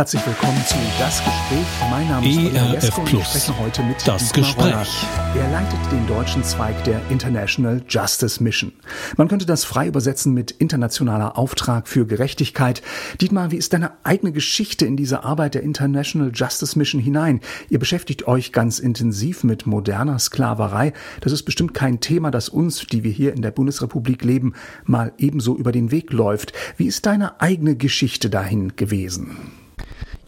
Herzlich 0.00 0.26
willkommen 0.26 0.64
zu 0.66 0.76
Das 0.98 1.18
Gespräch. 1.18 1.90
Mein 1.90 2.08
Name 2.08 2.26
ist 2.26 2.54
ERF 2.54 2.72
Jesko 2.72 3.00
und 3.02 3.12
wir 3.12 3.18
Plus. 3.18 3.28
sprechen 3.28 3.58
heute 3.58 3.82
mit 3.82 4.08
Das 4.08 4.32
Dietmar 4.32 4.46
Gespräch. 4.46 4.64
Roller. 4.64 5.44
Er 5.44 5.50
leitet 5.50 5.92
den 5.92 6.06
deutschen 6.06 6.42
Zweig 6.42 6.84
der 6.84 7.02
International 7.10 7.82
Justice 7.86 8.42
Mission. 8.42 8.72
Man 9.18 9.28
könnte 9.28 9.44
das 9.44 9.64
frei 9.64 9.86
übersetzen 9.86 10.32
mit 10.32 10.52
internationaler 10.52 11.36
Auftrag 11.36 11.86
für 11.86 12.06
Gerechtigkeit. 12.06 12.80
Dietmar, 13.20 13.50
wie 13.50 13.58
ist 13.58 13.74
deine 13.74 13.92
eigene 14.02 14.32
Geschichte 14.32 14.86
in 14.86 14.96
diese 14.96 15.22
Arbeit 15.22 15.52
der 15.52 15.64
International 15.64 16.32
Justice 16.34 16.78
Mission 16.78 17.02
hinein? 17.02 17.40
Ihr 17.68 17.78
beschäftigt 17.78 18.26
euch 18.26 18.52
ganz 18.52 18.78
intensiv 18.78 19.44
mit 19.44 19.66
moderner 19.66 20.18
Sklaverei. 20.18 20.94
Das 21.20 21.30
ist 21.30 21.42
bestimmt 21.42 21.74
kein 21.74 22.00
Thema, 22.00 22.30
das 22.30 22.48
uns, 22.48 22.86
die 22.86 23.04
wir 23.04 23.12
hier 23.12 23.34
in 23.34 23.42
der 23.42 23.50
Bundesrepublik 23.50 24.24
leben, 24.24 24.54
mal 24.86 25.12
ebenso 25.18 25.58
über 25.58 25.72
den 25.72 25.90
Weg 25.90 26.10
läuft. 26.10 26.54
Wie 26.78 26.86
ist 26.86 27.04
deine 27.04 27.42
eigene 27.42 27.76
Geschichte 27.76 28.30
dahin 28.30 28.76
gewesen? 28.76 29.36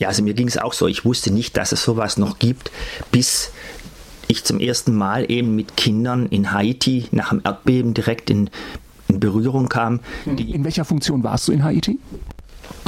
Ja, 0.02 0.08
also 0.08 0.24
mir 0.24 0.34
ging 0.34 0.48
es 0.48 0.58
auch 0.58 0.72
so. 0.72 0.88
Ich 0.88 1.04
wusste 1.04 1.32
nicht, 1.32 1.56
dass 1.56 1.70
es 1.70 1.84
sowas 1.84 2.16
noch 2.16 2.40
gibt, 2.40 2.72
bis 3.12 3.52
ich 4.26 4.43
zum 4.43 4.58
ersten 4.58 4.96
Mal 4.96 5.30
eben 5.30 5.54
mit 5.54 5.76
Kindern 5.76 6.26
in 6.26 6.50
Haiti 6.50 7.06
nach 7.12 7.29
dem 7.29 7.40
Erdbeben 7.44 7.94
direkt 7.94 8.29
in, 8.29 8.50
in 9.07 9.20
Berührung 9.20 9.68
kam. 9.68 10.00
Die, 10.26 10.50
In 10.50 10.64
welcher 10.64 10.84
Funktion 10.84 11.22
warst 11.22 11.46
du 11.46 11.52
in 11.52 11.62
Haiti? 11.62 12.00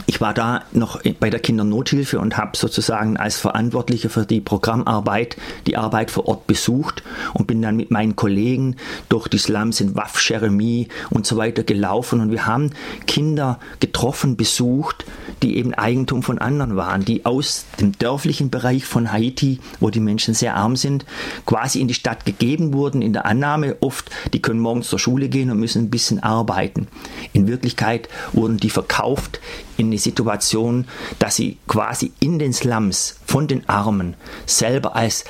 Ich 0.06 0.20
war 0.20 0.34
da 0.34 0.62
noch 0.72 1.00
bei 1.18 1.30
der 1.30 1.40
Kindernothilfe 1.40 2.20
und 2.20 2.36
habe 2.36 2.56
sozusagen 2.56 3.16
als 3.16 3.38
Verantwortlicher 3.38 4.10
für 4.10 4.26
die 4.26 4.40
Programmarbeit 4.40 5.36
die 5.66 5.76
Arbeit 5.76 6.10
vor 6.10 6.26
Ort 6.26 6.46
besucht 6.46 7.02
und 7.32 7.46
bin 7.46 7.62
dann 7.62 7.76
mit 7.76 7.90
meinen 7.90 8.14
Kollegen 8.14 8.76
durch 9.08 9.28
die 9.28 9.38
Slums 9.38 9.80
in 9.80 9.96
Waf, 9.96 10.20
Jeremie 10.28 10.88
und 11.10 11.26
so 11.26 11.36
weiter 11.36 11.62
gelaufen 11.62 12.20
und 12.20 12.30
wir 12.30 12.46
haben 12.46 12.70
Kinder 13.06 13.58
getroffen, 13.80 14.36
besucht, 14.36 15.04
die 15.42 15.56
eben 15.56 15.74
Eigentum 15.74 16.22
von 16.22 16.38
anderen 16.38 16.76
waren, 16.76 17.04
die 17.04 17.24
aus 17.24 17.64
dem 17.80 17.96
dörflichen 17.98 18.50
Bereich 18.50 18.84
von 18.84 19.10
Haiti, 19.10 19.58
wo 19.80 19.90
die 19.90 20.00
Menschen 20.00 20.34
sehr 20.34 20.54
arm 20.54 20.76
sind, 20.76 21.06
quasi 21.46 21.80
in 21.80 21.88
die 21.88 21.94
Stadt 21.94 22.26
gegeben 22.26 22.72
wurden, 22.74 23.00
in 23.00 23.14
der 23.14 23.24
Annahme 23.24 23.76
oft, 23.80 24.10
die 24.32 24.42
können 24.42 24.60
morgens 24.60 24.88
zur 24.88 24.98
Schule 24.98 25.28
gehen 25.28 25.50
und 25.50 25.58
müssen 25.58 25.84
ein 25.84 25.90
bisschen 25.90 26.22
arbeiten. 26.22 26.88
In 27.32 27.48
Wirklichkeit 27.48 28.08
wurden 28.32 28.58
die 28.58 28.70
verkauft 28.70 29.40
in 29.76 29.86
eine 29.86 29.98
Situation, 29.98 30.86
dass 31.18 31.36
sie 31.36 31.58
quasi 31.66 32.12
in 32.20 32.38
den 32.38 32.52
Slums 32.52 33.16
von 33.26 33.48
den 33.48 33.68
Armen 33.68 34.14
selber 34.46 34.96
als 34.96 35.24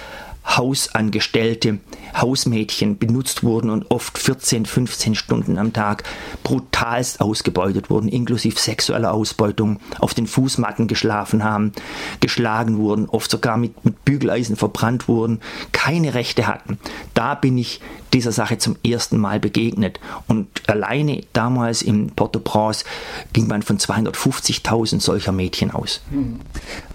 Hausangestellte, 0.47 1.79
Hausmädchen 2.15 2.99
benutzt 2.99 3.43
wurden 3.43 3.71
und 3.71 3.91
oft 3.91 4.19
14, 4.19 4.67
15 4.67 5.15
Stunden 5.15 5.59
am 5.59 5.73
Tag 5.73 6.05
brutalst 6.43 7.21
ausgebeutet 7.21 7.91
wurden, 7.91 8.09
inklusive 8.09 8.59
sexueller 8.59 9.13
Ausbeutung, 9.13 9.81
auf 9.99 10.15
den 10.15 10.27
Fußmatten 10.27 10.87
geschlafen 10.87 11.45
haben, 11.45 11.73
geschlagen 12.21 12.79
wurden, 12.79 13.09
oft 13.09 13.31
sogar 13.31 13.57
mit, 13.57 13.85
mit 13.85 14.05
Bügeleisen 14.05 14.57
verbrannt 14.57 15.09
wurden, 15.09 15.41
keine 15.73 16.15
Rechte 16.15 16.47
hatten. 16.47 16.79
Da 17.15 17.35
bin 17.35 17.59
ich 17.59 17.81
dieser 18.15 18.33
Sache 18.33 18.59
zum 18.59 18.77
ersten 18.85 19.19
Mal 19.19 19.41
begegnet. 19.41 20.01
Und 20.29 20.49
alleine 20.69 21.23
damals 21.33 21.83
in 21.83 22.11
Port-au-Prince 22.11 22.85
ging 23.33 23.49
man 23.49 23.63
von 23.63 23.79
250.000 23.79 25.01
solcher 25.01 25.33
Mädchen 25.33 25.73
aus. 25.73 26.01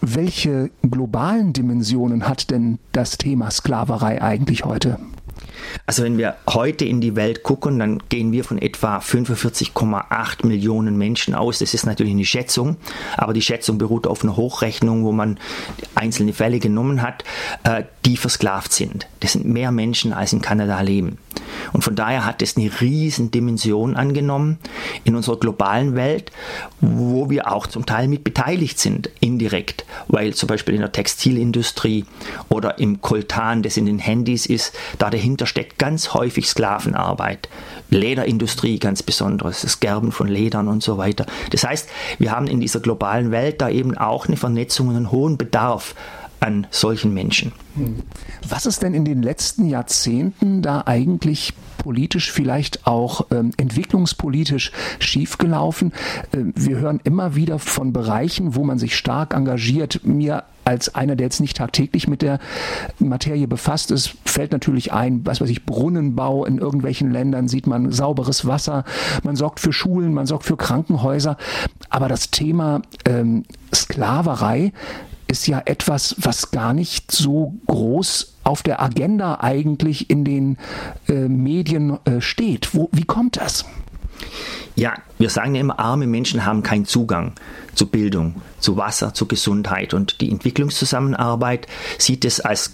Welche 0.02 0.72
globalen 0.82 1.54
Dimensionen 1.54 2.28
hat 2.28 2.50
denn 2.50 2.80
das 2.94 3.18
Thema 3.18 3.52
Sklaverei 3.52 4.22
eigentlich 4.22 4.64
heute? 4.64 4.98
Also 5.86 6.04
wenn 6.04 6.18
wir 6.18 6.36
heute 6.48 6.86
in 6.86 7.02
die 7.02 7.16
Welt 7.16 7.44
gucken, 7.44 7.80
dann 7.80 8.00
gehen 8.10 8.32
wir 8.32 8.44
von 8.44 8.58
etwa 8.58 9.00
45,8 9.00 10.46
Millionen 10.46 10.98
Menschen 10.98 11.34
aus. 11.36 11.60
Das 11.60 11.74
ist 11.74 11.86
natürlich 11.86 12.14
eine 12.14 12.26
Schätzung, 12.26 12.78
aber 13.18 13.34
die 13.34 13.42
Schätzung 13.42 13.78
beruht 13.78 14.08
auf 14.08 14.24
einer 14.24 14.36
Hochrechnung, 14.36 15.04
wo 15.04 15.12
man 15.12 15.40
einzelne 15.96 16.34
Fälle 16.34 16.60
genommen 16.60 17.02
hat, 17.02 17.24
äh, 17.64 17.84
die 18.06 18.18
versklavt 18.18 18.72
sind. 18.72 19.08
Das 19.20 19.34
sind 19.34 19.46
mehr 19.46 19.72
Menschen, 19.72 20.14
als 20.14 20.34
in 20.34 20.42
Kanada 20.42 20.80
leben. 20.82 21.18
Und 21.74 21.84
von 21.84 21.96
daher 21.96 22.26
hat 22.26 22.42
es 22.42 22.58
eine 22.58 22.70
riesen 22.82 23.32
Dimension 23.32 23.96
angenommen 23.96 24.60
in 25.04 25.16
unserer 25.16 25.40
globalen 25.40 25.96
Welt, 25.96 26.32
wo 26.82 27.30
wir 27.30 27.52
auch 27.52 27.68
zum 27.68 27.86
Teil 27.86 28.08
mit 28.08 28.24
beteiligt 28.24 28.80
sind, 28.80 29.10
indirekt, 29.20 29.86
weil 30.08 30.34
zum 30.34 30.48
Beispiel 30.48 30.76
in 30.76 30.82
der 30.82 30.92
Textilindustrie 30.92 32.06
oder 32.50 32.80
im 32.80 33.02
Koltan, 33.02 33.64
das 33.64 33.78
in 33.78 33.86
den 33.86 34.00
Handys 34.00 34.46
ist, 34.46 34.74
da 34.98 35.10
dahinter 35.10 35.46
steckt 35.46 35.59
ganz 35.64 36.14
häufig 36.14 36.48
Sklavenarbeit. 36.48 37.50
Lederindustrie 37.90 38.80
ganz 38.80 39.02
besonders, 39.04 39.62
das 39.62 39.80
Gerben 39.80 40.12
von 40.12 40.28
Ledern 40.28 40.68
und 40.68 40.84
so 40.84 40.98
weiter. 40.98 41.26
Das 41.52 41.64
heißt, 41.64 41.90
wir 42.20 42.32
haben 42.32 42.48
in 42.48 42.60
dieser 42.60 42.80
globalen 42.80 43.32
Welt 43.32 43.62
da 43.62 43.70
eben 43.70 43.98
auch 43.98 44.28
eine 44.28 44.38
Vernetzung 44.38 44.90
und 44.90 44.96
einen 44.96 45.12
hohen 45.12 45.38
Bedarf 45.38 45.96
an 46.40 46.68
solchen 46.72 47.14
Menschen. 47.14 47.52
Was 48.48 48.66
ist 48.66 48.82
denn 48.82 48.94
in 48.94 49.06
den 49.06 49.22
letzten 49.22 49.68
Jahrzehnten 49.68 50.62
da 50.62 50.84
eigentlich 50.86 51.54
politisch, 51.78 52.32
vielleicht 52.32 52.86
auch 52.88 53.28
ähm, 53.32 53.52
entwicklungspolitisch 53.58 54.72
schiefgelaufen? 55.00 55.94
Ähm, 56.34 56.54
wir 56.56 56.78
hören 56.78 57.00
immer 57.04 57.36
wieder 57.36 57.60
von 57.60 57.94
Bereichen, 57.94 58.56
wo 58.56 58.64
man 58.64 58.80
sich 58.80 58.96
stark 58.96 59.34
engagiert. 59.34 60.02
Mir 60.04 60.44
als 60.66 60.94
einer, 60.94 61.16
der 61.16 61.26
jetzt 61.26 61.40
nicht 61.40 61.58
tagtäglich 61.58 62.08
mit 62.08 62.22
der 62.22 62.40
Materie 63.00 63.48
befasst 63.48 63.90
ist, 63.90 64.14
fällt 64.24 64.52
natürlich 64.52 64.94
ein, 64.94 65.26
was 65.26 65.42
weiß 65.42 65.50
ich, 65.50 65.66
Brunnenbau 65.66 66.46
in 66.46 66.60
irgendwelchen 66.60 67.12
Ländern, 67.12 67.48
sieht 67.48 67.66
man 67.66 67.92
sauberes 67.92 68.46
Wasser, 68.46 68.84
man 69.24 69.36
sorgt 69.36 69.60
für 69.60 69.74
Schulen, 69.74 70.14
man 70.14 70.28
sorgt 70.28 70.46
für 70.46 70.58
Krankenhäuser. 70.58 71.38
Aber 71.90 72.08
das 72.08 72.30
Thema 72.30 72.84
ähm, 73.06 73.46
Sklaverei 73.74 74.74
ist 75.30 75.48
ja 75.48 75.62
etwas, 75.66 76.16
was 76.18 76.52
gar 76.52 76.74
nicht 76.74 77.12
so 77.12 77.54
groß 77.68 78.36
auf 78.44 78.64
der 78.64 78.82
Agenda 78.82 79.40
eigentlich 79.42 80.10
in 80.10 80.26
den 80.26 80.58
äh, 81.08 81.28
Medien 81.28 82.00
äh, 82.06 82.20
steht. 82.20 82.74
Wo, 82.74 82.90
wie 82.92 83.06
kommt 83.06 83.38
das? 83.38 83.66
Ja, 84.76 84.96
wir 85.18 85.30
sagen 85.30 85.56
ja 85.56 85.62
immer, 85.62 85.80
arme 85.80 86.08
Menschen 86.08 86.46
haben 86.46 86.64
keinen 86.64 86.86
Zugang 86.86 87.34
zu 87.76 87.88
Bildung, 87.88 88.42
zu 88.60 88.78
Wasser, 88.78 89.14
zu 89.14 89.28
Gesundheit. 89.28 89.94
Und 89.94 90.22
die 90.22 90.32
Entwicklungszusammenarbeit 90.32 91.68
sieht 91.98 92.26
es 92.26 92.40
als 92.40 92.72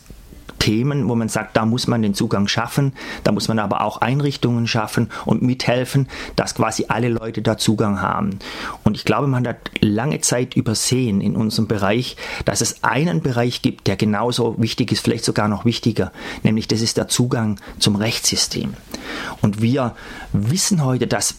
Themen, 0.66 1.08
wo 1.08 1.14
man 1.14 1.30
sagt, 1.30 1.56
da 1.56 1.64
muss 1.64 1.86
man 1.86 2.02
den 2.02 2.16
Zugang 2.16 2.48
schaffen, 2.48 2.94
da 3.24 3.32
muss 3.32 3.48
man 3.48 3.60
aber 3.60 3.82
auch 3.82 3.98
Einrichtungen 3.98 4.66
schaffen 4.66 5.12
und 5.24 5.44
mithelfen, 5.44 6.08
dass 6.36 6.56
quasi 6.56 6.86
alle 6.88 7.10
Leute 7.10 7.44
da 7.44 7.56
Zugang 7.56 8.02
haben. 8.02 8.40
Und 8.84 8.98
ich 8.98 9.06
glaube, 9.06 9.28
man 9.28 9.48
hat 9.48 9.58
lange 9.82 10.22
Zeit 10.22 10.56
übersehen 10.56 11.22
in 11.22 11.36
unserem 11.36 11.68
Bereich, 11.68 12.18
dass 12.46 12.62
es 12.62 12.84
einen 12.84 13.22
Bereich 13.22 13.62
gibt, 13.62 13.86
der 13.86 13.96
genauso 13.96 14.56
wichtig 14.58 14.92
ist, 14.92 15.04
vielleicht 15.04 15.26
sogar 15.26 15.48
noch 15.48 15.66
wichtiger, 15.66 16.12
nämlich 16.42 16.68
das 16.68 16.82
ist 16.82 16.98
der 16.98 17.10
Zugang 17.10 17.60
zum 17.78 17.96
Rechtssystem. 17.96 18.74
Und 19.44 19.62
wir 19.62 19.96
wissen 20.34 20.84
heute, 20.84 21.06
dass 21.06 21.36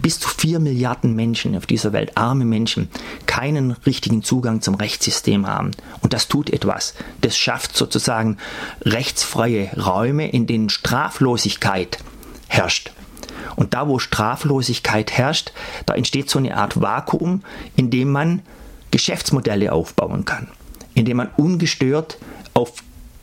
bis 0.00 0.20
zu 0.20 0.28
vier 0.28 0.58
Milliarden 0.60 1.14
Menschen 1.14 1.56
auf 1.56 1.66
dieser 1.66 1.92
Welt, 1.92 2.16
arme 2.16 2.44
Menschen, 2.44 2.88
keinen 3.26 3.72
richtigen 3.72 4.22
Zugang 4.22 4.60
zum 4.60 4.74
Rechtssystem 4.74 5.46
haben. 5.46 5.72
Und 6.00 6.12
das 6.12 6.28
tut 6.28 6.50
etwas. 6.50 6.94
Das 7.20 7.36
schafft 7.36 7.76
sozusagen 7.76 8.38
rechtsfreie 8.82 9.70
Räume, 9.76 10.28
in 10.30 10.46
denen 10.46 10.70
Straflosigkeit 10.70 11.98
herrscht. 12.48 12.92
Und 13.56 13.74
da, 13.74 13.88
wo 13.88 13.98
Straflosigkeit 13.98 15.12
herrscht, 15.12 15.52
da 15.86 15.94
entsteht 15.94 16.30
so 16.30 16.38
eine 16.38 16.56
Art 16.56 16.80
Vakuum, 16.80 17.42
in 17.76 17.90
dem 17.90 18.10
man 18.10 18.42
Geschäftsmodelle 18.90 19.72
aufbauen 19.72 20.24
kann, 20.24 20.48
in 20.94 21.04
dem 21.04 21.16
man 21.16 21.30
ungestört 21.36 22.18
auf 22.54 22.72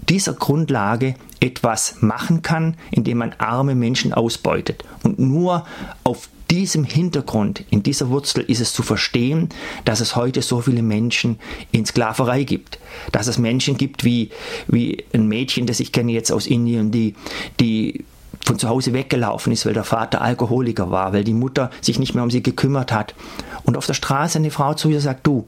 dieser 0.09 0.33
Grundlage 0.33 1.15
etwas 1.39 2.01
machen 2.01 2.41
kann, 2.41 2.75
indem 2.91 3.19
man 3.19 3.33
arme 3.37 3.75
Menschen 3.75 4.13
ausbeutet. 4.13 4.83
Und 5.03 5.19
nur 5.19 5.65
auf 6.03 6.29
diesem 6.55 6.85
Hintergrund, 6.85 7.65
in 7.69 7.83
dieser 7.83 8.09
Wurzel 8.09 8.43
ist 8.47 8.61
es 8.61 8.73
zu 8.73 8.81
verstehen, 8.81 9.49
dass 9.83 9.99
es 9.99 10.15
heute 10.15 10.41
so 10.41 10.61
viele 10.61 10.81
Menschen 10.81 11.37
in 11.71 11.85
Sklaverei 11.85 12.43
gibt. 12.43 12.79
Dass 13.11 13.27
es 13.27 13.37
Menschen 13.37 13.77
gibt 13.77 14.05
wie, 14.05 14.29
wie 14.67 15.03
ein 15.13 15.27
Mädchen, 15.27 15.67
das 15.67 15.81
ich 15.81 15.91
kenne 15.91 16.13
jetzt 16.13 16.31
aus 16.31 16.47
Indien, 16.47 16.91
die, 16.91 17.15
die 17.59 18.05
von 18.45 18.59
zu 18.59 18.69
Hause 18.69 18.93
weggelaufen 18.93 19.51
ist, 19.51 19.65
weil 19.65 19.73
der 19.73 19.83
Vater 19.83 20.21
Alkoholiker 20.21 20.91
war, 20.91 21.13
weil 21.13 21.23
die 21.23 21.33
Mutter 21.33 21.71
sich 21.81 21.99
nicht 21.99 22.13
mehr 22.13 22.23
um 22.23 22.29
sie 22.29 22.43
gekümmert 22.43 22.91
hat. 22.91 23.15
Und 23.63 23.77
auf 23.77 23.87
der 23.87 23.95
Straße 23.95 24.37
eine 24.37 24.51
Frau 24.51 24.75
zu 24.75 24.89
ihr 24.89 25.01
sagt, 25.01 25.25
du, 25.25 25.47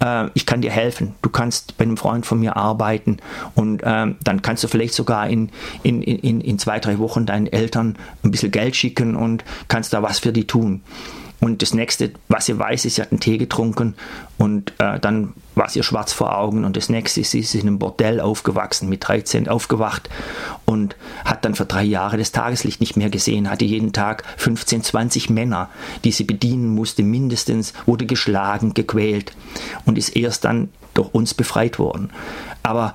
äh, 0.00 0.26
ich 0.34 0.44
kann 0.44 0.60
dir 0.60 0.70
helfen, 0.70 1.14
du 1.22 1.30
kannst 1.30 1.78
bei 1.78 1.84
einem 1.84 1.96
Freund 1.96 2.26
von 2.26 2.38
mir 2.38 2.56
arbeiten 2.56 3.16
und 3.54 3.82
ähm, 3.84 4.16
dann 4.22 4.42
kannst 4.42 4.62
du 4.62 4.68
vielleicht 4.68 4.94
sogar 4.94 5.28
in, 5.28 5.50
in, 5.82 6.02
in, 6.02 6.42
in 6.42 6.58
zwei, 6.58 6.78
drei 6.78 6.98
Wochen 6.98 7.24
deinen 7.24 7.46
Eltern 7.46 7.96
ein 8.22 8.30
bisschen 8.30 8.50
Geld 8.50 8.76
schicken 8.76 9.16
und 9.16 9.44
kannst 9.68 9.94
da 9.94 10.02
was 10.02 10.18
für 10.18 10.32
die 10.32 10.46
tun. 10.46 10.82
Und 11.44 11.60
das 11.60 11.74
nächste, 11.74 12.10
was 12.28 12.46
sie 12.46 12.58
weiß, 12.58 12.86
ist, 12.86 12.94
sie 12.94 13.02
hat 13.02 13.10
einen 13.10 13.20
Tee 13.20 13.36
getrunken 13.36 13.96
und 14.38 14.72
äh, 14.78 14.98
dann 14.98 15.34
war 15.54 15.66
es 15.66 15.76
ihr 15.76 15.82
schwarz 15.82 16.10
vor 16.10 16.38
Augen. 16.38 16.64
Und 16.64 16.74
das 16.74 16.88
nächste 16.88 17.20
ist, 17.20 17.32
sie 17.32 17.40
ist 17.40 17.54
in 17.54 17.60
einem 17.60 17.78
Bordell 17.78 18.18
aufgewachsen, 18.18 18.88
mit 18.88 19.06
13 19.06 19.46
aufgewacht 19.46 20.08
und 20.64 20.96
hat 21.26 21.44
dann 21.44 21.54
für 21.54 21.66
drei 21.66 21.82
Jahre 21.84 22.16
das 22.16 22.32
Tageslicht 22.32 22.80
nicht 22.80 22.96
mehr 22.96 23.10
gesehen, 23.10 23.50
hatte 23.50 23.66
jeden 23.66 23.92
Tag 23.92 24.24
15, 24.38 24.84
20 24.84 25.28
Männer, 25.28 25.68
die 26.04 26.12
sie 26.12 26.24
bedienen 26.24 26.74
musste, 26.74 27.02
mindestens, 27.02 27.74
wurde 27.84 28.06
geschlagen, 28.06 28.72
gequält 28.72 29.32
und 29.84 29.98
ist 29.98 30.16
erst 30.16 30.46
dann 30.46 30.70
durch 30.94 31.12
uns 31.12 31.34
befreit 31.34 31.78
worden. 31.78 32.08
Aber 32.62 32.94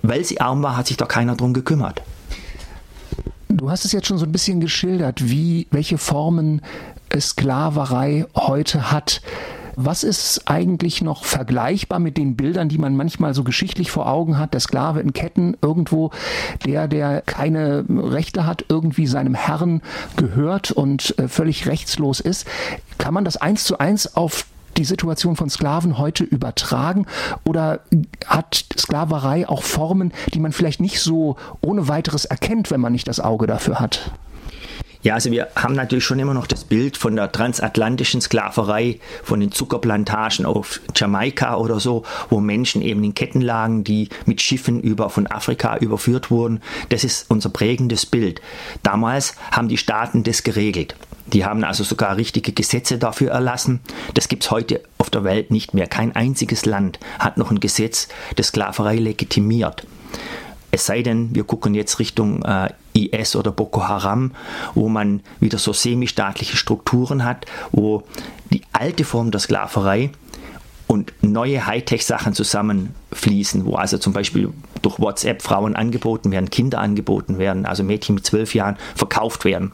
weil 0.00 0.24
sie 0.24 0.40
arm 0.40 0.62
war, 0.62 0.78
hat 0.78 0.86
sich 0.86 0.96
doch 0.96 1.08
keiner 1.08 1.36
drum 1.36 1.52
gekümmert. 1.52 2.00
Du 3.50 3.70
hast 3.70 3.84
es 3.84 3.92
jetzt 3.92 4.06
schon 4.06 4.16
so 4.16 4.24
ein 4.24 4.32
bisschen 4.32 4.60
geschildert, 4.60 5.28
wie, 5.28 5.66
welche 5.70 5.98
Formen 5.98 6.62
Sklaverei 7.18 8.26
heute 8.36 8.92
hat. 8.92 9.20
Was 9.76 10.04
ist 10.04 10.42
eigentlich 10.46 11.00
noch 11.00 11.24
vergleichbar 11.24 11.98
mit 11.98 12.18
den 12.18 12.36
Bildern, 12.36 12.68
die 12.68 12.78
man 12.78 12.96
manchmal 12.96 13.34
so 13.34 13.44
geschichtlich 13.44 13.90
vor 13.90 14.08
Augen 14.08 14.38
hat? 14.38 14.52
Der 14.52 14.60
Sklave 14.60 15.00
in 15.00 15.12
Ketten 15.12 15.56
irgendwo, 15.62 16.10
der, 16.66 16.86
der 16.86 17.22
keine 17.22 17.84
Rechte 17.88 18.46
hat, 18.46 18.66
irgendwie 18.68 19.06
seinem 19.06 19.34
Herrn 19.34 19.80
gehört 20.16 20.70
und 20.70 21.18
äh, 21.18 21.28
völlig 21.28 21.66
rechtslos 21.66 22.20
ist. 22.20 22.46
Kann 22.98 23.14
man 23.14 23.24
das 23.24 23.38
eins 23.38 23.64
zu 23.64 23.78
eins 23.78 24.16
auf 24.16 24.44
die 24.76 24.84
Situation 24.84 25.36
von 25.36 25.50
Sklaven 25.50 25.98
heute 25.98 26.24
übertragen 26.24 27.06
oder 27.44 27.80
hat 28.26 28.66
Sklaverei 28.76 29.48
auch 29.48 29.62
Formen, 29.62 30.12
die 30.34 30.40
man 30.40 30.52
vielleicht 30.52 30.80
nicht 30.80 31.00
so 31.00 31.36
ohne 31.60 31.88
weiteres 31.88 32.24
erkennt, 32.24 32.70
wenn 32.70 32.80
man 32.80 32.92
nicht 32.92 33.08
das 33.08 33.20
Auge 33.20 33.46
dafür 33.46 33.80
hat? 33.80 34.12
Ja, 35.02 35.14
also 35.14 35.30
wir 35.30 35.48
haben 35.56 35.74
natürlich 35.74 36.04
schon 36.04 36.18
immer 36.18 36.34
noch 36.34 36.46
das 36.46 36.64
Bild 36.64 36.98
von 36.98 37.16
der 37.16 37.32
transatlantischen 37.32 38.20
Sklaverei, 38.20 39.00
von 39.22 39.40
den 39.40 39.50
Zuckerplantagen 39.50 40.44
auf 40.44 40.80
Jamaika 40.94 41.56
oder 41.56 41.80
so, 41.80 42.04
wo 42.28 42.40
Menschen 42.40 42.82
eben 42.82 43.02
in 43.02 43.14
Ketten 43.14 43.40
lagen, 43.40 43.82
die 43.82 44.10
mit 44.26 44.42
Schiffen 44.42 44.78
über, 44.80 45.08
von 45.08 45.26
Afrika 45.26 45.78
überführt 45.78 46.30
wurden. 46.30 46.60
Das 46.90 47.02
ist 47.02 47.30
unser 47.30 47.48
prägendes 47.48 48.04
Bild. 48.04 48.42
Damals 48.82 49.36
haben 49.52 49.68
die 49.68 49.78
Staaten 49.78 50.22
das 50.22 50.42
geregelt. 50.42 50.94
Die 51.32 51.46
haben 51.46 51.64
also 51.64 51.82
sogar 51.82 52.16
richtige 52.16 52.52
Gesetze 52.52 52.98
dafür 52.98 53.30
erlassen. 53.30 53.80
Das 54.14 54.28
gibt 54.28 54.44
es 54.44 54.50
heute 54.50 54.82
auf 54.98 55.08
der 55.08 55.24
Welt 55.24 55.50
nicht 55.50 55.72
mehr. 55.72 55.86
Kein 55.86 56.14
einziges 56.14 56.66
Land 56.66 56.98
hat 57.18 57.38
noch 57.38 57.50
ein 57.50 57.60
Gesetz, 57.60 58.08
das 58.36 58.48
Sklaverei 58.48 58.96
legitimiert. 58.96 59.86
Es 60.72 60.86
sei 60.86 61.02
denn, 61.02 61.34
wir 61.34 61.44
gucken 61.44 61.74
jetzt 61.74 61.98
Richtung 61.98 62.42
äh, 62.44 62.68
IS 63.08 63.36
oder 63.36 63.50
Boko 63.52 63.86
Haram, 63.86 64.32
wo 64.74 64.88
man 64.88 65.20
wieder 65.40 65.58
so 65.58 65.72
semi-staatliche 65.72 66.56
Strukturen 66.56 67.24
hat, 67.24 67.46
wo 67.72 68.02
die 68.50 68.62
alte 68.72 69.04
Form 69.04 69.30
der 69.30 69.40
Sklaverei 69.40 70.10
und 70.90 71.12
neue 71.22 71.66
Hightech-Sachen 71.66 72.34
zusammenfließen, 72.34 73.64
wo 73.64 73.76
also 73.76 73.96
zum 73.96 74.12
Beispiel 74.12 74.52
durch 74.82 74.98
WhatsApp 74.98 75.40
Frauen 75.40 75.76
angeboten 75.76 76.32
werden, 76.32 76.50
Kinder 76.50 76.80
angeboten 76.80 77.38
werden, 77.38 77.64
also 77.64 77.84
Mädchen 77.84 78.16
mit 78.16 78.26
zwölf 78.26 78.56
Jahren 78.56 78.76
verkauft 78.96 79.44
werden. 79.44 79.70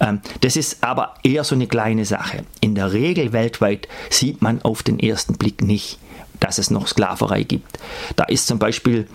Ähm, 0.00 0.20
das 0.40 0.56
ist 0.56 0.82
aber 0.82 1.16
eher 1.22 1.44
so 1.44 1.54
eine 1.54 1.66
kleine 1.66 2.06
Sache. 2.06 2.44
In 2.62 2.74
der 2.74 2.94
Regel 2.94 3.34
weltweit 3.34 3.88
sieht 4.08 4.40
man 4.40 4.62
auf 4.62 4.82
den 4.82 4.98
ersten 4.98 5.34
Blick 5.34 5.60
nicht, 5.60 5.98
dass 6.44 6.58
es 6.58 6.70
noch 6.70 6.86
Sklaverei 6.86 7.42
gibt. 7.42 7.78
Da 8.16 8.24
ist 8.24 8.46
zum 8.46 8.58
Beispiel 8.58 9.08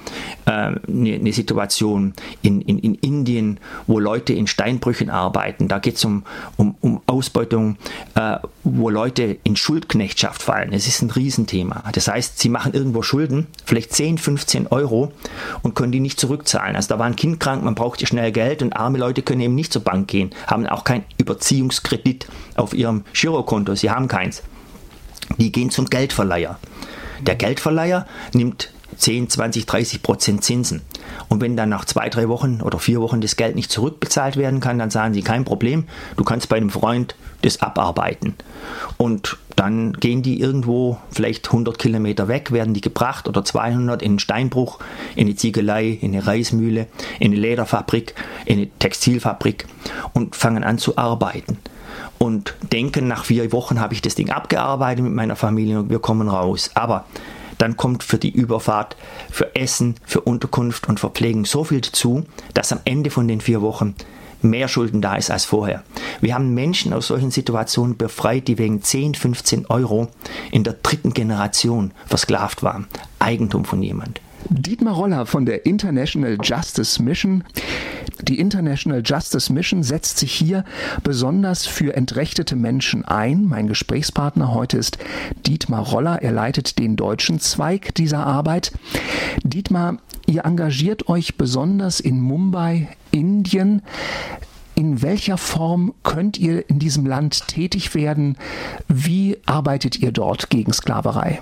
äh, 0.45 0.51
eine, 0.51 0.79
eine, 0.87 1.31
Situation 1.31 2.15
in, 2.41 2.59
in, 2.61 2.79
in, 2.79 2.95
Indien, 2.95 3.59
wo 3.85 3.99
Leute 3.99 4.33
in 4.33 4.47
Steinbrüchen 4.47 5.11
arbeiten. 5.11 5.67
Da 5.67 5.77
geht 5.77 5.97
es 5.97 6.05
um, 6.05 6.23
um, 6.57 6.75
um, 6.81 7.01
Ausbeutung, 7.05 7.77
äh, 8.15 8.37
wo 8.63 8.89
Leute 8.89 9.37
in 9.43 9.55
Schuldknechtschaft 9.55 10.41
fallen. 10.41 10.73
Es 10.73 10.87
ist 10.87 11.03
ein 11.03 11.11
Riesenthema. 11.11 11.83
Das 11.91 12.07
heißt, 12.07 12.39
sie 12.39 12.49
machen 12.49 12.73
irgendwo 12.73 13.03
Schulden, 13.03 13.45
vielleicht 13.63 13.93
10, 13.93 14.17
15 14.17 14.65
Euro 14.65 15.11
und 15.61 15.75
können 15.75 15.91
die 15.91 15.99
nicht 15.99 16.19
zurückzahlen. 16.19 16.75
Also 16.75 16.89
da 16.89 16.97
war 16.97 17.05
ein 17.05 17.15
Kind 17.15 17.39
krank, 17.39 17.63
man 17.63 17.75
braucht 17.75 18.05
schnell 18.07 18.31
Geld 18.31 18.63
und 18.63 18.73
arme 18.73 18.97
Leute 18.97 19.21
können 19.21 19.41
eben 19.41 19.53
nicht 19.53 19.71
zur 19.71 19.83
Bank 19.83 20.07
gehen, 20.07 20.31
haben 20.47 20.65
auch 20.65 20.83
keinen 20.83 21.03
Überziehungskredit 21.19 22.27
auf 22.55 22.73
ihrem 22.73 23.03
Girokonto, 23.13 23.75
sie 23.75 23.91
haben 23.91 24.07
keins. 24.07 24.41
Die 25.37 25.51
gehen 25.51 25.69
zum 25.69 25.85
Geldverleiher. 25.85 26.57
Der 27.21 27.35
Geldverleiher 27.35 28.05
nimmt 28.33 28.71
10, 28.97 29.29
20, 29.29 29.65
30 29.65 30.03
Prozent 30.03 30.43
Zinsen. 30.43 30.81
Und 31.27 31.41
wenn 31.41 31.55
dann 31.55 31.69
nach 31.69 31.85
zwei, 31.85 32.09
drei 32.09 32.27
Wochen 32.27 32.61
oder 32.61 32.79
vier 32.79 33.01
Wochen 33.01 33.21
das 33.21 33.35
Geld 33.35 33.55
nicht 33.55 33.71
zurückbezahlt 33.71 34.35
werden 34.35 34.59
kann, 34.59 34.79
dann 34.79 34.89
sagen 34.89 35.13
sie, 35.13 35.21
kein 35.21 35.45
Problem, 35.45 35.85
du 36.17 36.23
kannst 36.23 36.49
bei 36.49 36.57
einem 36.57 36.69
Freund 36.69 37.15
das 37.41 37.61
abarbeiten. 37.61 38.35
Und 38.97 39.37
dann 39.55 39.93
gehen 39.93 40.21
die 40.21 40.39
irgendwo 40.39 40.97
vielleicht 41.11 41.47
100 41.47 41.77
Kilometer 41.77 42.27
weg, 42.27 42.51
werden 42.51 42.73
die 42.73 42.81
gebracht 42.81 43.27
oder 43.27 43.43
200 43.43 44.01
in 44.01 44.11
einen 44.11 44.19
Steinbruch, 44.19 44.79
in 45.15 45.27
eine 45.27 45.35
Ziegelei, 45.35 45.97
in 46.01 46.13
eine 46.13 46.25
Reismühle, 46.25 46.87
in 47.19 47.31
eine 47.31 47.39
Lederfabrik, 47.39 48.15
in 48.45 48.57
eine 48.57 48.69
Textilfabrik 48.79 49.65
und 50.13 50.35
fangen 50.35 50.63
an 50.63 50.77
zu 50.77 50.97
arbeiten 50.97 51.57
und 52.19 52.53
denken, 52.71 53.07
nach 53.07 53.25
vier 53.25 53.51
Wochen 53.51 53.79
habe 53.79 53.95
ich 53.95 54.01
das 54.01 54.13
Ding 54.13 54.29
abgearbeitet 54.29 55.03
mit 55.03 55.13
meiner 55.13 55.35
Familie 55.35 55.79
und 55.79 55.89
wir 55.89 55.99
kommen 55.99 56.27
raus. 56.27 56.69
Aber 56.75 57.05
dann 57.57 57.75
kommt 57.75 58.03
für 58.03 58.17
die 58.17 58.29
Überfahrt, 58.29 58.95
für 59.31 59.55
Essen, 59.55 59.95
für 60.05 60.21
Unterkunft 60.21 60.87
und 60.87 60.99
Verpflegung 60.99 61.45
so 61.45 61.63
viel 61.63 61.81
dazu, 61.81 62.25
dass 62.53 62.71
am 62.71 62.79
Ende 62.85 63.09
von 63.09 63.27
den 63.27 63.41
vier 63.41 63.61
Wochen 63.61 63.95
mehr 64.41 64.67
Schulden 64.67 65.01
da 65.01 65.15
ist 65.15 65.31
als 65.31 65.45
vorher. 65.45 65.83
Wir 66.21 66.35
haben 66.35 66.53
Menschen 66.53 66.93
aus 66.93 67.07
solchen 67.07 67.31
Situationen 67.31 67.97
befreit, 67.97 68.47
die 68.47 68.57
wegen 68.57 68.81
10, 68.81 69.15
15 69.15 69.65
Euro 69.67 70.07
in 70.51 70.63
der 70.63 70.73
dritten 70.81 71.13
Generation 71.13 71.91
versklavt 72.05 72.63
waren. 72.63 72.87
Eigentum 73.19 73.65
von 73.65 73.81
jemand. 73.81 74.21
Dietmar 74.47 74.93
Roller 74.95 75.25
von 75.25 75.45
der 75.45 75.65
International 75.65 76.37
Justice 76.41 77.01
Mission. 77.01 77.43
Die 78.21 78.39
International 78.39 79.01
Justice 79.03 79.51
Mission 79.51 79.83
setzt 79.83 80.17
sich 80.17 80.31
hier 80.31 80.63
besonders 81.03 81.65
für 81.65 81.95
entrechtete 81.95 82.55
Menschen 82.55 83.05
ein. 83.05 83.45
Mein 83.45 83.67
Gesprächspartner 83.67 84.53
heute 84.53 84.77
ist 84.77 84.97
Dietmar 85.45 85.87
Roller. 85.87 86.21
Er 86.21 86.31
leitet 86.31 86.79
den 86.79 86.95
deutschen 86.95 87.39
Zweig 87.39 87.93
dieser 87.95 88.25
Arbeit. 88.25 88.71
Dietmar, 89.43 89.97
ihr 90.25 90.45
engagiert 90.45 91.09
euch 91.09 91.35
besonders 91.35 91.99
in 91.99 92.19
Mumbai, 92.19 92.89
Indien. 93.11 93.81
In 94.75 95.01
welcher 95.01 95.37
Form 95.37 95.93
könnt 96.03 96.37
ihr 96.37 96.69
in 96.69 96.79
diesem 96.79 97.05
Land 97.05 97.47
tätig 97.47 97.95
werden? 97.95 98.37
Wie 98.87 99.37
arbeitet 99.45 99.99
ihr 99.99 100.11
dort 100.11 100.49
gegen 100.49 100.71
Sklaverei? 100.71 101.39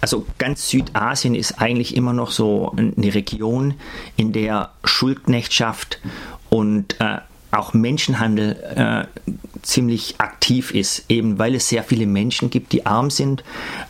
Also 0.00 0.26
ganz 0.38 0.68
Südasien 0.68 1.34
ist 1.34 1.60
eigentlich 1.60 1.96
immer 1.96 2.12
noch 2.12 2.30
so 2.30 2.72
eine 2.76 3.14
Region, 3.14 3.74
in 4.16 4.32
der 4.32 4.70
Schuldknechtschaft 4.84 6.00
und 6.50 7.00
äh, 7.00 7.18
auch 7.50 7.74
Menschenhandel 7.74 8.56
äh, 8.76 9.30
ziemlich 9.66 10.14
aktiv 10.18 10.70
ist, 10.72 11.04
eben 11.08 11.38
weil 11.38 11.54
es 11.54 11.68
sehr 11.68 11.82
viele 11.82 12.06
Menschen 12.06 12.50
gibt, 12.50 12.72
die 12.72 12.86
arm 12.86 13.10
sind. 13.10 13.42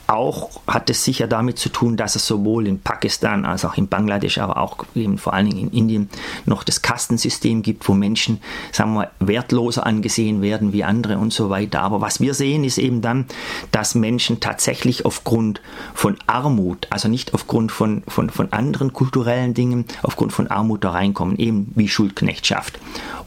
Auch 0.06 0.61
hat 0.67 0.88
es 0.88 1.05
sicher 1.05 1.26
damit 1.26 1.58
zu 1.58 1.69
tun, 1.69 1.96
dass 1.96 2.17
es 2.17 2.26
sowohl 2.26 2.67
in 2.67 2.81
Pakistan 2.81 3.45
als 3.45 3.64
auch 3.64 3.76
in 3.76 3.88
Bangladesch, 3.88 4.38
aber 4.38 4.56
auch 4.56 4.85
eben 4.95 5.18
vor 5.18 5.35
allen 5.35 5.50
Dingen 5.50 5.68
in 5.68 5.78
Indien 5.78 6.11
noch 6.47 6.64
das 6.64 6.80
Kastensystem 6.80 7.62
gibt, 7.62 7.88
wo 7.88 7.92
Menschen, 7.92 8.40
sagen 8.73 8.95
wir, 8.95 9.11
wertloser 9.21 9.85
angesehen 9.85 10.42
werden 10.42 10.73
wie 10.73 10.85
andere 10.85 11.18
und 11.18 11.33
so 11.33 11.50
weiter. 11.50 11.83
Aber 11.83 12.00
was 12.00 12.21
wir 12.21 12.35
sehen, 12.35 12.64
ist 12.64 12.78
eben 12.78 13.02
dann, 13.02 13.26
dass 13.71 13.95
Menschen 13.95 14.40
tatsächlich 14.40 15.04
aufgrund 15.04 15.61
von 15.95 16.16
Armut, 16.26 16.87
also 16.90 17.09
nicht 17.09 17.35
aufgrund 17.35 17.71
von, 17.71 18.02
von, 18.09 18.30
von 18.30 18.52
anderen 18.52 18.92
kulturellen 18.92 19.52
Dingen, 19.52 19.85
aufgrund 20.02 20.33
von 20.33 20.47
Armut 20.47 20.85
da 20.85 20.90
reinkommen, 20.90 21.37
eben 21.37 21.73
wie 21.75 21.88
Schuldknechtschaft. 21.88 22.78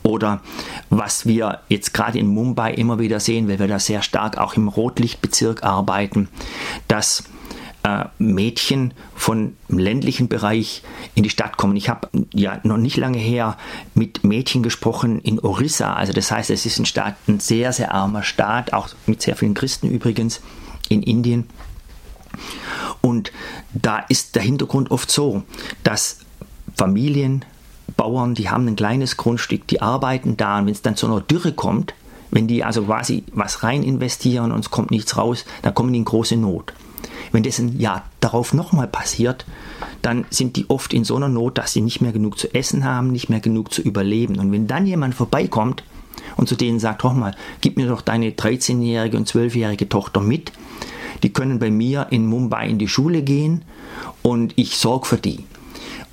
Oder 0.01 0.41
was 0.89 1.25
wir 1.25 1.59
jetzt 1.67 1.93
gerade 1.93 2.17
in 2.17 2.27
Mumbai 2.39 2.73
immer 2.73 2.99
wieder 2.99 3.19
sehen, 3.19 3.49
weil 3.49 3.59
wir 3.59 3.67
da 3.67 3.79
sehr 3.79 4.01
stark 4.01 4.37
auch 4.37 4.55
im 4.55 4.69
Rotlichtbezirk 4.69 5.63
arbeiten, 5.63 6.29
dass 6.87 7.25
äh, 7.83 8.05
Mädchen 8.17 8.93
von 9.13 9.57
ländlichen 9.67 10.29
Bereich 10.29 10.83
in 11.15 11.23
die 11.23 11.29
Stadt 11.29 11.57
kommen. 11.57 11.75
Ich 11.75 11.89
habe 11.89 12.07
ja 12.33 12.59
noch 12.63 12.77
nicht 12.77 12.97
lange 12.97 13.17
her 13.17 13.57
mit 13.93 14.23
Mädchen 14.23 14.63
gesprochen 14.63 15.19
in 15.19 15.39
Orissa. 15.39 15.93
Also 15.93 16.13
das 16.13 16.31
heißt, 16.31 16.49
es 16.49 16.65
ist 16.65 16.79
ein 16.79 16.85
Staat, 16.85 17.15
ein 17.27 17.39
sehr, 17.39 17.73
sehr 17.73 17.93
armer 17.93 18.23
Staat, 18.23 18.73
auch 18.73 18.89
mit 19.05 19.21
sehr 19.21 19.35
vielen 19.35 19.53
Christen 19.53 19.89
übrigens 19.89 20.41
in 20.87 21.03
Indien. 21.03 21.49
Und 23.01 23.31
da 23.73 23.99
ist 23.99 24.35
der 24.35 24.43
Hintergrund 24.43 24.91
oft 24.91 25.11
so, 25.11 25.43
dass 25.83 26.19
Familien 26.75 27.43
Bauern, 27.95 28.33
die 28.33 28.49
haben 28.49 28.67
ein 28.67 28.75
kleines 28.75 29.17
Grundstück, 29.17 29.67
die 29.67 29.81
arbeiten 29.81 30.37
da 30.37 30.59
und 30.59 30.67
wenn 30.67 30.73
es 30.73 30.81
dann 30.81 30.95
zu 30.95 31.07
einer 31.07 31.21
Dürre 31.21 31.51
kommt, 31.51 31.93
wenn 32.31 32.47
die 32.47 32.63
also 32.63 32.83
quasi 32.83 33.23
was 33.33 33.63
rein 33.63 33.83
investieren 33.83 34.51
und 34.51 34.59
es 34.59 34.71
kommt 34.71 34.91
nichts 34.91 35.17
raus, 35.17 35.45
dann 35.61 35.73
kommen 35.73 35.93
die 35.93 35.99
in 35.99 36.05
große 36.05 36.37
Not. 36.37 36.73
Wenn 37.31 37.43
das 37.43 37.59
ein 37.59 37.79
Jahr 37.79 38.05
darauf 38.19 38.53
nochmal 38.53 38.87
passiert, 38.87 39.45
dann 40.01 40.25
sind 40.29 40.55
die 40.55 40.69
oft 40.69 40.93
in 40.93 41.03
so 41.03 41.15
einer 41.15 41.29
Not, 41.29 41.57
dass 41.57 41.73
sie 41.73 41.81
nicht 41.81 42.01
mehr 42.01 42.11
genug 42.11 42.39
zu 42.39 42.53
essen 42.53 42.83
haben, 42.83 43.11
nicht 43.11 43.29
mehr 43.29 43.39
genug 43.39 43.73
zu 43.73 43.81
überleben. 43.81 44.39
Und 44.39 44.51
wenn 44.51 44.67
dann 44.67 44.85
jemand 44.85 45.15
vorbeikommt 45.15 45.83
und 46.37 46.49
zu 46.49 46.55
denen 46.55 46.79
sagt, 46.79 47.03
hör 47.03 47.13
mal, 47.13 47.35
gib 47.61 47.77
mir 47.77 47.87
doch 47.87 48.01
deine 48.01 48.31
13-jährige 48.31 49.17
und 49.17 49.29
12-jährige 49.29 49.89
Tochter 49.89 50.21
mit. 50.21 50.51
Die 51.23 51.33
können 51.33 51.59
bei 51.59 51.69
mir 51.69 52.07
in 52.11 52.25
Mumbai 52.25 52.67
in 52.67 52.79
die 52.79 52.87
Schule 52.87 53.21
gehen 53.21 53.63
und 54.21 54.53
ich 54.55 54.77
sorge 54.77 55.05
für 55.05 55.17
die. 55.17 55.43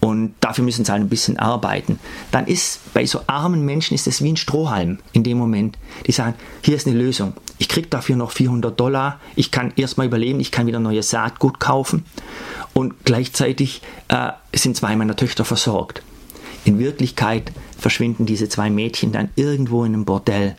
Und 0.01 0.35
dafür 0.41 0.63
müssen 0.63 0.85
sie 0.85 0.93
halt 0.93 1.03
ein 1.03 1.09
bisschen 1.09 1.39
arbeiten. 1.39 1.99
Dann 2.31 2.47
ist 2.47 2.93
bei 2.93 3.07
so 3.07 3.21
armen 3.27 3.65
Menschen 3.65 3.95
ist 3.95 4.07
es 4.07 4.23
wie 4.23 4.33
ein 4.33 4.37
Strohhalm 4.37 4.99
in 5.13 5.25
dem 5.25 5.39
Moment. 5.39 5.79
Die 6.07 6.13
sagen, 6.13 6.35
hier 6.63 6.77
ist 6.77 6.87
eine 6.87 6.97
Lösung. 6.97 7.33
Ich 7.59 7.69
kriege 7.69 7.89
dafür 7.89 8.17
noch 8.17 8.31
400 8.31 8.79
Dollar. 8.79 9.21
Ich 9.35 9.51
kann 9.51 9.73
erstmal 9.77 10.07
überleben. 10.07 10.39
Ich 10.41 10.53
kann 10.53 10.67
wieder 10.67 10.81
neues 10.81 11.11
Saatgut 11.11 11.59
kaufen. 11.61 12.05
Und 12.75 13.05
gleichzeitig 13.05 13.83
äh, 14.09 14.33
sind 14.55 14.77
zwei 14.77 14.95
meiner 14.97 15.17
Töchter 15.17 15.45
versorgt. 15.45 16.03
In 16.65 16.79
Wirklichkeit 16.79 17.53
verschwinden 17.79 18.27
diese 18.27 18.49
zwei 18.49 18.71
Mädchen 18.71 19.13
dann 19.13 19.31
irgendwo 19.37 19.85
in 19.85 19.95
einem 19.95 20.05
Bordell 20.05 20.57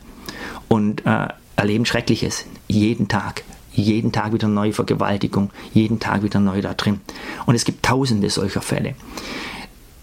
und 0.68 1.06
äh, 1.06 1.28
erleben 1.56 1.84
Schreckliches 1.84 2.44
jeden 2.66 3.08
Tag 3.08 3.44
jeden 3.82 4.12
Tag 4.12 4.32
wieder 4.32 4.48
neue 4.48 4.72
Vergewaltigung, 4.72 5.50
jeden 5.72 6.00
Tag 6.00 6.22
wieder 6.22 6.40
neu 6.40 6.60
da 6.60 6.74
drin. 6.74 7.00
Und 7.46 7.54
es 7.54 7.64
gibt 7.64 7.84
tausende 7.84 8.30
solcher 8.30 8.60
Fälle. 8.60 8.94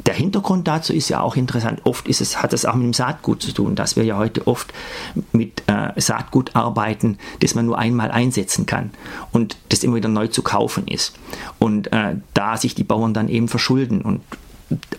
Der 0.05 0.13
Hintergrund 0.13 0.67
dazu 0.67 0.93
ist 0.93 1.09
ja 1.09 1.21
auch 1.21 1.35
interessant. 1.35 1.81
Oft 1.83 2.07
ist 2.07 2.21
es, 2.21 2.41
hat 2.41 2.53
es 2.53 2.65
auch 2.65 2.75
mit 2.75 2.83
dem 2.83 2.93
Saatgut 2.93 3.41
zu 3.41 3.51
tun, 3.51 3.75
dass 3.75 3.95
wir 3.95 4.03
ja 4.03 4.17
heute 4.17 4.45
oft 4.45 4.71
mit 5.31 5.63
äh, 5.65 5.99
Saatgut 5.99 6.55
arbeiten, 6.55 7.17
das 7.39 7.55
man 7.55 7.65
nur 7.65 7.79
einmal 7.79 8.11
einsetzen 8.11 8.67
kann 8.67 8.91
und 9.31 9.57
das 9.69 9.83
immer 9.83 9.95
wieder 9.95 10.09
neu 10.09 10.27
zu 10.27 10.43
kaufen 10.43 10.87
ist. 10.87 11.15
Und 11.57 11.91
äh, 11.91 12.17
da 12.35 12.55
sich 12.55 12.75
die 12.75 12.83
Bauern 12.83 13.15
dann 13.15 13.29
eben 13.29 13.47
verschulden 13.47 14.01
und 14.01 14.21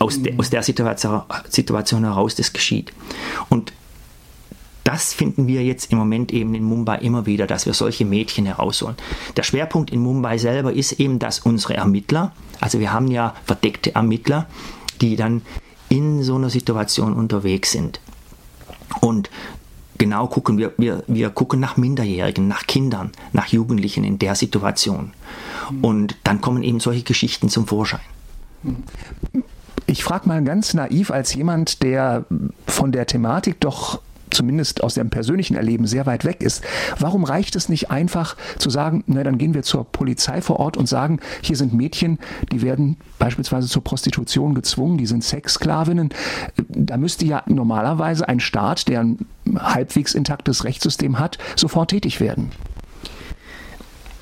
aus, 0.00 0.22
de, 0.22 0.36
aus 0.38 0.50
der 0.50 0.62
Situation, 0.62 1.22
Situation 1.48 2.04
heraus 2.04 2.34
das 2.34 2.52
geschieht. 2.52 2.92
Und 3.48 3.72
das 4.86 5.12
finden 5.12 5.48
wir 5.48 5.64
jetzt 5.64 5.90
im 5.90 5.98
Moment 5.98 6.32
eben 6.32 6.54
in 6.54 6.62
Mumbai 6.62 6.98
immer 6.98 7.26
wieder, 7.26 7.48
dass 7.48 7.66
wir 7.66 7.74
solche 7.74 8.04
Mädchen 8.04 8.46
herausholen. 8.46 8.96
Der 9.36 9.42
Schwerpunkt 9.42 9.90
in 9.90 10.00
Mumbai 10.00 10.38
selber 10.38 10.72
ist 10.72 10.92
eben, 10.92 11.18
dass 11.18 11.40
unsere 11.40 11.74
Ermittler, 11.74 12.32
also 12.60 12.78
wir 12.78 12.92
haben 12.92 13.08
ja 13.08 13.34
verdeckte 13.44 13.96
Ermittler, 13.96 14.46
die 15.00 15.16
dann 15.16 15.42
in 15.88 16.22
so 16.22 16.36
einer 16.36 16.50
Situation 16.50 17.14
unterwegs 17.14 17.72
sind. 17.72 18.00
Und 19.00 19.28
genau 19.98 20.28
gucken 20.28 20.56
wir, 20.56 20.72
wir, 20.76 21.02
wir 21.08 21.30
gucken 21.30 21.58
nach 21.58 21.76
Minderjährigen, 21.76 22.46
nach 22.46 22.68
Kindern, 22.68 23.10
nach 23.32 23.48
Jugendlichen 23.48 24.04
in 24.04 24.20
der 24.20 24.36
Situation. 24.36 25.12
Und 25.82 26.16
dann 26.22 26.40
kommen 26.40 26.62
eben 26.62 26.78
solche 26.78 27.02
Geschichten 27.02 27.48
zum 27.48 27.66
Vorschein. 27.66 28.00
Ich 29.86 30.04
frage 30.04 30.28
mal 30.28 30.44
ganz 30.44 30.74
naiv 30.74 31.10
als 31.10 31.34
jemand, 31.34 31.82
der 31.82 32.24
von 32.68 32.92
der 32.92 33.06
Thematik 33.06 33.60
doch 33.60 34.00
zumindest 34.36 34.82
aus 34.82 34.94
dem 34.94 35.10
persönlichen 35.10 35.56
Erleben 35.56 35.86
sehr 35.86 36.06
weit 36.06 36.24
weg 36.24 36.42
ist. 36.42 36.62
Warum 36.98 37.24
reicht 37.24 37.56
es 37.56 37.68
nicht 37.68 37.90
einfach 37.90 38.36
zu 38.58 38.70
sagen, 38.70 39.02
na 39.06 39.24
dann 39.24 39.38
gehen 39.38 39.54
wir 39.54 39.62
zur 39.62 39.84
Polizei 39.84 40.40
vor 40.40 40.60
Ort 40.60 40.76
und 40.76 40.86
sagen, 40.88 41.20
hier 41.42 41.56
sind 41.56 41.72
Mädchen, 41.72 42.18
die 42.52 42.62
werden 42.62 42.96
beispielsweise 43.18 43.68
zur 43.68 43.82
Prostitution 43.82 44.54
gezwungen, 44.54 44.98
die 44.98 45.06
sind 45.06 45.24
Sexsklavinnen. 45.24 46.10
Da 46.68 46.96
müsste 46.96 47.24
ja 47.24 47.42
normalerweise 47.46 48.28
ein 48.28 48.40
Staat, 48.40 48.88
der 48.88 49.00
ein 49.00 49.18
halbwegs 49.58 50.14
intaktes 50.14 50.64
Rechtssystem 50.64 51.18
hat, 51.18 51.38
sofort 51.56 51.90
tätig 51.90 52.20
werden. 52.20 52.50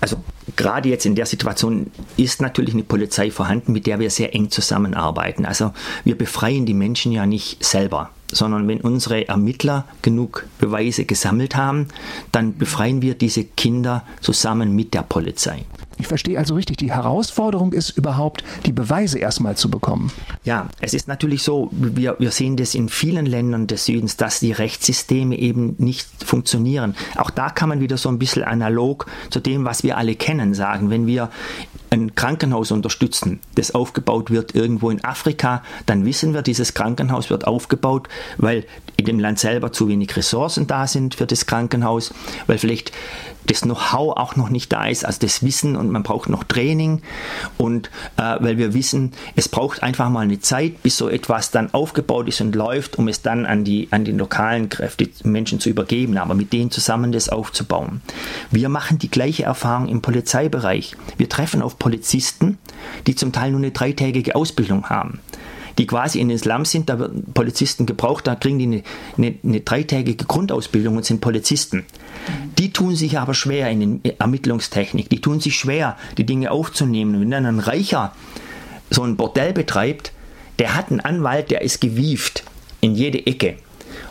Also 0.01 0.17
gerade 0.57 0.89
jetzt 0.89 1.07
in 1.07 1.15
der 1.15 1.27
Situation 1.27 1.91
ist 2.17 2.41
natürlich 2.41 2.75
eine 2.75 2.83
Polizei 2.83 3.31
vorhanden, 3.31 3.73
mit 3.73 3.87
der 3.87 3.99
wir 3.99 4.11
sehr 4.11 4.35
eng 4.35 4.51
zusammenarbeiten. 4.51 5.45
Also 5.45 5.73
wir 6.05 6.17
befreien 6.17 6.67
die 6.67 6.75
Menschen 6.75 7.13
ja 7.13 7.27
nicht 7.27 7.65
selber 7.65 8.11
sondern 8.35 8.67
wenn 8.69 8.81
unsere 8.81 9.29
Ermittler 9.29 9.87
genug 10.03 10.47
Beweise 10.59 11.05
gesammelt 11.05 11.57
haben, 11.57 11.89
dann 12.33 12.57
befreien 12.57 13.03
wir 13.03 13.15
diese 13.15 13.45
Kinder 13.45 14.05
zusammen 14.21 14.75
mit 14.75 14.95
der 14.95 15.03
Polizei. 15.03 15.65
Ich 15.99 16.07
verstehe 16.07 16.39
also 16.39 16.55
richtig, 16.55 16.77
die 16.79 16.93
Herausforderung 16.93 17.73
ist 17.73 17.91
überhaupt, 17.91 18.45
die 18.67 18.73
Beweise 18.73 19.19
erstmal 19.19 19.57
zu 19.57 19.71
bekommen. 19.71 20.11
Ja, 20.45 20.69
es 20.81 20.95
ist 20.95 21.09
natürlich 21.09 21.43
so, 21.43 21.69
wir, 21.73 22.17
wir 22.19 22.31
sehen 22.31 22.57
das 22.57 22.75
in 22.75 22.89
vielen 22.89 23.27
Ländern 23.27 23.67
des 23.67 23.87
Südens, 23.87 24.17
dass 24.17 24.41
die 24.41 24.53
Rechtssysteme 24.53 25.39
eben 25.39 25.75
nicht 25.79 26.09
funktionieren. 26.25 26.95
Auch 27.17 27.31
da 27.31 27.51
kann 27.51 27.69
man 27.69 27.81
wieder 27.81 27.97
so 27.97 28.09
ein 28.09 28.19
bisschen 28.19 28.45
analog 28.45 29.07
zu 29.31 29.41
dem, 29.41 29.65
was 29.65 29.83
wir 29.83 29.97
alle 29.97 30.15
kennen, 30.15 30.55
sagen. 30.55 30.91
Wenn 30.91 31.07
wir 31.07 31.31
ein 31.95 32.15
Krankenhaus 32.15 32.71
unterstützen, 32.71 33.41
das 33.55 33.75
aufgebaut 33.75 34.31
wird 34.31 34.55
irgendwo 34.55 34.91
in 34.91 35.05
Afrika, 35.05 35.63
dann 35.87 36.05
wissen 36.05 36.35
wir, 36.35 36.43
dieses 36.43 36.75
Krankenhaus 36.75 37.31
wird 37.31 37.47
aufgebaut, 37.47 38.09
weil 38.37 38.67
in 38.97 39.07
dem 39.07 39.19
Land 39.19 39.39
selber 39.39 39.73
zu 39.73 39.89
wenig 39.89 40.15
Ressourcen 40.17 40.67
da 40.67 40.87
sind 40.87 41.15
für 41.15 41.27
das 41.27 41.47
Krankenhaus, 41.47 42.13
weil 42.47 42.59
vielleicht 42.59 42.93
das 43.47 43.63
Know-how 43.63 44.17
auch 44.17 44.37
noch 44.37 44.49
nicht 44.49 44.73
da 44.73 44.87
ist, 44.87 45.05
also 45.05 45.19
das 45.21 45.43
Wissen 45.43 45.77
und 45.77 45.91
man 45.91 46.03
braucht 46.03 46.29
noch 46.29 46.45
Training 46.45 47.03
und 47.59 47.91
äh, 48.17 48.37
weil 48.41 48.59
wir 48.59 48.75
wissen, 48.75 49.13
es 49.37 49.49
braucht 49.49 49.83
einfach 49.83 50.09
mal 50.09 50.21
eine 50.21 50.41
Zeit, 50.41 50.83
bis 50.83 50.97
so 50.97 51.09
etwas 51.09 51.51
dann 51.51 51.73
aufgebaut 51.75 52.29
ist 52.29 52.41
und 52.41 52.55
läuft, 52.55 52.97
um 52.97 53.09
es 53.09 53.23
dann 53.23 53.47
an 53.47 53.65
die, 53.65 53.89
an 53.91 54.05
die 54.05 54.13
lokalen 54.13 54.69
Kräfte, 54.69 55.09
Menschen 55.25 55.61
zu 55.61 55.69
übergeben, 55.69 56.17
aber 56.17 56.35
mit 56.35 56.53
denen 56.53 56.71
zusammen 56.71 57.13
das 57.13 57.29
aufzubauen. 57.29 58.01
Wir 58.51 58.69
machen 58.69 58.99
die 58.99 59.11
gleiche 59.11 59.45
Erfahrung 59.45 59.89
im 59.89 60.01
Polizeibereich. 60.01 60.97
Wir 61.17 61.29
treffen 61.29 61.63
auf 61.63 61.79
Polizisten, 61.85 62.57
die 63.07 63.15
zum 63.15 63.31
Teil 63.31 63.51
nur 63.51 63.61
eine 63.61 63.71
dreitägige 63.71 64.35
Ausbildung 64.35 64.89
haben 64.89 65.21
die 65.79 65.87
quasi 65.87 66.21
in 66.21 66.29
den 66.29 66.39
Slums 66.39 66.71
sind, 66.71 66.89
da 66.89 66.99
werden 66.99 67.25
Polizisten 67.35 67.85
gebraucht, 67.85 68.29
da 68.29 68.37
kriegen 68.37 68.59
die 68.59 68.65
eine, 68.67 68.83
eine, 69.17 69.35
eine 69.43 69.61
dreitägige 69.61 70.25
Grundausbildung 70.25 70.97
und 70.97 71.05
sind 71.05 71.21
Polizisten. 71.21 71.85
Die 72.59 72.73
tun 72.73 72.95
sich 72.95 73.19
aber 73.19 73.35
schwer 73.35 73.69
in 73.71 74.01
der 74.03 74.21
Ermittlungstechnik, 74.21 75.09
die 75.11 75.21
tun 75.21 75.41
sich 75.41 75.57
schwer, 75.57 75.97
die 76.17 76.25
Dinge 76.25 76.53
aufzunehmen. 76.53 77.21
Wenn 77.21 77.33
dann 77.33 77.47
ein 77.47 77.59
Reicher 77.59 78.13
so 78.89 79.03
ein 79.03 79.17
Bordell 79.17 79.53
betreibt, 79.53 80.13
der 80.61 80.77
hat 80.77 80.91
einen 80.91 81.01
Anwalt, 81.01 81.51
der 81.51 81.63
ist 81.63 81.81
gewieft 81.81 82.45
in 82.81 82.95
jede 82.95 83.27
Ecke. 83.27 83.57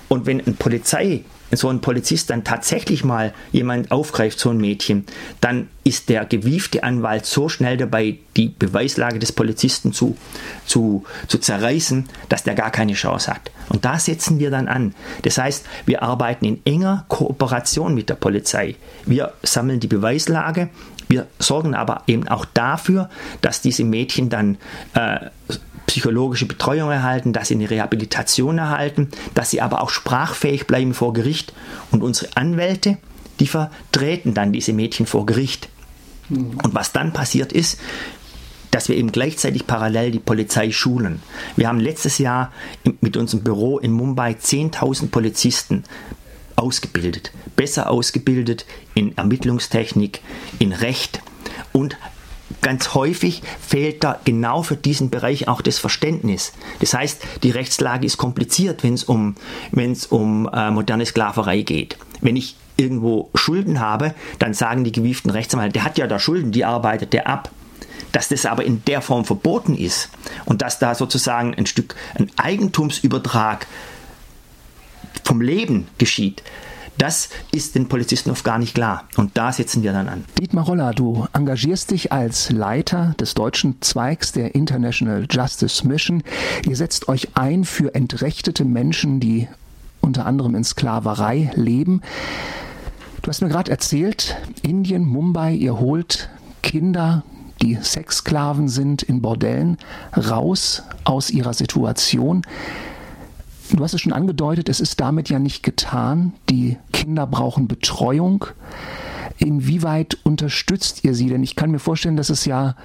Und 0.09 0.25
wenn 0.25 0.45
ein 0.45 0.57
Polizei 0.57 1.23
so 1.57 1.69
ein 1.69 1.81
Polizist 1.81 2.29
dann 2.29 2.43
tatsächlich 2.43 3.03
mal 3.03 3.33
jemand 3.51 3.91
aufgreift, 3.91 4.39
so 4.39 4.49
ein 4.49 4.57
Mädchen, 4.57 5.05
dann 5.41 5.69
ist 5.83 6.09
der 6.09 6.25
gewiefte 6.25 6.83
Anwalt 6.83 7.25
so 7.25 7.49
schnell 7.49 7.77
dabei, 7.77 8.17
die 8.37 8.47
Beweislage 8.47 9.19
des 9.19 9.31
Polizisten 9.31 9.91
zu, 9.91 10.17
zu, 10.65 11.03
zu 11.27 11.37
zerreißen, 11.37 12.05
dass 12.29 12.43
der 12.43 12.55
gar 12.55 12.71
keine 12.71 12.93
Chance 12.93 13.31
hat. 13.31 13.51
Und 13.69 13.83
da 13.85 13.99
setzen 13.99 14.39
wir 14.39 14.49
dann 14.49 14.67
an. 14.67 14.95
Das 15.23 15.37
heißt, 15.37 15.65
wir 15.85 16.03
arbeiten 16.03 16.45
in 16.45 16.61
enger 16.65 17.05
Kooperation 17.09 17.93
mit 17.93 18.09
der 18.09 18.15
Polizei. 18.15 18.75
Wir 19.05 19.33
sammeln 19.43 19.79
die 19.79 19.87
Beweislage, 19.87 20.69
wir 21.13 21.27
sorgen 21.37 21.75
aber 21.75 22.03
eben 22.07 22.27
auch 22.27 22.45
dafür, 22.45 23.09
dass 23.41 23.61
diese 23.61 23.83
Mädchen 23.83 24.29
dann 24.29 24.57
äh, 24.95 25.29
psychologische 25.87 26.45
Betreuung 26.45 26.91
erhalten, 26.91 27.33
dass 27.33 27.49
sie 27.49 27.55
eine 27.55 27.69
Rehabilitation 27.69 28.57
erhalten, 28.57 29.09
dass 29.33 29.51
sie 29.51 29.61
aber 29.61 29.81
auch 29.81 29.89
sprachfähig 29.89 30.67
bleiben 30.67 30.93
vor 30.93 31.13
Gericht. 31.13 31.53
Und 31.91 32.03
unsere 32.03 32.35
Anwälte, 32.35 32.97
die 33.39 33.47
vertreten 33.47 34.33
dann 34.33 34.53
diese 34.53 34.73
Mädchen 34.73 35.05
vor 35.05 35.25
Gericht. 35.25 35.69
Mhm. 36.29 36.59
Und 36.63 36.73
was 36.73 36.91
dann 36.91 37.13
passiert 37.13 37.51
ist, 37.51 37.79
dass 38.71 38.89
wir 38.89 38.95
eben 38.95 39.11
gleichzeitig 39.11 39.67
parallel 39.67 40.09
die 40.09 40.19
Polizei 40.19 40.71
schulen. 40.71 41.21
Wir 41.55 41.67
haben 41.67 41.79
letztes 41.79 42.17
Jahr 42.17 42.51
mit 43.01 43.17
unserem 43.17 43.43
Büro 43.43 43.77
in 43.77 43.91
Mumbai 43.91 44.31
10.000 44.31 45.09
Polizisten 45.09 45.83
ausgebildet, 46.55 47.31
besser 47.55 47.91
ausgebildet 47.91 48.65
in 48.95 49.15
Ermittlungstechnik, 49.15 50.21
in 50.57 50.71
Recht 50.71 51.21
und 51.71 51.97
ganz 52.61 52.93
häufig 52.93 53.41
fehlt 53.61 54.03
da 54.03 54.19
genau 54.25 54.63
für 54.63 54.75
diesen 54.75 55.09
Bereich 55.09 55.47
auch 55.47 55.61
das 55.61 55.79
Verständnis. 55.79 56.53
Das 56.79 56.93
heißt, 56.93 57.21
die 57.43 57.51
Rechtslage 57.51 58.05
ist 58.05 58.17
kompliziert, 58.17 58.83
wenn 58.83 58.93
es 58.93 59.03
um, 59.03 59.35
wenn's 59.71 60.05
um 60.05 60.49
äh, 60.53 60.71
moderne 60.71 61.05
Sklaverei 61.05 61.61
geht. 61.61 61.97
Wenn 62.21 62.35
ich 62.35 62.55
irgendwo 62.77 63.29
Schulden 63.35 63.79
habe, 63.79 64.13
dann 64.39 64.53
sagen 64.53 64.83
die 64.83 64.91
gewieften 64.91 65.31
Rechtsanwälte, 65.31 65.73
der 65.73 65.83
hat 65.83 65.97
ja 65.97 66.07
da 66.07 66.19
Schulden, 66.19 66.51
die 66.51 66.65
arbeitet 66.65 67.13
der 67.13 67.27
ab. 67.27 67.51
Dass 68.11 68.29
das 68.29 68.45
aber 68.45 68.63
in 68.63 68.83
der 68.85 69.01
Form 69.01 69.25
verboten 69.25 69.75
ist 69.75 70.09
und 70.45 70.61
dass 70.61 70.77
da 70.77 70.93
sozusagen 70.93 71.55
ein 71.55 71.65
Stück 71.65 71.95
ein 72.13 72.29
Eigentumsübertrag 72.37 73.65
vom 75.23 75.41
Leben 75.41 75.87
geschieht, 75.97 76.43
das 76.97 77.29
ist 77.51 77.75
den 77.75 77.87
Polizisten 77.87 78.29
oft 78.29 78.43
gar 78.43 78.59
nicht 78.59 78.73
klar. 78.73 79.05
Und 79.17 79.37
da 79.37 79.51
setzen 79.51 79.83
wir 79.83 79.93
dann 79.93 80.07
an. 80.07 80.25
Dietmar 80.39 80.65
Roller, 80.65 80.91
du 80.93 81.27
engagierst 81.33 81.91
dich 81.91 82.11
als 82.11 82.51
Leiter 82.51 83.15
des 83.19 83.33
deutschen 83.33 83.81
Zweigs 83.81 84.31
der 84.31 84.55
International 84.55 85.25
Justice 85.29 85.87
Mission. 85.87 86.23
Ihr 86.67 86.75
setzt 86.75 87.07
euch 87.07 87.29
ein 87.35 87.65
für 87.65 87.95
entrechtete 87.95 88.65
Menschen, 88.65 89.19
die 89.19 89.47
unter 90.01 90.25
anderem 90.25 90.55
in 90.55 90.63
Sklaverei 90.63 91.51
leben. 91.55 92.01
Du 93.21 93.29
hast 93.29 93.41
mir 93.41 93.49
gerade 93.49 93.71
erzählt, 93.71 94.35
Indien, 94.61 95.05
Mumbai, 95.05 95.53
ihr 95.53 95.79
holt 95.79 96.29
Kinder, 96.61 97.23
die 97.61 97.77
Sexsklaven 97.81 98.67
sind 98.67 99.03
in 99.03 99.21
Bordellen, 99.21 99.77
raus 100.15 100.83
aus 101.05 101.29
ihrer 101.29 101.53
Situation. 101.53 102.43
Du 103.75 103.83
hast 103.83 103.95
es 103.95 104.01
schon 104.01 104.13
angedeutet, 104.13 104.69
es 104.69 104.79
ist 104.79 104.99
damit 104.99 105.29
ja 105.29 105.39
nicht 105.39 105.63
getan. 105.63 106.33
Die 106.47 106.77
Kinder 106.91 107.25
brauchen 107.25 107.67
Betreuung. 107.67 108.45
Inwieweit 109.39 110.17
unterstützt 110.23 111.03
ihr 111.03 111.15
sie? 111.15 111.27
Denn 111.27 111.41
ich 111.41 111.55
kann 111.55 111.71
mir 111.71 111.79
vorstellen, 111.79 112.15
dass 112.15 112.29
es 112.29 112.45
ja 112.45 112.75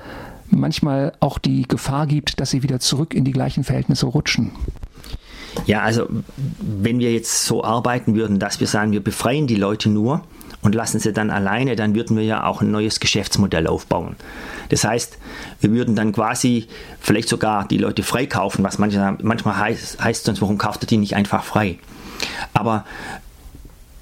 manchmal 0.50 1.12
auch 1.20 1.38
die 1.38 1.68
Gefahr 1.68 2.06
gibt, 2.06 2.40
dass 2.40 2.50
sie 2.50 2.62
wieder 2.62 2.80
zurück 2.80 3.12
in 3.12 3.24
die 3.24 3.32
gleichen 3.32 3.64
Verhältnisse 3.64 4.06
rutschen. 4.06 4.52
Ja, 5.66 5.82
also 5.82 6.06
wenn 6.58 7.00
wir 7.00 7.12
jetzt 7.12 7.44
so 7.44 7.62
arbeiten 7.62 8.14
würden, 8.14 8.38
dass 8.38 8.58
wir 8.58 8.66
sagen, 8.66 8.92
wir 8.92 9.04
befreien 9.04 9.46
die 9.46 9.56
Leute 9.56 9.90
nur 9.90 10.22
und 10.62 10.74
lassen 10.74 10.98
sie 10.98 11.12
dann 11.12 11.30
alleine, 11.30 11.76
dann 11.76 11.94
würden 11.94 12.16
wir 12.16 12.24
ja 12.24 12.44
auch 12.44 12.60
ein 12.60 12.70
neues 12.70 13.00
Geschäftsmodell 13.00 13.66
aufbauen. 13.66 14.16
Das 14.70 14.84
heißt, 14.84 15.18
wir 15.60 15.70
würden 15.70 15.94
dann 15.94 16.12
quasi 16.12 16.68
vielleicht 17.00 17.28
sogar 17.28 17.66
die 17.68 17.78
Leute 17.78 18.02
freikaufen, 18.02 18.64
was 18.64 18.78
manchmal, 18.78 19.16
manchmal 19.22 19.56
heißt, 19.56 20.02
heißt 20.02 20.24
sonst, 20.24 20.40
warum 20.40 20.58
kauft 20.58 20.82
ihr 20.84 20.88
die 20.88 20.96
nicht 20.96 21.14
einfach 21.14 21.44
frei? 21.44 21.78
Aber 22.52 22.84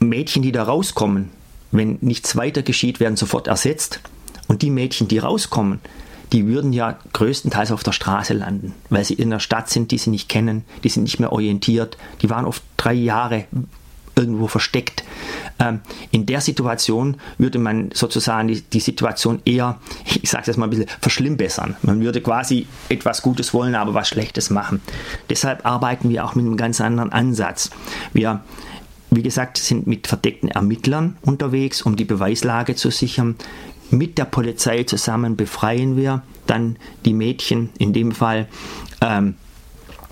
Mädchen, 0.01 0.43
die 0.43 0.53
da 0.53 0.65
rauskommen, 0.65 1.31
wenn 1.73 1.99
nichts 2.01 2.37
weiter 2.37 2.63
geschieht, 2.63 3.01
werden 3.01 3.17
sofort 3.17 3.49
ersetzt. 3.49 4.01
Und 4.49 4.63
die 4.63 4.71
Mädchen, 4.71 5.09
die 5.09 5.19
rauskommen, 5.19 5.81
die 6.33 6.47
würden 6.47 6.73
ja 6.73 6.99
größtenteils 7.13 7.73
auf 7.73 7.83
der 7.83 7.93
Straße 7.93 8.35
landen, 8.35 8.75
weil 8.91 9.05
sie 9.05 9.15
in 9.15 9.33
einer 9.33 9.41
Stadt 9.41 9.71
sind, 9.71 9.91
die 9.91 9.99
sie 9.99 10.11
nicht 10.11 10.29
kennen, 10.29 10.65
die 10.83 10.89
sind 10.89 11.05
nicht 11.05 11.21
mehr 11.21 11.33
orientiert, 11.33 11.97
die 12.23 12.31
waren 12.31 12.45
oft 12.45 12.63
drei 12.77 12.95
Jahre 12.95 13.45
irgendwo 14.17 14.49
versteckt. 14.49 15.05
Ähm, 15.59 15.81
in 16.11 16.27
der 16.27 16.41
Situation 16.41 17.19
würde 17.39 17.59
man 17.59 17.91
sozusagen 17.93 18.49
die, 18.49 18.63
die 18.63 18.81
Situation 18.81 19.41
eher, 19.45 19.79
ich 20.23 20.31
sage 20.31 20.45
das 20.47 20.57
mal 20.57 20.67
ein 20.67 20.71
bisschen, 20.71 20.89
verschlimmbessern. 21.01 21.77
Man 21.83 22.01
würde 22.01 22.21
quasi 22.21 22.67
etwas 22.89 23.23
Gutes 23.23 23.55
wollen, 23.55 23.75
aber 23.75 23.95
was 23.95 24.09
Schlechtes 24.09 24.51
machen. 24.51 24.81
Deshalb 25.31 25.65
arbeiten 25.65 26.09
wir 26.09 26.25
auch 26.25 26.35
mit 26.35 26.47
einem 26.47 26.57
ganz 26.57 26.81
anderen 26.81 27.13
Ansatz. 27.13 27.71
Wir 28.13 28.43
wie 29.09 29.23
gesagt, 29.23 29.57
sind 29.57 29.87
mit 29.87 30.09
verdeckten 30.09 30.51
Ermittlern 30.51 31.17
unterwegs, 31.23 31.81
um 31.81 31.97
die 31.97 32.05
Beweislage 32.05 32.75
zu 32.75 32.91
sichern. 32.91 33.37
Mit 33.91 34.19
der 34.19 34.25
Polizei 34.25 34.83
zusammen 34.83 35.37
befreien 35.37 35.97
wir 35.97 36.23
dann 36.47 36.77
die 37.05 37.15
Mädchen, 37.15 37.71
in 37.79 37.93
dem 37.93 38.13
Fall. 38.13 38.49
Ähm, 39.01 39.37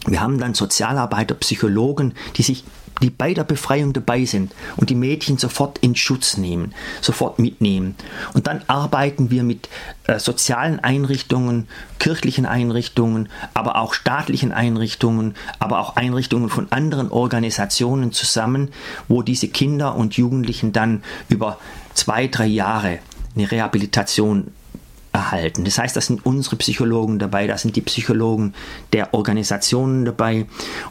wir 0.06 0.20
haben 0.20 0.38
dann 0.38 0.54
Sozialarbeiter, 0.54 1.34
Psychologen, 1.34 2.14
die 2.36 2.42
sich 2.42 2.64
die 3.02 3.10
bei 3.10 3.34
der 3.34 3.44
Befreiung 3.44 3.92
dabei 3.92 4.24
sind 4.24 4.54
und 4.76 4.90
die 4.90 4.94
Mädchen 4.94 5.36
sofort 5.38 5.78
in 5.78 5.96
Schutz 5.96 6.36
nehmen, 6.36 6.74
sofort 7.00 7.38
mitnehmen. 7.38 7.96
Und 8.34 8.46
dann 8.46 8.62
arbeiten 8.66 9.30
wir 9.30 9.42
mit 9.42 9.68
äh, 10.06 10.18
sozialen 10.18 10.80
Einrichtungen, 10.80 11.68
kirchlichen 11.98 12.46
Einrichtungen, 12.46 13.28
aber 13.52 13.76
auch 13.76 13.94
staatlichen 13.94 14.52
Einrichtungen, 14.52 15.34
aber 15.58 15.80
auch 15.80 15.96
Einrichtungen 15.96 16.48
von 16.48 16.70
anderen 16.70 17.10
Organisationen 17.10 18.12
zusammen, 18.12 18.70
wo 19.08 19.22
diese 19.22 19.48
Kinder 19.48 19.96
und 19.96 20.16
Jugendlichen 20.16 20.72
dann 20.72 21.02
über 21.28 21.58
zwei, 21.94 22.28
drei 22.28 22.46
Jahre 22.46 23.00
eine 23.36 23.50
Rehabilitation 23.50 24.52
erhalten. 25.14 25.64
Das 25.64 25.78
heißt, 25.78 25.96
da 25.96 26.00
sind 26.00 26.26
unsere 26.26 26.56
Psychologen 26.56 27.20
dabei, 27.20 27.46
da 27.46 27.56
sind 27.56 27.76
die 27.76 27.80
Psychologen 27.82 28.52
der 28.92 29.14
Organisationen 29.14 30.04
dabei 30.04 30.46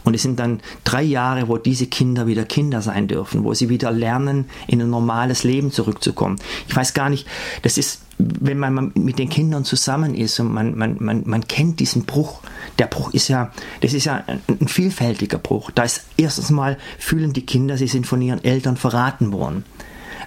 und 0.06 0.16
es 0.16 0.22
sind 0.22 0.40
dann 0.40 0.62
drei 0.86 1.04
Jahre, 1.04 1.50
wo 1.50 1.58
diese 1.58 1.88
Kinder 1.88 2.26
wieder 2.26 2.46
Kinder 2.46 2.82
sein 2.82 3.10
dürfen, 3.10 3.44
wo 3.44 3.54
sie 3.54 3.68
wieder 3.68 3.92
lernen, 3.92 4.50
in 4.66 4.82
ein 4.82 4.90
normales 4.90 5.44
Leben 5.44 5.72
zurückzukommen. 5.72 6.40
Ich 6.70 6.76
weiß 6.76 6.94
gar 6.94 7.10
nicht, 7.10 7.28
das 7.64 7.78
ist, 7.78 8.02
wenn 8.18 8.60
man 8.60 8.94
mit 8.96 9.20
den 9.20 9.28
Kindern 9.28 9.66
zusammen 9.66 10.16
ist 10.16 10.40
und 10.40 10.54
man, 10.54 10.78
man, 10.78 10.96
man, 11.00 11.24
man 11.26 11.46
kennt 11.46 11.82
diesen 11.82 12.06
Bruch, 12.06 12.40
der 12.80 12.88
Bruch 12.88 13.14
ist 13.14 13.28
ja, 13.28 13.52
das 13.82 13.94
ist 13.94 14.06
ja 14.06 14.24
ein, 14.26 14.68
vielfältiger 14.70 15.38
Bruch. 15.38 15.70
Da 15.72 15.84
ist 15.84 16.06
erstens 16.16 16.50
mal 16.50 16.78
fühlen 16.98 17.34
die 17.34 17.46
Kinder, 17.46 17.76
sie 17.76 17.88
sind 17.88 18.08
von 18.08 18.22
ihren 18.22 18.42
Eltern 18.42 18.78
verraten 18.78 19.34
worden. 19.34 19.66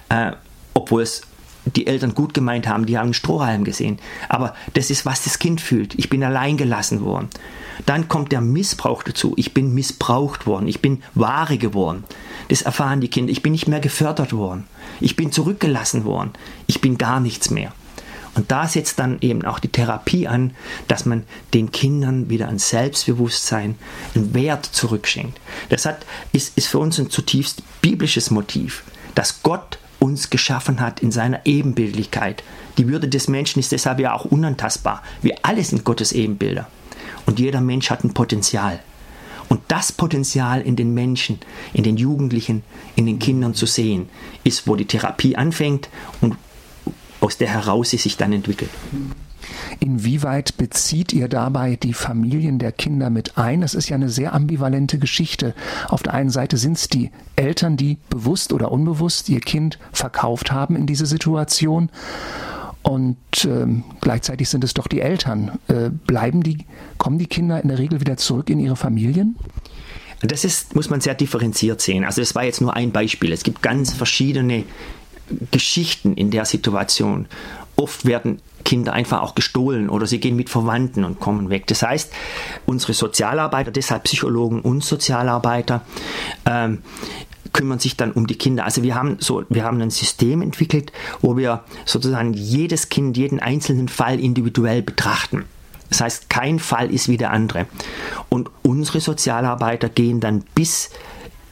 Äh, 0.09 0.33
obwohl 0.75 1.01
es 1.01 1.23
die 1.75 1.87
Eltern 1.87 2.13
gut 2.13 2.33
gemeint 2.33 2.67
haben, 2.67 2.85
die 2.85 2.97
haben 2.97 3.05
einen 3.05 3.13
Strohhalm 3.13 3.63
gesehen. 3.63 3.99
Aber 4.29 4.55
das 4.73 4.89
ist, 4.89 5.05
was 5.05 5.23
das 5.23 5.39
Kind 5.39 5.61
fühlt. 5.61 5.95
Ich 5.95 6.09
bin 6.09 6.23
allein 6.23 6.57
gelassen 6.57 7.01
worden. 7.01 7.29
Dann 7.85 8.07
kommt 8.07 8.31
der 8.31 8.41
Missbrauch 8.41 9.03
dazu. 9.03 9.33
Ich 9.35 9.53
bin 9.53 9.73
missbraucht 9.73 10.47
worden. 10.47 10.67
Ich 10.67 10.81
bin 10.81 11.03
Ware 11.13 11.57
geworden. 11.57 12.03
Das 12.49 12.63
erfahren 12.63 13.01
die 13.01 13.09
Kinder. 13.09 13.31
Ich 13.31 13.43
bin 13.43 13.51
nicht 13.51 13.67
mehr 13.67 13.79
gefördert 13.79 14.33
worden. 14.33 14.65
Ich 14.99 15.15
bin 15.15 15.31
zurückgelassen 15.31 16.05
worden. 16.05 16.31
Ich 16.65 16.81
bin 16.81 16.97
gar 16.97 17.19
nichts 17.19 17.49
mehr. 17.49 17.71
Und 18.37 18.51
da 18.51 18.67
setzt 18.67 18.99
dann 18.99 19.17
eben 19.21 19.45
auch 19.45 19.57
die 19.57 19.67
Therapie 19.67 20.27
an, 20.27 20.53
dass 20.87 21.05
man 21.05 21.23
den 21.55 21.71
Kindern 21.71 22.29
wieder 22.29 22.47
ein 22.47 22.59
Selbstbewusstsein, 22.59 23.75
einen 24.13 24.33
Wert 24.35 24.63
zurückschenkt. 24.65 25.39
Das 25.69 25.85
hat, 25.85 26.05
ist, 26.33 26.55
ist 26.55 26.67
für 26.67 26.77
uns 26.77 26.99
ein 26.99 27.09
zutiefst 27.09 27.63
biblisches 27.81 28.29
Motiv, 28.29 28.83
dass 29.15 29.41
Gott 29.41 29.79
uns 29.99 30.29
geschaffen 30.29 30.79
hat 30.79 31.01
in 31.01 31.11
seiner 31.11 31.45
Ebenbildlichkeit. 31.45 32.43
Die 32.77 32.87
Würde 32.87 33.07
des 33.07 33.27
Menschen 33.27 33.59
ist 33.59 33.71
deshalb 33.71 33.99
ja 33.99 34.13
auch 34.13 34.25
unantastbar. 34.25 35.03
Wir 35.21 35.35
alle 35.41 35.63
sind 35.63 35.83
Gottes 35.83 36.11
Ebenbilder. 36.11 36.67
Und 37.25 37.39
jeder 37.39 37.61
Mensch 37.61 37.89
hat 37.89 38.03
ein 38.03 38.13
Potenzial. 38.13 38.79
Und 39.49 39.61
das 39.69 39.91
Potenzial 39.91 40.61
in 40.61 40.75
den 40.75 40.93
Menschen, 40.93 41.39
in 41.73 41.83
den 41.83 41.97
Jugendlichen, 41.97 42.63
in 42.95 43.05
den 43.05 43.19
Kindern 43.19 43.53
zu 43.53 43.65
sehen, 43.65 44.09
ist, 44.43 44.67
wo 44.67 44.75
die 44.75 44.85
Therapie 44.85 45.35
anfängt 45.35 45.89
und 46.21 46.35
aus 47.21 47.37
der 47.37 47.49
heraus 47.49 47.91
sie 47.91 47.97
sich 47.97 48.17
dann 48.17 48.33
entwickelt. 48.33 48.69
Inwieweit 49.79 50.57
bezieht 50.57 51.13
ihr 51.13 51.27
dabei 51.27 51.75
die 51.75 51.93
Familien 51.93 52.59
der 52.59 52.71
Kinder 52.71 53.09
mit 53.09 53.37
ein? 53.37 53.61
Das 53.61 53.73
ist 53.73 53.89
ja 53.89 53.95
eine 53.95 54.09
sehr 54.09 54.33
ambivalente 54.33 54.99
Geschichte. 54.99 55.53
Auf 55.87 56.03
der 56.03 56.13
einen 56.13 56.29
Seite 56.29 56.57
sind 56.57 56.77
es 56.77 56.87
die 56.87 57.11
Eltern, 57.35 57.77
die 57.77 57.97
bewusst 58.09 58.53
oder 58.53 58.71
unbewusst 58.71 59.29
ihr 59.29 59.39
Kind 59.39 59.79
verkauft 59.91 60.51
haben 60.51 60.75
in 60.75 60.85
diese 60.85 61.05
Situation. 61.05 61.89
Und 62.83 63.17
ähm, 63.43 63.83
gleichzeitig 63.99 64.47
sind 64.49 64.63
es 64.63 64.73
doch 64.73 64.87
die 64.87 65.01
Eltern. 65.01 65.59
Äh, 65.67 65.89
bleiben 65.89 66.41
die, 66.41 66.65
kommen 66.97 67.17
die 67.17 67.27
Kinder 67.27 67.61
in 67.61 67.67
der 67.67 67.79
Regel 67.79 67.99
wieder 67.99 68.17
zurück 68.17 68.49
in 68.49 68.59
ihre 68.59 68.77
Familien? 68.77 69.35
Das 70.21 70.45
ist, 70.45 70.73
muss 70.73 70.89
man 70.89 71.01
sehr 71.01 71.13
differenziert 71.13 71.81
sehen. 71.81 72.05
Also 72.05 72.21
das 72.21 72.33
war 72.33 72.43
jetzt 72.43 72.61
nur 72.61 72.75
ein 72.75 72.91
Beispiel. 72.91 73.31
Es 73.33 73.43
gibt 73.43 73.61
ganz 73.61 73.93
verschiedene 73.93 74.63
Geschichten 75.51 76.13
in 76.13 76.31
der 76.31 76.45
Situation. 76.45 77.27
Oft 77.75 78.05
werden 78.05 78.39
Kinder 78.67 78.91
einfach 78.91 79.21
auch 79.21 79.33
gestohlen 79.33 79.89
oder 79.89 80.07
sie 80.07 80.19
gehen 80.19 80.35
mit 80.35 80.49
Verwandten 80.49 81.05
und 81.05 81.21
kommen 81.21 81.49
weg. 81.49 81.67
Das 81.67 81.83
heißt, 81.83 82.11
unsere 82.65 82.93
Sozialarbeiter, 82.93 83.71
deshalb 83.71 84.03
Psychologen 84.03 84.59
und 84.59 84.83
Sozialarbeiter, 84.83 85.83
ähm, 86.45 86.79
kümmern 87.53 87.79
sich 87.79 87.95
dann 87.95 88.11
um 88.11 88.27
die 88.27 88.37
Kinder. 88.37 88.65
Also 88.65 88.83
wir 88.83 88.93
haben 88.93 89.17
so, 89.21 89.45
wir 89.47 89.63
haben 89.63 89.79
ein 89.79 89.89
System 89.89 90.41
entwickelt, 90.41 90.91
wo 91.21 91.37
wir 91.37 91.63
sozusagen 91.85 92.33
jedes 92.33 92.89
Kind, 92.89 93.15
jeden 93.15 93.39
einzelnen 93.39 93.87
Fall 93.87 94.19
individuell 94.19 94.81
betrachten. 94.81 95.45
Das 95.89 96.01
heißt, 96.01 96.29
kein 96.29 96.59
Fall 96.59 96.91
ist 96.93 97.07
wie 97.07 97.15
der 97.15 97.31
andere. 97.31 97.67
Und 98.27 98.49
unsere 98.63 98.99
Sozialarbeiter 98.99 99.87
gehen 99.87 100.19
dann 100.19 100.43
bis 100.55 100.89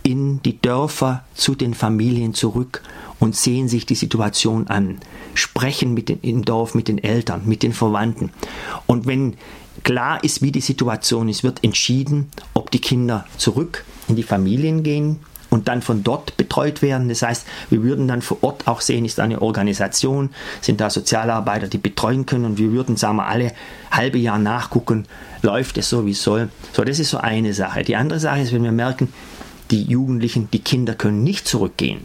in 0.06 0.40
die 0.44 0.62
Dörfer 0.62 1.24
zu 1.34 1.56
den 1.56 1.74
Familien 1.74 2.36
zurück 2.36 2.84
und 3.20 3.36
sehen 3.36 3.68
sich 3.68 3.88
die 3.88 3.96
Situation 3.96 4.68
an, 4.68 5.00
sprechen 5.34 5.96
mit 5.96 6.10
den, 6.10 6.20
im 6.22 6.46
Dorf 6.46 6.76
mit 6.76 6.88
den 6.88 7.04
Eltern, 7.04 7.42
mit 7.46 7.64
den 7.64 7.74
Verwandten. 7.74 8.30
Und 8.86 9.08
wenn 9.08 9.36
klar 9.84 10.24
ist, 10.24 10.44
wie 10.44 10.52
die 10.52 10.62
Situation 10.62 11.28
ist, 11.28 11.44
wird 11.44 11.64
entschieden, 11.64 12.30
ob 12.54 12.70
die 12.70 12.82
Kinder 12.82 13.26
zurück 13.38 13.84
in 14.08 14.16
die 14.16 14.24
Familien 14.24 14.84
gehen 14.84 15.20
und 15.50 15.68
dann 15.70 15.82
von 15.82 16.04
dort 16.04 16.38
betreut 16.38 16.84
werden. 16.84 17.10
Das 17.10 17.24
heißt, 17.24 17.48
wir 17.72 17.82
würden 17.82 18.08
dann 18.08 18.22
vor 18.22 18.38
Ort 18.42 18.68
auch 18.68 18.82
sehen, 18.82 19.06
ist 19.06 19.20
eine 19.20 19.42
Organisation, 19.42 20.30
sind 20.62 20.82
da 20.82 20.92
Sozialarbeiter, 20.92 21.68
die 21.68 21.80
betreuen 21.80 22.28
können 22.28 22.46
und 22.46 22.58
wir 22.60 22.72
würden, 22.72 22.96
sagen 22.96 23.18
wir, 23.18 23.26
alle 23.26 23.54
halbe 23.90 24.20
Jahr 24.20 24.38
nachgucken, 24.38 25.06
läuft 25.42 25.80
es 25.80 25.90
so, 25.90 26.06
wie 26.06 26.12
es 26.12 26.22
soll. 26.22 26.50
So, 26.74 26.84
das 26.84 27.00
ist 27.00 27.10
so 27.10 27.18
eine 27.18 27.56
Sache. 27.56 27.84
Die 27.84 27.96
andere 27.96 28.20
Sache 28.20 28.42
ist, 28.42 28.54
wenn 28.54 28.64
wir 28.64 28.72
merken, 28.72 29.12
die 29.72 29.84
Jugendlichen, 29.84 30.50
die 30.52 30.60
Kinder 30.60 30.96
können 30.96 31.24
nicht 31.24 31.48
zurückgehen, 31.48 32.02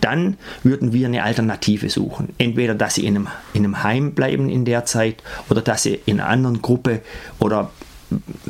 dann 0.00 0.36
würden 0.62 0.92
wir 0.92 1.06
eine 1.06 1.22
Alternative 1.22 1.88
suchen. 1.88 2.34
Entweder, 2.38 2.74
dass 2.74 2.96
sie 2.96 3.06
in 3.06 3.16
einem, 3.16 3.28
in 3.54 3.64
einem 3.64 3.82
Heim 3.82 4.12
bleiben 4.12 4.48
in 4.48 4.64
der 4.64 4.84
Zeit 4.84 5.22
oder 5.48 5.62
dass 5.62 5.84
sie 5.84 6.00
in 6.06 6.20
einer 6.20 6.28
anderen 6.28 6.62
Gruppe 6.62 7.00
oder 7.38 7.70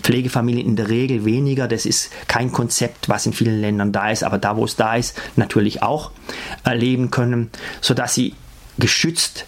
Pflegefamilien 0.02 0.66
in 0.66 0.76
der 0.76 0.88
Regel 0.88 1.24
weniger. 1.24 1.68
Das 1.68 1.86
ist 1.86 2.10
kein 2.28 2.52
Konzept, 2.52 3.08
was 3.08 3.26
in 3.26 3.32
vielen 3.32 3.60
Ländern 3.60 3.92
da 3.92 4.10
ist, 4.10 4.22
aber 4.22 4.38
da, 4.38 4.56
wo 4.56 4.64
es 4.64 4.76
da 4.76 4.96
ist, 4.96 5.20
natürlich 5.36 5.82
auch 5.82 6.10
erleben 6.64 7.10
können, 7.10 7.50
sodass 7.80 8.14
sie 8.14 8.34
geschützt 8.78 9.46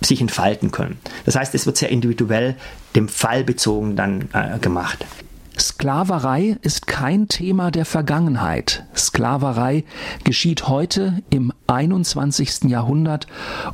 sich 0.00 0.20
entfalten 0.20 0.72
können. 0.72 0.98
Das 1.24 1.36
heißt, 1.36 1.54
es 1.54 1.66
wird 1.66 1.76
sehr 1.76 1.90
individuell 1.90 2.56
dem 2.94 3.08
Fall 3.08 3.44
bezogen 3.44 3.96
dann 3.96 4.28
äh, 4.32 4.58
gemacht. 4.58 5.04
Sklaverei 5.58 6.58
ist 6.60 6.86
kein 6.86 7.28
Thema 7.28 7.70
der 7.70 7.86
Vergangenheit. 7.86 8.84
Sklaverei 8.94 9.84
geschieht 10.22 10.68
heute 10.68 11.22
im 11.30 11.50
21. 11.66 12.64
Jahrhundert 12.64 13.26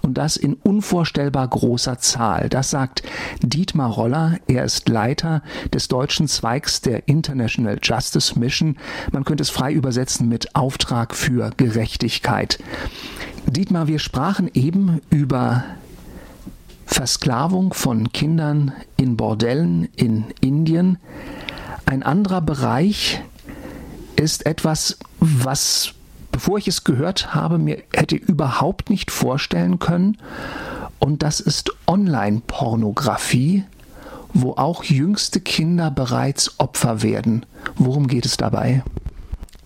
und 0.02 0.14
das 0.14 0.36
in 0.36 0.54
unvorstellbar 0.54 1.48
großer 1.48 1.98
Zahl. 1.98 2.48
Das 2.48 2.70
sagt 2.70 3.02
Dietmar 3.42 3.90
Roller. 3.90 4.38
Er 4.46 4.64
ist 4.64 4.88
Leiter 4.88 5.42
des 5.74 5.88
deutschen 5.88 6.28
Zweigs 6.28 6.82
der 6.82 7.08
International 7.08 7.78
Justice 7.82 8.38
Mission. 8.38 8.76
Man 9.10 9.24
könnte 9.24 9.42
es 9.42 9.50
frei 9.50 9.72
übersetzen 9.72 10.28
mit 10.28 10.54
Auftrag 10.54 11.14
für 11.16 11.50
Gerechtigkeit. 11.56 12.60
Dietmar, 13.46 13.88
wir 13.88 13.98
sprachen 13.98 14.48
eben 14.54 15.00
über 15.10 15.64
Versklavung 16.86 17.72
von 17.72 18.12
Kindern 18.12 18.72
in 18.96 19.16
Bordellen 19.16 19.88
in 19.96 20.26
Indien. 20.40 20.98
Ein 21.86 22.02
anderer 22.02 22.40
Bereich 22.40 23.22
ist 24.16 24.46
etwas, 24.46 24.98
was, 25.18 25.92
bevor 26.30 26.58
ich 26.58 26.68
es 26.68 26.84
gehört 26.84 27.34
habe, 27.34 27.58
mir 27.58 27.82
hätte 27.92 28.16
überhaupt 28.16 28.90
nicht 28.90 29.10
vorstellen 29.10 29.78
können. 29.78 30.18
Und 30.98 31.22
das 31.22 31.40
ist 31.40 31.72
Online-Pornografie, 31.86 33.64
wo 34.32 34.52
auch 34.52 34.84
jüngste 34.84 35.40
Kinder 35.40 35.90
bereits 35.90 36.58
Opfer 36.60 37.02
werden. 37.02 37.44
Worum 37.76 38.06
geht 38.06 38.24
es 38.24 38.36
dabei? 38.36 38.82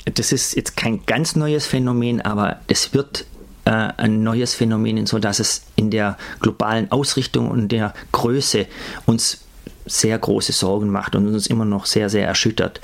Das 0.07 0.33
ist 0.33 0.57
jetzt 0.57 0.77
kein 0.77 1.05
ganz 1.05 1.37
neues 1.37 1.67
Phänomen, 1.67 2.21
aber 2.21 2.61
es 2.69 2.95
wird 2.95 3.27
äh, 3.65 3.71
ein 3.71 4.23
neues 4.23 4.55
Phänomen, 4.55 5.07
so 5.07 5.19
dass 5.19 5.41
es 5.41 5.63
in 5.75 5.91
der 5.91 6.17
globalen 6.41 6.91
Ausrichtung 6.91 7.51
und 7.51 7.69
der 7.69 7.93
Größe 8.13 8.67
uns 9.05 9.46
sehr 9.87 10.19
große 10.19 10.53
Sorgen 10.53 10.91
macht 10.91 11.15
und 11.15 11.27
uns 11.29 11.47
immer 11.47 11.65
noch 11.65 11.87
sehr, 11.87 12.09
sehr 12.11 12.27
erschüttert. 12.27 12.81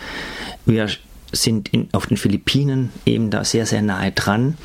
Wir 0.64 0.88
sind 1.32 1.68
in, 1.70 1.88
auf 1.92 2.06
den 2.06 2.16
Philippinen 2.16 2.92
eben 3.06 3.30
da 3.30 3.44
sehr, 3.44 3.66
sehr 3.66 3.82
nahe 3.82 4.12
dran. 4.12 4.56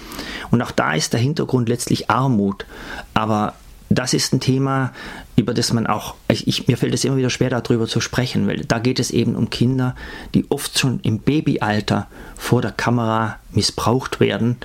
Und 0.51 0.61
auch 0.61 0.71
da 0.71 0.93
ist 0.93 1.13
der 1.13 1.19
Hintergrund 1.19 1.69
letztlich 1.69 2.09
Armut. 2.09 2.65
Aber 3.13 3.53
das 3.89 4.13
ist 4.13 4.33
ein 4.33 4.41
Thema, 4.41 4.91
über 5.37 5.53
das 5.53 5.71
man 5.71 5.87
auch, 5.87 6.15
ich, 6.27 6.67
mir 6.67 6.77
fällt 6.77 6.93
es 6.93 7.05
immer 7.05 7.15
wieder 7.15 7.29
schwer, 7.29 7.49
darüber 7.49 7.87
zu 7.87 8.01
sprechen, 8.01 8.47
weil 8.47 8.65
da 8.65 8.79
geht 8.79 8.99
es 8.99 9.11
eben 9.11 9.35
um 9.35 9.49
Kinder, 9.49 9.95
die 10.33 10.45
oft 10.49 10.77
schon 10.77 10.99
im 11.03 11.19
Babyalter 11.19 12.07
vor 12.35 12.61
der 12.61 12.71
Kamera 12.71 13.37
missbraucht 13.51 14.19
werden 14.19 14.57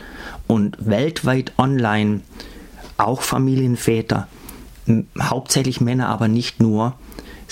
und 0.49 0.77
weltweit 0.81 1.53
online 1.57 2.23
auch 2.99 3.23
Familienväter, 3.23 4.27
hauptsächlich 5.21 5.81
Männer, 5.81 6.09
aber 6.09 6.29
nicht 6.29 6.61
nur, 6.61 6.95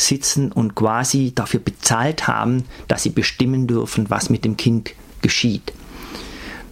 sitzen 0.01 0.53
und 0.53 0.75
quasi 0.75 1.33
dafür 1.35 1.61
bezahlt 1.61 2.27
haben, 2.27 2.65
dass 2.89 3.03
sie 3.03 3.11
bestimmen 3.11 3.67
dürfen, 3.67 4.11
was 4.11 4.31
mit 4.31 4.45
dem 4.45 4.57
Kind 4.57 4.91
geschieht. 5.23 5.73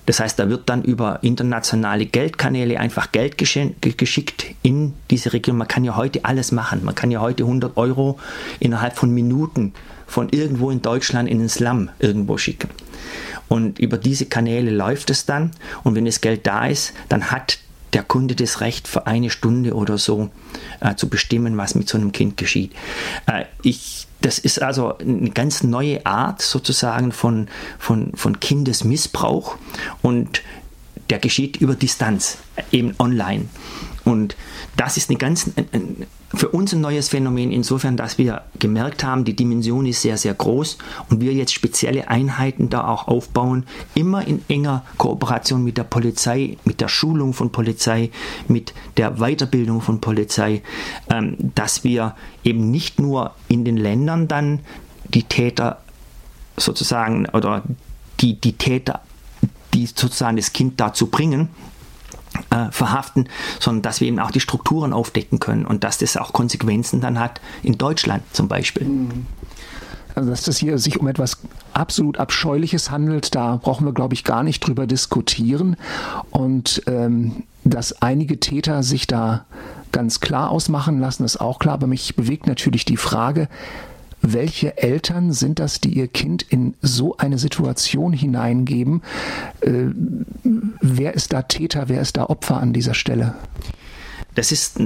Das 0.06 0.20
heißt, 0.20 0.38
da 0.38 0.48
wird 0.48 0.70
dann 0.70 0.82
über 0.82 1.18
internationale 1.22 2.06
Geldkanäle 2.06 2.80
einfach 2.80 3.12
Geld 3.12 3.36
geschickt 3.36 4.46
in 4.62 4.94
diese 5.10 5.34
Region. 5.34 5.58
Man 5.58 5.68
kann 5.68 5.84
ja 5.84 5.96
heute 5.96 6.24
alles 6.24 6.50
machen. 6.50 6.82
Man 6.82 6.94
kann 6.94 7.10
ja 7.10 7.20
heute 7.20 7.42
100 7.42 7.76
Euro 7.76 8.18
innerhalb 8.58 8.96
von 8.96 9.10
Minuten 9.10 9.74
von 10.06 10.30
irgendwo 10.30 10.70
in 10.70 10.80
Deutschland 10.80 11.28
in 11.28 11.40
den 11.40 11.50
Slum 11.50 11.90
irgendwo 11.98 12.38
schicken. 12.38 12.70
Und 13.48 13.78
über 13.78 13.98
diese 13.98 14.24
Kanäle 14.24 14.70
läuft 14.70 15.10
es 15.10 15.26
dann. 15.26 15.50
Und 15.84 15.94
wenn 15.94 16.06
das 16.06 16.22
Geld 16.22 16.46
da 16.46 16.66
ist, 16.66 16.94
dann 17.10 17.30
hat 17.30 17.58
der 17.92 18.02
Kunde 18.02 18.34
das 18.34 18.60
Recht, 18.60 18.88
für 18.88 19.06
eine 19.06 19.30
Stunde 19.30 19.74
oder 19.74 19.98
so 19.98 20.30
äh, 20.80 20.94
zu 20.94 21.08
bestimmen, 21.08 21.56
was 21.56 21.74
mit 21.74 21.88
so 21.88 21.98
einem 21.98 22.12
Kind 22.12 22.36
geschieht. 22.36 22.72
Äh, 23.26 23.44
ich, 23.62 24.06
das 24.20 24.38
ist 24.38 24.62
also 24.62 24.96
eine 24.98 25.30
ganz 25.30 25.62
neue 25.62 26.04
Art 26.04 26.42
sozusagen 26.42 27.12
von, 27.12 27.48
von, 27.78 28.12
von 28.14 28.40
Kindesmissbrauch 28.40 29.56
und 30.02 30.42
der 31.10 31.18
geschieht 31.18 31.56
über 31.56 31.74
Distanz, 31.74 32.38
eben 32.70 32.94
online. 32.98 33.46
Und 34.04 34.36
das 34.76 34.96
ist 34.96 35.08
eine 35.10 35.18
ganz, 35.18 35.50
für 36.34 36.48
uns 36.48 36.74
ein 36.74 36.80
neues 36.82 37.08
Phänomen 37.08 37.50
insofern, 37.50 37.96
dass 37.96 38.18
wir 38.18 38.42
gemerkt 38.58 39.02
haben, 39.02 39.24
die 39.24 39.34
Dimension 39.34 39.86
ist 39.86 40.02
sehr, 40.02 40.18
sehr 40.18 40.34
groß 40.34 40.76
und 41.08 41.20
wir 41.20 41.32
jetzt 41.32 41.54
spezielle 41.54 42.08
Einheiten 42.08 42.68
da 42.68 42.86
auch 42.86 43.08
aufbauen, 43.08 43.64
immer 43.94 44.26
in 44.26 44.44
enger 44.48 44.84
Kooperation 44.98 45.64
mit 45.64 45.78
der 45.78 45.84
Polizei, 45.84 46.58
mit 46.64 46.80
der 46.80 46.88
Schulung 46.88 47.32
von 47.32 47.50
Polizei, 47.50 48.10
mit 48.46 48.74
der 48.98 49.12
Weiterbildung 49.16 49.80
von 49.80 50.00
Polizei, 50.00 50.62
ähm, 51.08 51.36
dass 51.54 51.82
wir 51.82 52.14
eben 52.44 52.70
nicht 52.70 53.00
nur 53.00 53.34
in 53.48 53.64
den 53.64 53.78
Ländern 53.78 54.28
dann 54.28 54.60
die 55.04 55.22
Täter 55.22 55.78
sozusagen 56.58 57.26
oder 57.30 57.62
die, 58.20 58.38
die 58.38 58.52
Täter, 58.52 59.00
die 59.72 59.86
sozusagen 59.86 60.36
das 60.36 60.52
Kind 60.52 60.78
dazu 60.80 61.06
bringen, 61.06 61.48
äh, 62.50 62.70
verhaften, 62.70 63.28
sondern 63.60 63.82
dass 63.82 64.00
wir 64.00 64.08
eben 64.08 64.18
auch 64.18 64.30
die 64.30 64.40
Strukturen 64.40 64.92
aufdecken 64.92 65.38
können 65.38 65.66
und 65.66 65.84
dass 65.84 65.98
das 65.98 66.16
auch 66.16 66.32
Konsequenzen 66.32 67.00
dann 67.00 67.18
hat 67.18 67.40
in 67.62 67.78
Deutschland 67.78 68.22
zum 68.32 68.48
Beispiel. 68.48 68.86
Mhm. 68.86 69.26
Also 70.14 70.30
dass 70.30 70.42
das 70.42 70.58
hier 70.58 70.78
sich 70.78 70.98
um 70.98 71.06
etwas 71.06 71.38
absolut 71.74 72.18
Abscheuliches 72.18 72.90
handelt, 72.90 73.36
da 73.36 73.56
brauchen 73.56 73.86
wir, 73.86 73.92
glaube 73.92 74.14
ich, 74.14 74.24
gar 74.24 74.42
nicht 74.42 74.66
drüber 74.66 74.86
diskutieren. 74.86 75.76
Und 76.30 76.82
ähm, 76.86 77.44
dass 77.62 78.02
einige 78.02 78.40
Täter 78.40 78.82
sich 78.82 79.06
da 79.06 79.44
ganz 79.92 80.18
klar 80.20 80.50
ausmachen 80.50 80.98
lassen, 80.98 81.24
ist 81.24 81.40
auch 81.40 81.60
klar. 81.60 81.74
Aber 81.74 81.86
mich 81.86 82.16
bewegt 82.16 82.48
natürlich 82.48 82.84
die 82.84 82.96
Frage, 82.96 83.48
welche 84.20 84.76
Eltern 84.78 85.32
sind 85.32 85.58
das, 85.58 85.80
die 85.80 85.94
ihr 85.94 86.08
Kind 86.08 86.42
in 86.42 86.74
so 86.82 87.16
eine 87.16 87.38
Situation 87.38 88.12
hineingeben? 88.12 89.02
Äh, 89.60 89.86
wer 90.80 91.14
ist 91.14 91.32
da 91.32 91.42
Täter, 91.42 91.88
wer 91.88 92.00
ist 92.00 92.16
da 92.16 92.24
Opfer 92.24 92.58
an 92.58 92.72
dieser 92.72 92.94
Stelle? 92.94 93.34
Das 94.34 94.52
ist 94.52 94.78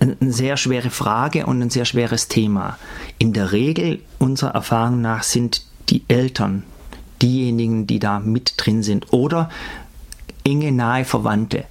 eine 0.00 0.32
sehr 0.32 0.56
schwere 0.56 0.90
Frage 0.90 1.46
und 1.46 1.60
ein 1.60 1.70
sehr 1.70 1.84
schweres 1.84 2.28
Thema. 2.28 2.78
In 3.18 3.32
der 3.32 3.52
Regel, 3.52 4.00
unserer 4.18 4.54
Erfahrung 4.54 5.00
nach, 5.00 5.22
sind 5.24 5.62
die 5.90 6.04
Eltern 6.08 6.62
diejenigen, 7.20 7.86
die 7.86 7.98
da 7.98 8.20
mit 8.20 8.54
drin 8.56 8.82
sind 8.82 9.12
oder 9.12 9.50
enge, 10.44 10.72
nahe 10.72 11.04
Verwandte. 11.04 11.64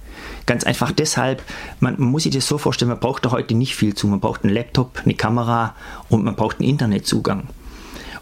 Ganz 0.46 0.64
einfach 0.64 0.92
deshalb, 0.92 1.42
man, 1.80 1.94
man, 1.98 2.10
muss 2.10 2.24
sich 2.24 2.34
das 2.34 2.46
so 2.46 2.58
vorstellen, 2.58 2.90
man 2.90 3.00
braucht 3.00 3.24
da 3.24 3.30
heute 3.30 3.54
nicht 3.54 3.74
viel 3.76 3.94
zu. 3.94 4.06
Man 4.06 4.20
braucht 4.20 4.44
einen 4.44 4.52
Laptop, 4.52 5.02
eine 5.04 5.14
Kamera 5.14 5.74
und 6.08 6.24
man 6.24 6.36
braucht 6.36 6.60
einen 6.60 6.68
Internetzugang. 6.68 7.44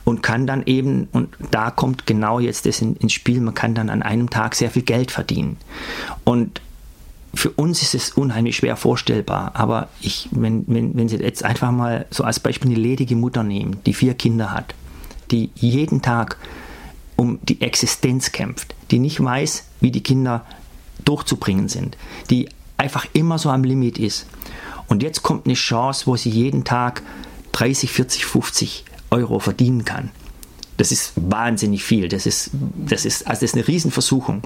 Und 0.05 0.23
kann 0.23 0.47
dann 0.47 0.65
eben, 0.67 1.09
und 1.13 1.37
da 1.53 1.71
kommt 1.71 2.07
genau 2.07 2.41
jetzt 2.41 2.67
das 2.67 2.81
in, 2.81 2.97
ins 2.97 3.13
Spiel, 3.13 3.41
man 3.41 3.55
kann 3.55 3.75
dann 3.75 3.89
an 3.89 4.03
einem 4.03 4.31
Tag 4.31 4.57
sehr 4.57 4.71
viel 4.71 4.83
Geld 4.83 5.13
verdienen. 5.13 5.59
Und 6.25 6.61
für 7.35 7.51
uns 7.51 7.83
ist 7.83 7.95
es 7.95 8.11
unheimlich 8.11 8.57
schwer 8.57 8.77
vorstellbar, 8.77 9.53
aber 9.55 9.89
ich, 10.01 10.29
wenn, 10.33 10.65
wenn, 10.67 10.97
wenn 10.97 11.09
Sie 11.09 11.17
jetzt 11.17 11.45
einfach 11.45 11.71
mal 11.71 12.07
so 12.11 12.25
als 12.25 12.41
Beispiel 12.41 12.71
eine 12.71 12.81
ledige 12.81 13.17
Mutter 13.17 13.43
nehmen, 13.43 13.79
die 13.87 13.95
vier 13.95 14.15
Kinder 14.15 14.53
hat, 14.53 14.75
die 15.31 15.51
jeden 15.55 16.03
Tag 16.03 16.37
um 17.17 17.39
die 17.43 17.61
Existenz 17.61 18.33
kämpft, 18.33 18.75
die 18.91 18.99
nicht 18.99 19.23
weiß, 19.23 19.65
wie 19.81 19.91
die 19.91 20.03
Kinder 20.03 20.45
durchzubringen 21.05 21.69
sind, 21.69 21.97
die 22.31 22.49
einfach 22.77 23.07
immer 23.12 23.38
so 23.38 23.51
am 23.51 23.65
Limit 23.65 23.99
ist. 23.99 24.27
Und 24.88 25.03
jetzt 25.03 25.23
kommt 25.23 25.47
eine 25.47 25.55
Chance, 25.55 26.07
wo 26.07 26.17
sie 26.17 26.31
jeden 26.31 26.65
Tag 26.65 27.03
30, 27.53 27.91
40, 27.91 28.25
50 28.25 28.85
Euro 29.11 29.38
verdienen 29.38 29.85
kann. 29.85 30.11
Das 30.77 30.91
ist 30.91 31.12
wahnsinnig 31.17 31.85
viel. 31.85 32.09
Das 32.09 32.27
ist, 32.27 32.51
das 32.53 33.05
ist, 33.05 33.27
also 33.27 33.41
das 33.41 33.51
ist 33.51 33.55
eine 33.55 33.69
Riesenversuchung. 33.69 34.43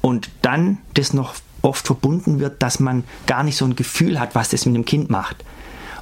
Und 0.00 0.30
dann 0.42 0.78
das 0.94 1.12
noch 1.12 1.34
oft 1.62 1.86
verbunden 1.86 2.40
wird, 2.40 2.62
dass 2.62 2.80
man 2.80 3.04
gar 3.26 3.42
nicht 3.42 3.56
so 3.56 3.64
ein 3.64 3.76
Gefühl 3.76 4.18
hat, 4.18 4.34
was 4.34 4.48
das 4.48 4.64
mit 4.64 4.74
dem 4.74 4.84
Kind 4.84 5.10
macht. 5.10 5.44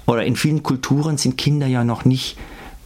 Oder 0.06 0.24
in 0.24 0.36
vielen 0.36 0.62
Kulturen 0.62 1.18
sind 1.18 1.36
Kinder 1.36 1.66
ja 1.66 1.84
noch 1.84 2.04
nicht 2.04 2.36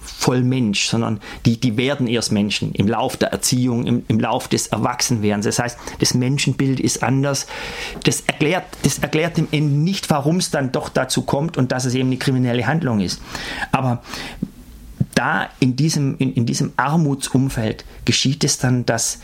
voll 0.03 0.43
Mensch, 0.43 0.87
sondern 0.87 1.21
die, 1.47 1.59
die 1.59 1.77
werden 1.77 2.07
erst 2.07 2.33
Menschen 2.33 2.73
im 2.73 2.89
Lauf 2.89 3.17
der 3.17 3.33
Erziehung, 3.33 3.87
im, 3.87 4.05
im 4.09 4.21
Lauf 4.21 4.49
des 4.49 4.69
Erwachsenwerdens. 4.69 5.47
Das 5.47 5.59
heißt, 5.59 5.79
das 6.01 6.15
Menschenbild 6.15 6.81
ist 6.81 7.03
anders. 7.03 7.47
Das 8.05 8.21
erklärt, 8.23 8.65
das 8.83 8.99
erklärt 8.99 9.37
dem 9.37 9.49
Ende 9.51 9.75
nicht, 9.75 10.11
warum 10.11 10.37
es 10.37 10.51
dann 10.51 10.73
doch 10.73 10.89
dazu 10.89 11.23
kommt 11.23 11.57
und 11.57 11.73
dass 11.73 11.85
es 11.85 11.95
eben 11.95 12.09
eine 12.09 12.19
kriminelle 12.19 12.67
Handlung 12.67 13.01
ist. 13.01 13.21
Aber 13.71 14.03
da 15.15 15.49
in 15.61 15.77
diesem, 15.77 16.17
in, 16.19 16.35
in 16.35 16.47
diesem 16.47 16.73
Armutsumfeld 16.77 17.85
geschieht 18.05 18.45
es 18.45 18.59
dann, 18.59 18.87
dass 18.87 19.21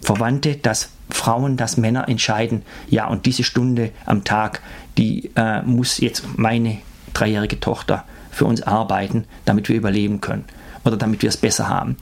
Verwandte, 0.00 0.56
dass 0.56 0.90
Frauen, 1.10 1.56
dass 1.56 1.76
Männer 1.76 2.08
entscheiden, 2.08 2.62
ja, 2.88 3.06
und 3.08 3.26
diese 3.26 3.42
Stunde 3.42 3.90
am 4.06 4.24
Tag, 4.24 4.62
die 4.96 5.30
äh, 5.36 5.62
muss 5.62 5.98
jetzt 5.98 6.24
meine 6.36 6.78
dreijährige 7.12 7.60
Tochter 7.60 8.04
für 8.30 8.44
uns 8.44 8.62
arbeiten, 8.62 9.24
damit 9.44 9.68
wir 9.68 9.76
überleben 9.76 10.20
können 10.20 10.44
oder 10.84 10.96
damit 10.96 11.22
wir 11.22 11.28
es 11.28 11.36
besser 11.36 11.68
haben. 11.68 11.96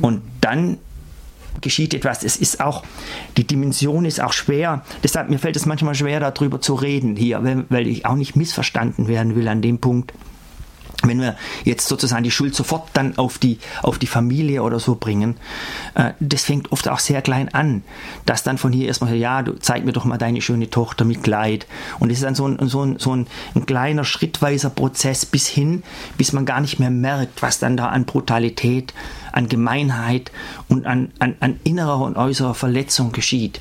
Und 0.00 0.22
dann 0.40 0.78
geschieht 1.60 1.94
etwas. 1.94 2.22
Es 2.22 2.36
ist 2.36 2.60
auch, 2.60 2.84
die 3.36 3.46
Dimension 3.46 4.04
ist 4.04 4.20
auch 4.20 4.32
schwer. 4.32 4.82
Deshalb 5.02 5.28
mir 5.28 5.38
fällt 5.38 5.56
es 5.56 5.66
manchmal 5.66 5.94
schwer, 5.94 6.20
darüber 6.20 6.60
zu 6.60 6.74
reden 6.74 7.16
hier, 7.16 7.42
weil, 7.68 7.86
ich 7.86 8.06
auch 8.06 8.14
nicht 8.14 8.36
missverstanden 8.36 9.08
werden 9.08 9.34
will 9.34 9.48
an 9.48 9.62
dem 9.62 9.78
Punkt. 9.78 10.12
Wenn 11.04 11.20
wir 11.20 11.36
jetzt 11.64 11.86
sozusagen 11.86 12.24
die 12.24 12.30
Schuld 12.30 12.54
sofort 12.54 12.90
dann 12.94 13.18
auf 13.18 13.38
die, 13.38 13.58
auf 13.82 13.98
die 13.98 14.06
Familie 14.08 14.62
oder 14.62 14.80
so 14.80 14.96
bringen, 14.96 15.36
äh, 15.94 16.12
das 16.18 16.44
fängt 16.44 16.72
oft 16.72 16.88
auch 16.88 16.98
sehr 16.98 17.22
klein 17.22 17.48
an, 17.54 17.84
dass 18.26 18.42
dann 18.42 18.58
von 18.58 18.72
hier 18.72 18.88
erstmal, 18.88 19.14
ja, 19.14 19.42
du 19.42 19.52
zeig 19.52 19.84
mir 19.84 19.92
doch 19.92 20.04
mal 20.04 20.18
deine 20.18 20.40
schöne 20.40 20.70
Tochter 20.70 21.04
mit 21.04 21.22
Kleid. 21.22 21.66
Und 22.00 22.10
es 22.10 22.18
ist 22.18 22.24
dann 22.24 22.34
so 22.34 22.48
ein, 22.48 22.68
so, 22.68 22.82
ein, 22.82 22.98
so 22.98 23.14
ein, 23.14 23.26
ein 23.54 23.64
kleiner, 23.64 24.04
schrittweiser 24.04 24.70
Prozess 24.70 25.24
bis 25.24 25.46
hin, 25.46 25.84
bis 26.16 26.32
man 26.32 26.46
gar 26.46 26.60
nicht 26.60 26.80
mehr 26.80 26.90
merkt, 26.90 27.42
was 27.42 27.60
dann 27.60 27.76
da 27.76 27.88
an 27.88 28.04
Brutalität, 28.04 28.92
an 29.32 29.48
Gemeinheit 29.48 30.32
und 30.68 30.86
an, 30.86 31.12
an, 31.20 31.36
an 31.38 31.60
innerer 31.62 32.00
und 32.00 32.16
äußerer 32.16 32.54
Verletzung 32.54 33.12
geschieht. 33.12 33.60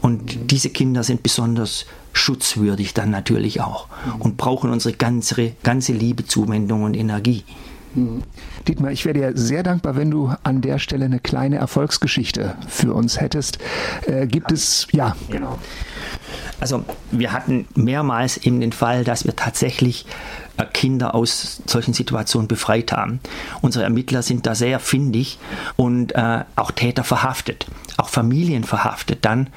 Und 0.00 0.50
diese 0.50 0.70
Kinder 0.70 1.02
sind 1.02 1.22
besonders 1.22 1.84
schutzwürdig 2.12 2.94
dann 2.94 3.10
natürlich 3.10 3.60
auch 3.60 3.88
und 4.18 4.36
brauchen 4.36 4.70
unsere 4.70 4.94
ganze, 4.94 5.52
ganze 5.62 5.92
Liebe, 5.92 6.26
Zuwendung 6.26 6.82
und 6.84 6.96
Energie. 6.96 7.44
Hm. 7.94 8.22
Dietmar, 8.68 8.92
ich 8.92 9.04
wäre 9.04 9.14
dir 9.14 9.32
sehr 9.34 9.62
dankbar, 9.62 9.96
wenn 9.96 10.10
du 10.10 10.32
an 10.42 10.60
der 10.60 10.78
Stelle 10.78 11.06
eine 11.06 11.18
kleine 11.18 11.56
Erfolgsgeschichte 11.56 12.56
für 12.68 12.94
uns 12.94 13.20
hättest. 13.20 13.58
Äh, 14.06 14.26
gibt 14.26 14.52
es, 14.52 14.86
ja, 14.92 15.16
genau. 15.28 15.58
Also 16.60 16.84
wir 17.10 17.32
hatten 17.32 17.66
mehrmals 17.74 18.36
eben 18.38 18.60
den 18.60 18.72
Fall, 18.72 19.04
dass 19.04 19.24
wir 19.24 19.36
tatsächlich 19.36 20.06
äh, 20.56 20.66
Kinder 20.66 21.14
aus 21.14 21.62
solchen 21.66 21.94
Situationen 21.94 22.48
befreit 22.48 22.92
haben. 22.92 23.20
Unsere 23.60 23.84
Ermittler 23.84 24.22
sind 24.22 24.46
da 24.46 24.54
sehr 24.54 24.80
findig 24.80 25.38
und 25.76 26.14
äh, 26.14 26.44
auch 26.56 26.70
Täter 26.70 27.04
verhaftet, 27.04 27.66
auch 27.96 28.08
Familien 28.08 28.64
verhaftet 28.64 29.24
dann 29.24 29.48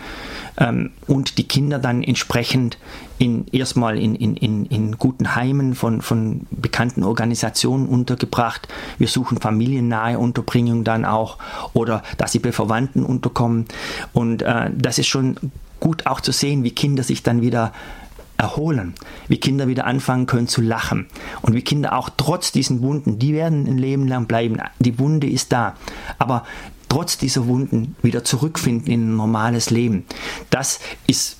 ähm, 0.57 0.91
und 1.07 1.37
die 1.37 1.47
Kinder 1.47 1.79
dann 1.79 2.03
entsprechend 2.03 2.77
in, 3.17 3.45
erstmal 3.51 3.97
in, 3.97 4.15
in, 4.15 4.35
in, 4.35 4.65
in 4.65 4.97
guten 4.97 5.35
Heimen 5.35 5.75
von, 5.75 6.01
von 6.01 6.45
bekannten 6.51 7.03
Organisationen 7.03 7.87
untergebracht. 7.87 8.67
Wir 8.97 9.07
suchen 9.07 9.39
familiennahe 9.39 10.19
Unterbringung 10.19 10.83
dann 10.83 11.05
auch 11.05 11.37
oder 11.73 12.03
dass 12.17 12.31
sie 12.31 12.39
bei 12.39 12.51
Verwandten 12.51 13.03
unterkommen. 13.03 13.65
Und 14.13 14.41
äh, 14.41 14.69
das 14.75 14.99
ist 14.99 15.07
schon 15.07 15.37
gut 15.83 16.07
auch 16.07 16.21
zu 16.21 16.31
sehen, 16.31 16.63
wie 16.63 16.71
Kinder 16.71 17.03
sich 17.03 17.23
dann 17.23 17.41
wieder 17.41 17.73
erholen, 18.37 18.93
wie 19.27 19.37
Kinder 19.37 19.67
wieder 19.67 19.85
anfangen 19.85 20.27
können 20.27 20.47
zu 20.47 20.61
lachen 20.61 21.07
und 21.41 21.53
wie 21.55 21.61
Kinder 21.61 21.91
auch 21.97 22.09
trotz 22.15 22.53
diesen 22.53 22.81
Wunden, 22.81 23.19
die 23.19 23.33
werden 23.33 23.67
ein 23.67 23.77
Leben 23.77 24.07
lang 24.07 24.25
bleiben, 24.25 24.59
die 24.79 24.97
Wunde 24.97 25.27
ist 25.27 25.51
da, 25.51 25.75
aber 26.19 26.45
trotz 26.87 27.17
dieser 27.17 27.47
Wunden 27.47 27.97
wieder 28.01 28.23
zurückfinden 28.23 28.87
in 28.87 29.09
ein 29.09 29.15
normales 29.17 29.71
Leben. 29.71 30.05
Das 30.49 30.79
ist 31.05 31.35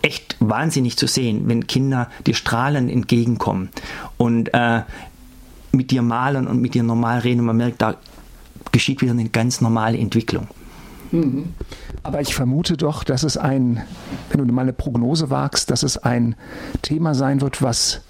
echt 0.00 0.36
wahnsinnig 0.40 0.96
zu 0.96 1.06
sehen, 1.06 1.42
wenn 1.44 1.66
Kinder 1.66 2.08
dir 2.26 2.34
strahlend 2.34 2.90
entgegenkommen 2.90 3.68
und 4.16 4.54
äh, 4.54 4.84
mit 5.72 5.90
dir 5.90 6.00
malen 6.00 6.46
und 6.46 6.62
mit 6.62 6.72
dir 6.72 6.82
normal 6.82 7.18
reden 7.18 7.40
und 7.40 7.46
man 7.46 7.58
merkt, 7.58 7.82
da 7.82 7.96
geschieht 8.72 9.02
wieder 9.02 9.12
eine 9.12 9.28
ganz 9.28 9.60
normale 9.60 9.98
Entwicklung. 9.98 10.48
Mhm. 11.12 11.54
Aber 12.02 12.20
ich 12.20 12.34
vermute 12.34 12.76
doch, 12.76 13.04
dass 13.04 13.22
es 13.22 13.36
ein, 13.36 13.82
wenn 14.30 14.46
du 14.46 14.52
mal 14.52 14.62
eine 14.62 14.72
Prognose 14.72 15.30
wagst, 15.30 15.70
dass 15.70 15.82
es 15.82 15.98
ein 15.98 16.34
Thema 16.82 17.14
sein 17.14 17.40
wird, 17.40 17.62
was 17.62 18.02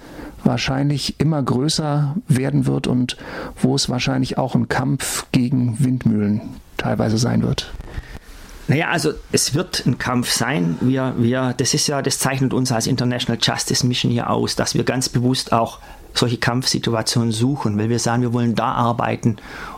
wahrscheinlich 0.44 1.20
immer 1.20 1.42
größer 1.42 2.16
werden 2.28 2.66
wird 2.66 2.86
und 2.86 3.16
wo 3.60 3.74
es 3.74 3.88
wahrscheinlich 3.88 4.38
auch 4.38 4.54
ein 4.54 4.68
Kampf 4.68 5.26
gegen 5.32 5.76
Windmühlen 5.84 6.40
teilweise 6.76 7.18
sein 7.18 7.42
wird. 7.42 7.72
Naja, 8.68 8.88
also 8.88 9.12
es 9.32 9.54
wird 9.54 9.84
ein 9.84 9.98
Kampf 9.98 10.30
sein. 10.30 10.76
Wir, 10.80 11.14
wir, 11.18 11.54
das 11.56 11.74
ist 11.74 11.88
ja, 11.88 12.02
das 12.02 12.20
zeichnet 12.20 12.54
uns 12.54 12.70
als 12.70 12.86
International 12.86 13.38
Justice 13.42 13.84
Mission 13.84 14.12
hier 14.12 14.30
aus, 14.30 14.54
dass 14.54 14.74
wir 14.74 14.84
ganz 14.84 15.08
bewusst 15.08 15.52
auch 15.52 15.80
solche 16.14 16.38
Kampfsituationen 16.38 17.32
suchen, 17.32 17.78
weil 17.78 17.88
wir 17.88 17.98
sagen, 17.98 18.22
wir 18.22 18.32
wollen 18.32 18.54
da 18.54 18.72
arbeiten, 18.72 19.36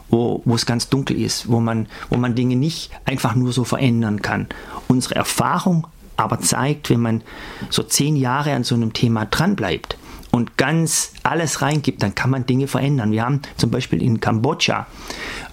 wo, 0.08 0.42
wo 0.44 0.54
es 0.54 0.66
ganz 0.66 0.88
dunkel 0.88 1.20
ist, 1.20 1.48
wo 1.48 1.60
man, 1.60 1.86
wo 2.10 2.16
man 2.16 2.34
Dinge 2.34 2.56
nicht 2.56 2.90
einfach 3.04 3.34
nur 3.34 3.52
so 3.52 3.64
verändern 3.64 4.22
kann. 4.22 4.46
Unsere 4.88 5.14
Erfahrung 5.14 5.86
aber 6.16 6.40
zeigt, 6.40 6.90
wenn 6.90 7.00
man 7.00 7.22
so 7.70 7.82
zehn 7.82 8.16
Jahre 8.16 8.52
an 8.52 8.64
so 8.64 8.74
einem 8.74 8.92
Thema 8.92 9.24
dranbleibt, 9.24 9.96
und 10.32 10.56
ganz 10.56 11.12
alles 11.22 11.60
reingibt, 11.62 12.02
dann 12.02 12.14
kann 12.14 12.30
man 12.30 12.46
Dinge 12.46 12.66
verändern. 12.66 13.12
Wir 13.12 13.24
haben 13.24 13.42
zum 13.58 13.70
Beispiel 13.70 14.02
in 14.02 14.18
Kambodscha 14.18 14.86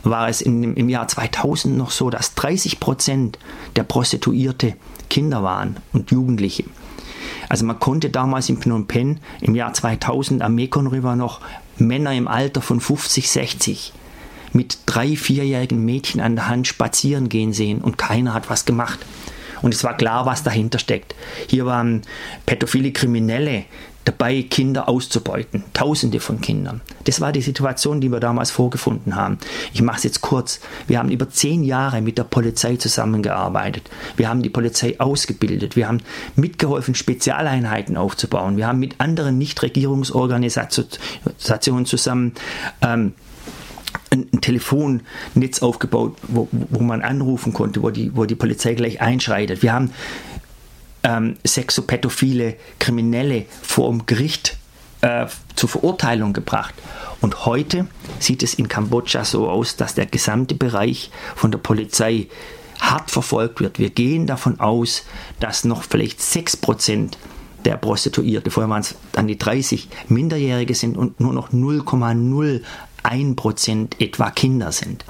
war 0.04 0.30
es 0.30 0.42
in, 0.42 0.74
im 0.76 0.90
Jahr 0.90 1.08
2000 1.08 1.78
noch 1.78 1.92
so, 1.92 2.10
dass 2.10 2.34
30 2.36 2.80
Prozent 2.80 3.38
der 3.76 3.84
Prostituierte 3.84 4.76
Kinder 5.10 5.44
waren 5.44 5.78
und 5.92 6.12
Jugendliche. 6.12 6.64
Also 7.50 7.66
man 7.66 7.80
konnte 7.80 8.10
damals 8.10 8.48
in 8.48 8.62
Phnom 8.62 8.86
Penh 8.86 9.20
im 9.42 9.56
Jahr 9.56 9.74
2000 9.74 10.42
am 10.42 10.56
Mekong 10.56 10.88
River 10.88 11.16
noch 11.16 11.42
Männer 11.78 12.14
im 12.14 12.28
Alter 12.28 12.62
von 12.62 12.80
50, 12.80 13.30
60 13.30 13.94
mit 14.54 14.80
drei, 14.86 15.16
vierjährigen 15.16 15.84
Mädchen 15.84 16.22
an 16.22 16.36
der 16.36 16.48
Hand 16.48 16.68
spazieren 16.68 17.30
gehen 17.30 17.54
sehen 17.54 17.82
und 17.82 17.98
keiner 17.98 18.34
hat 18.34 18.50
was 18.50 18.66
gemacht. 18.66 19.00
Und 19.62 19.74
es 19.74 19.84
war 19.84 19.98
klar, 19.98 20.26
was 20.26 20.44
dahinter 20.44 20.80
steckt. 20.80 21.16
Hier 21.48 21.66
waren 21.66 22.04
pädophile 22.46 22.92
Kriminelle, 22.92 23.66
dabei, 24.06 24.44
Kinder 24.44 24.88
auszubeuten. 24.90 25.64
Tausende 25.74 26.20
von 26.20 26.42
Kindern. 26.42 26.82
Das 27.06 27.22
war 27.22 27.32
die 27.32 27.42
Situation, 27.42 28.02
die 28.02 28.12
wir 28.12 28.20
damals 28.20 28.52
vorgefunden 28.52 29.16
haben. 29.16 29.38
Ich 29.74 29.82
mache 29.82 29.98
es 29.98 30.04
jetzt 30.04 30.22
kurz. 30.22 30.60
Wir 30.88 31.00
haben 31.00 31.12
über 31.12 31.30
zehn 31.30 31.64
Jahre 31.64 32.02
mit 32.02 32.18
der 32.18 32.24
Polizei 32.24 32.76
zusammengearbeitet. 32.76 33.90
Wir 34.18 34.30
haben 34.30 34.42
die 34.42 34.50
Polizei 34.50 35.00
ausgebildet. 35.00 35.76
Wir 35.76 35.88
haben 35.88 36.02
mitgeholfen, 36.36 36.96
Spezialeinheiten 36.96 37.98
aufzubauen. 37.98 38.58
Wir 38.58 38.68
haben 38.68 38.80
mit 38.80 39.00
anderen 39.00 39.38
Nichtregierungsorganisationen 39.38 41.86
zusammen 41.86 42.34
ähm, 42.82 43.14
ein, 44.12 44.30
Telefonnetz 44.42 45.62
aufgebaut, 45.62 46.18
wo, 46.28 46.48
wo 46.52 46.82
man 46.82 47.02
anrufen 47.02 47.54
konnte, 47.54 47.84
wo 47.84 47.90
die, 47.90 48.16
wo 48.16 48.26
die 48.26 48.36
Polizei 48.36 48.74
gleich 48.74 49.02
einschreitet. 49.02 49.62
Wir 49.62 49.74
haben 49.74 49.92
ähm, 51.04 51.38
sexopädophile 51.44 52.56
Kriminelle 52.80 53.46
vor 53.62 53.90
dem 53.90 54.06
Gericht 54.06 54.58
äh, 55.02 55.28
zur 55.56 55.70
Verurteilung 55.70 56.34
gebracht. 56.34 56.74
Und 57.22 57.46
heute 57.46 57.88
sieht 58.20 58.44
es 58.44 58.54
in 58.54 58.68
Kambodscha 58.68 59.26
so 59.26 59.50
aus, 59.50 59.76
dass 59.76 59.96
der 59.96 60.06
gesamte 60.06 60.54
Bereich 60.56 61.12
von 61.36 61.52
der 61.52 61.60
Polizei 61.60 62.28
hart 62.80 63.12
verfolgt 63.12 63.60
wird. 63.60 63.78
Wir 63.80 63.90
gehen 63.90 64.26
davon 64.26 64.60
aus, 64.60 65.04
dass 65.40 65.66
noch 65.66 65.84
vielleicht 65.84 66.20
6% 66.20 67.12
der 67.66 67.76
Prostituierte, 67.76 68.52
vorher 68.52 68.70
waren 68.70 68.82
es 68.82 68.96
an 69.16 69.28
die 69.28 69.38
30, 69.38 69.90
Minderjährige 70.08 70.76
sind 70.76 70.98
und 70.98 71.20
nur 71.20 71.34
noch 71.34 71.52
0,01% 71.52 73.90
etwa 74.00 74.32
Kinder 74.32 74.72
sind. 74.72 75.04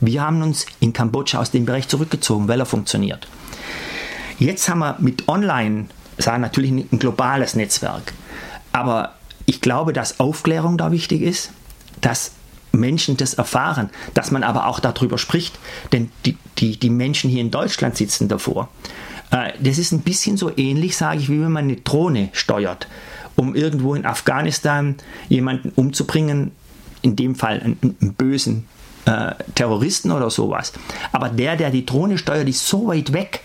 Wir 0.00 0.22
haben 0.22 0.42
uns 0.42 0.66
in 0.80 0.92
Kambodscha 0.92 1.40
aus 1.40 1.52
dem 1.52 1.66
Bereich 1.66 1.86
zurückgezogen, 1.86 2.48
weil 2.48 2.58
er 2.58 2.66
funktioniert. 2.66 3.28
Jetzt 4.38 4.68
haben 4.68 4.80
wir 4.80 4.96
mit 4.98 5.28
Online, 5.28 5.86
sagen 6.18 6.42
natürlich 6.42 6.70
ein 6.70 6.98
globales 6.98 7.54
Netzwerk, 7.54 8.12
aber 8.72 9.14
ich 9.46 9.60
glaube, 9.60 9.92
dass 9.92 10.20
Aufklärung 10.20 10.78
da 10.78 10.90
wichtig 10.90 11.22
ist, 11.22 11.50
dass 12.00 12.32
Menschen 12.72 13.16
das 13.16 13.34
erfahren, 13.34 13.90
dass 14.14 14.30
man 14.30 14.42
aber 14.42 14.66
auch 14.66 14.80
darüber 14.80 15.18
spricht, 15.18 15.58
denn 15.92 16.10
die, 16.24 16.36
die, 16.58 16.76
die 16.76 16.90
Menschen 16.90 17.30
hier 17.30 17.40
in 17.40 17.50
Deutschland 17.50 17.96
sitzen 17.96 18.28
davor. 18.28 18.68
Äh, 19.30 19.52
das 19.60 19.78
ist 19.78 19.92
ein 19.92 20.00
bisschen 20.00 20.36
so 20.36 20.50
ähnlich, 20.56 20.96
sage 20.96 21.20
ich, 21.20 21.28
wie 21.28 21.40
wenn 21.40 21.52
man 21.52 21.64
eine 21.64 21.76
Drohne 21.76 22.30
steuert, 22.32 22.88
um 23.36 23.54
irgendwo 23.54 23.94
in 23.94 24.04
Afghanistan 24.04 24.96
jemanden 25.28 25.70
umzubringen, 25.76 26.50
in 27.02 27.16
dem 27.16 27.34
Fall 27.34 27.60
einen, 27.60 27.96
einen 28.00 28.14
bösen 28.14 28.66
äh, 29.04 29.34
Terroristen 29.54 30.10
oder 30.10 30.30
sowas. 30.30 30.72
Aber 31.12 31.28
der, 31.28 31.56
der 31.56 31.70
die 31.70 31.86
Drohne 31.86 32.18
steuert, 32.18 32.48
ist 32.48 32.66
so 32.66 32.86
weit 32.86 33.12
weg, 33.12 33.40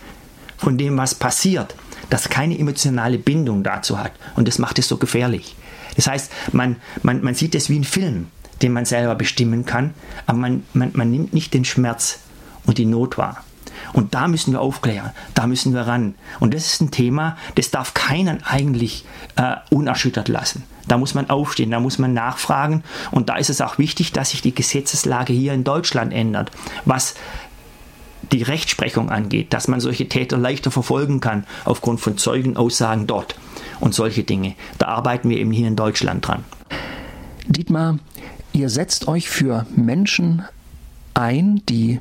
von 0.60 0.78
dem, 0.78 0.98
was 0.98 1.16
passiert, 1.16 1.76
das 2.10 2.30
keine 2.30 2.60
emotionale 2.60 3.18
Bindung 3.18 3.64
dazu 3.64 3.98
hat. 3.98 4.12
Und 4.36 4.48
das 4.48 4.60
macht 4.60 4.78
es 4.78 4.88
so 4.88 4.98
gefährlich. 4.98 5.56
Das 5.96 6.08
heißt, 6.08 6.32
man, 6.52 6.76
man, 7.02 7.24
man 7.24 7.34
sieht 7.34 7.56
es 7.56 7.70
wie 7.70 7.80
ein 7.80 7.84
Film, 7.84 8.28
den 8.62 8.74
man 8.74 8.86
selber 8.86 9.16
bestimmen 9.16 9.66
kann, 9.66 9.94
aber 10.28 10.38
man, 10.38 10.64
man, 10.74 10.92
man 10.94 11.10
nimmt 11.10 11.34
nicht 11.34 11.54
den 11.54 11.66
Schmerz 11.66 12.20
und 12.66 12.78
die 12.78 12.86
Not 12.86 13.18
wahr. 13.18 13.44
Und 13.94 14.14
da 14.14 14.28
müssen 14.28 14.52
wir 14.52 14.62
aufklären, 14.62 15.12
da 15.34 15.48
müssen 15.48 15.74
wir 15.74 15.82
ran. 15.82 16.16
Und 16.40 16.54
das 16.54 16.68
ist 16.68 16.82
ein 16.82 16.92
Thema, 16.92 17.38
das 17.56 17.72
darf 17.72 17.94
keinen 17.94 18.44
eigentlich 18.44 19.06
äh, 19.36 19.56
unerschüttert 19.70 20.28
lassen. 20.28 20.64
Da 20.88 20.98
muss 20.98 21.14
man 21.14 21.30
aufstehen, 21.30 21.72
da 21.72 21.80
muss 21.80 21.98
man 21.98 22.14
nachfragen. 22.14 22.84
Und 23.12 23.30
da 23.30 23.38
ist 23.38 23.50
es 23.50 23.62
auch 23.62 23.78
wichtig, 23.78 24.12
dass 24.12 24.32
sich 24.32 24.42
die 24.42 24.54
Gesetzeslage 24.54 25.34
hier 25.34 25.54
in 25.54 25.64
Deutschland 25.64 26.14
ändert, 26.14 26.52
was 26.86 27.16
die 28.32 28.44
Rechtsprechung 28.44 29.10
angeht, 29.10 29.54
dass 29.54 29.68
man 29.68 29.80
solche 29.80 30.08
Täter 30.08 30.38
leichter 30.38 30.72
verfolgen 30.72 31.20
kann 31.20 31.46
aufgrund 31.66 32.00
von 32.00 32.18
Zeugenaussagen 32.18 33.08
dort 33.08 33.36
und 33.80 33.94
solche 33.94 34.24
Dinge. 34.24 34.56
Da 34.78 34.88
arbeiten 34.88 35.30
wir 35.30 35.38
eben 35.38 35.52
hier 35.52 35.68
in 35.68 35.76
Deutschland 35.76 36.28
dran. 36.28 36.44
Dietmar, 37.48 38.00
ihr 38.54 38.70
setzt 38.70 39.08
euch 39.08 39.30
für 39.30 39.66
Menschen 39.76 40.44
ein, 41.14 41.62
die 41.68 42.00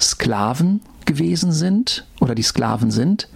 Sklaven 0.00 0.80
gewesen 1.04 1.52
sind 1.52 2.06
oder 2.20 2.34
die 2.34 2.42
Sklaven 2.42 2.90
sind, 2.90 3.28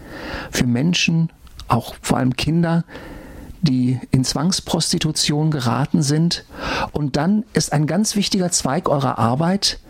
für 0.51 0.67
Menschen, 0.67 1.31
auch 1.69 1.95
vor 2.01 2.19
allem 2.19 2.37
Kinder, 2.37 2.85
die 3.61 4.01
in 4.11 4.25
Zwangsprostitution 4.25 5.51
geraten 5.51 6.03
sind. 6.03 6.45
Und 6.93 7.17
dann 7.17 7.45
ist 7.53 7.73
ein 7.73 7.87
ganz 7.87 8.17
wichtiger 8.17 8.51
Zweig 8.51 8.89
eurer 8.89 9.19
Arbeit, 9.19 9.81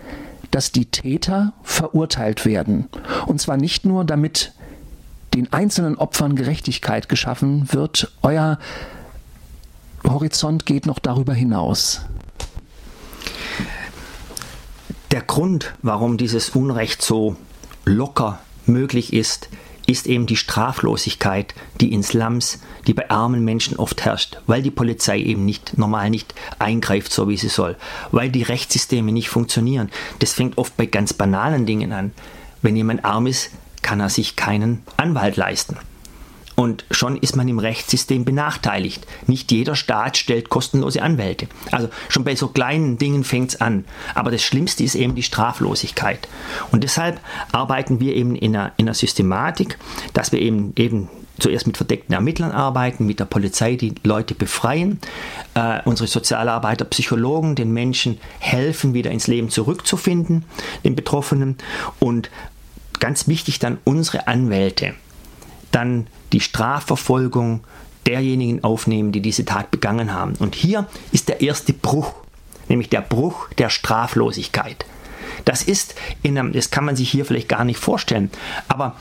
dass 0.50 0.72
die 0.72 0.86
Täter 0.86 1.52
verurteilt 1.62 2.44
werden. 2.44 2.88
Und 3.26 3.40
zwar 3.40 3.56
nicht 3.56 3.84
nur, 3.84 4.04
damit 4.04 4.52
den 5.34 5.52
einzelnen 5.52 5.96
Opfern 5.96 6.34
Gerechtigkeit 6.34 7.08
geschaffen 7.08 7.72
wird. 7.72 8.12
Euer 8.22 8.58
Horizont 10.04 10.66
geht 10.66 10.86
noch 10.86 10.98
darüber 10.98 11.34
hinaus. 11.34 12.00
Der 15.10 15.20
Grund, 15.22 15.74
warum 15.82 16.16
dieses 16.16 16.50
Unrecht 16.50 17.02
so 17.02 17.36
locker 17.84 18.40
möglich 18.66 19.12
ist, 19.12 19.48
ist 19.86 20.06
eben 20.06 20.26
die 20.26 20.36
Straflosigkeit, 20.36 21.54
die 21.80 21.92
in 21.92 22.02
Slums, 22.02 22.60
die 22.86 22.94
bei 22.94 23.08
armen 23.10 23.44
Menschen 23.44 23.76
oft 23.76 24.04
herrscht, 24.04 24.38
weil 24.46 24.62
die 24.62 24.70
Polizei 24.70 25.18
eben 25.20 25.44
nicht 25.44 25.78
normal 25.78 26.10
nicht 26.10 26.34
eingreift, 26.58 27.12
so 27.12 27.28
wie 27.28 27.36
sie 27.36 27.48
soll, 27.48 27.76
weil 28.10 28.30
die 28.30 28.42
Rechtssysteme 28.42 29.12
nicht 29.12 29.28
funktionieren. 29.28 29.90
Das 30.18 30.32
fängt 30.32 30.58
oft 30.58 30.76
bei 30.76 30.86
ganz 30.86 31.12
banalen 31.12 31.66
Dingen 31.66 31.92
an. 31.92 32.12
Wenn 32.62 32.76
jemand 32.76 33.04
arm 33.04 33.26
ist, 33.26 33.50
kann 33.82 34.00
er 34.00 34.08
sich 34.08 34.36
keinen 34.36 34.82
Anwalt 34.96 35.36
leisten. 35.36 35.76
Und 36.56 36.86
schon 36.90 37.16
ist 37.16 37.36
man 37.36 37.46
im 37.48 37.58
Rechtssystem 37.58 38.24
benachteiligt. 38.24 39.06
Nicht 39.26 39.52
jeder 39.52 39.76
Staat 39.76 40.16
stellt 40.16 40.48
kostenlose 40.48 41.02
Anwälte. 41.02 41.48
Also 41.70 41.88
schon 42.08 42.24
bei 42.24 42.34
so 42.34 42.48
kleinen 42.48 42.98
Dingen 42.98 43.24
fängt 43.24 43.50
es 43.50 43.60
an. 43.60 43.84
Aber 44.14 44.30
das 44.30 44.42
Schlimmste 44.42 44.82
ist 44.82 44.94
eben 44.94 45.14
die 45.14 45.22
Straflosigkeit. 45.22 46.28
Und 46.72 46.82
deshalb 46.82 47.20
arbeiten 47.52 48.00
wir 48.00 48.16
eben 48.16 48.34
in 48.34 48.56
einer, 48.56 48.72
in 48.78 48.86
einer 48.86 48.94
Systematik, 48.94 49.78
dass 50.14 50.32
wir 50.32 50.40
eben, 50.40 50.72
eben 50.76 51.10
zuerst 51.38 51.66
mit 51.66 51.76
verdeckten 51.76 52.14
Ermittlern 52.14 52.52
arbeiten, 52.52 53.04
mit 53.04 53.20
der 53.20 53.26
Polizei 53.26 53.76
die 53.76 53.94
Leute 54.02 54.34
befreien, 54.34 54.98
äh, 55.54 55.80
unsere 55.84 56.08
Sozialarbeiter, 56.08 56.86
Psychologen 56.86 57.54
den 57.54 57.72
Menschen 57.72 58.18
helfen, 58.38 58.94
wieder 58.94 59.10
ins 59.10 59.26
Leben 59.26 59.50
zurückzufinden, 59.50 60.46
den 60.84 60.96
Betroffenen. 60.96 61.58
Und 61.98 62.30
ganz 62.98 63.28
wichtig 63.28 63.58
dann 63.58 63.76
unsere 63.84 64.26
Anwälte 64.26 64.94
dann 65.76 66.06
die 66.32 66.40
Strafverfolgung 66.40 67.60
derjenigen 68.06 68.64
aufnehmen, 68.64 69.12
die 69.12 69.20
diese 69.20 69.44
Tat 69.44 69.70
begangen 69.70 70.14
haben. 70.14 70.34
Und 70.38 70.54
hier 70.54 70.86
ist 71.12 71.28
der 71.28 71.42
erste 71.42 71.72
Bruch, 71.74 72.14
nämlich 72.68 72.88
der 72.88 73.02
Bruch 73.02 73.48
der 73.58 73.68
Straflosigkeit. 73.68 74.86
Das 75.44 75.62
ist, 75.62 75.94
in 76.22 76.38
einem, 76.38 76.52
das 76.52 76.70
kann 76.70 76.84
man 76.84 76.96
sich 76.96 77.10
hier 77.10 77.24
vielleicht 77.24 77.48
gar 77.48 77.64
nicht 77.64 77.78
vorstellen, 77.78 78.30
aber 78.68 78.96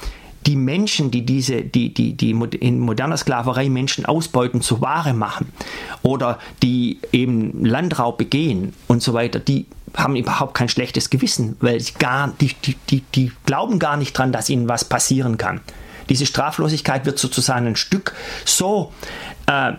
die 0.46 0.56
Menschen, 0.56 1.10
die 1.10 1.26
diese, 1.26 1.62
die, 1.62 1.94
die, 1.94 2.14
die 2.14 2.32
in 2.32 2.80
moderner 2.80 3.18
Sklaverei 3.18 3.70
Menschen 3.70 4.06
ausbeuten, 4.06 4.62
zu 4.62 4.82
Ware 4.82 5.14
machen 5.14 5.52
oder 6.04 6.40
die 6.62 7.00
eben 7.12 7.66
Landraub 7.66 8.18
begehen 8.18 8.74
und 8.88 9.02
so 9.02 9.14
weiter, 9.14 9.40
die 9.40 9.66
haben 9.96 10.16
überhaupt 10.16 10.54
kein 10.54 10.70
schlechtes 10.70 11.10
Gewissen, 11.10 11.56
weil 11.62 11.80
sie 11.80 11.94
gar, 11.94 12.34
die, 12.40 12.52
die, 12.54 12.76
die, 12.90 13.02
die 13.16 13.32
glauben 13.46 13.80
gar 13.80 13.98
nicht 13.98 14.16
dran, 14.16 14.32
dass 14.32 14.50
ihnen 14.50 14.68
was 14.68 14.86
passieren 14.86 15.38
kann. 15.38 15.62
Diese 16.10 16.26
Straflosigkeit 16.26 17.06
wird 17.06 17.20
sozusagen 17.20 17.68
ein 17.68 17.76
Stück 17.76 18.14
so 18.46 18.94
äh, 19.48 19.74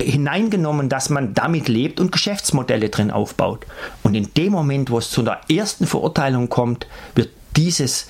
hineingenommen, 0.00 0.88
dass 0.88 1.08
man 1.08 1.34
damit 1.34 1.68
lebt 1.68 2.00
und 2.00 2.12
Geschäftsmodelle 2.12 2.88
drin 2.88 3.10
aufbaut. 3.10 3.66
Und 4.02 4.14
in 4.14 4.32
dem 4.34 4.52
Moment, 4.52 4.90
wo 4.90 4.98
es 4.98 5.10
zu 5.10 5.22
der 5.22 5.40
ersten 5.48 5.86
Verurteilung 5.86 6.48
kommt, 6.48 6.86
wird 7.14 7.30
dieses, 7.56 8.08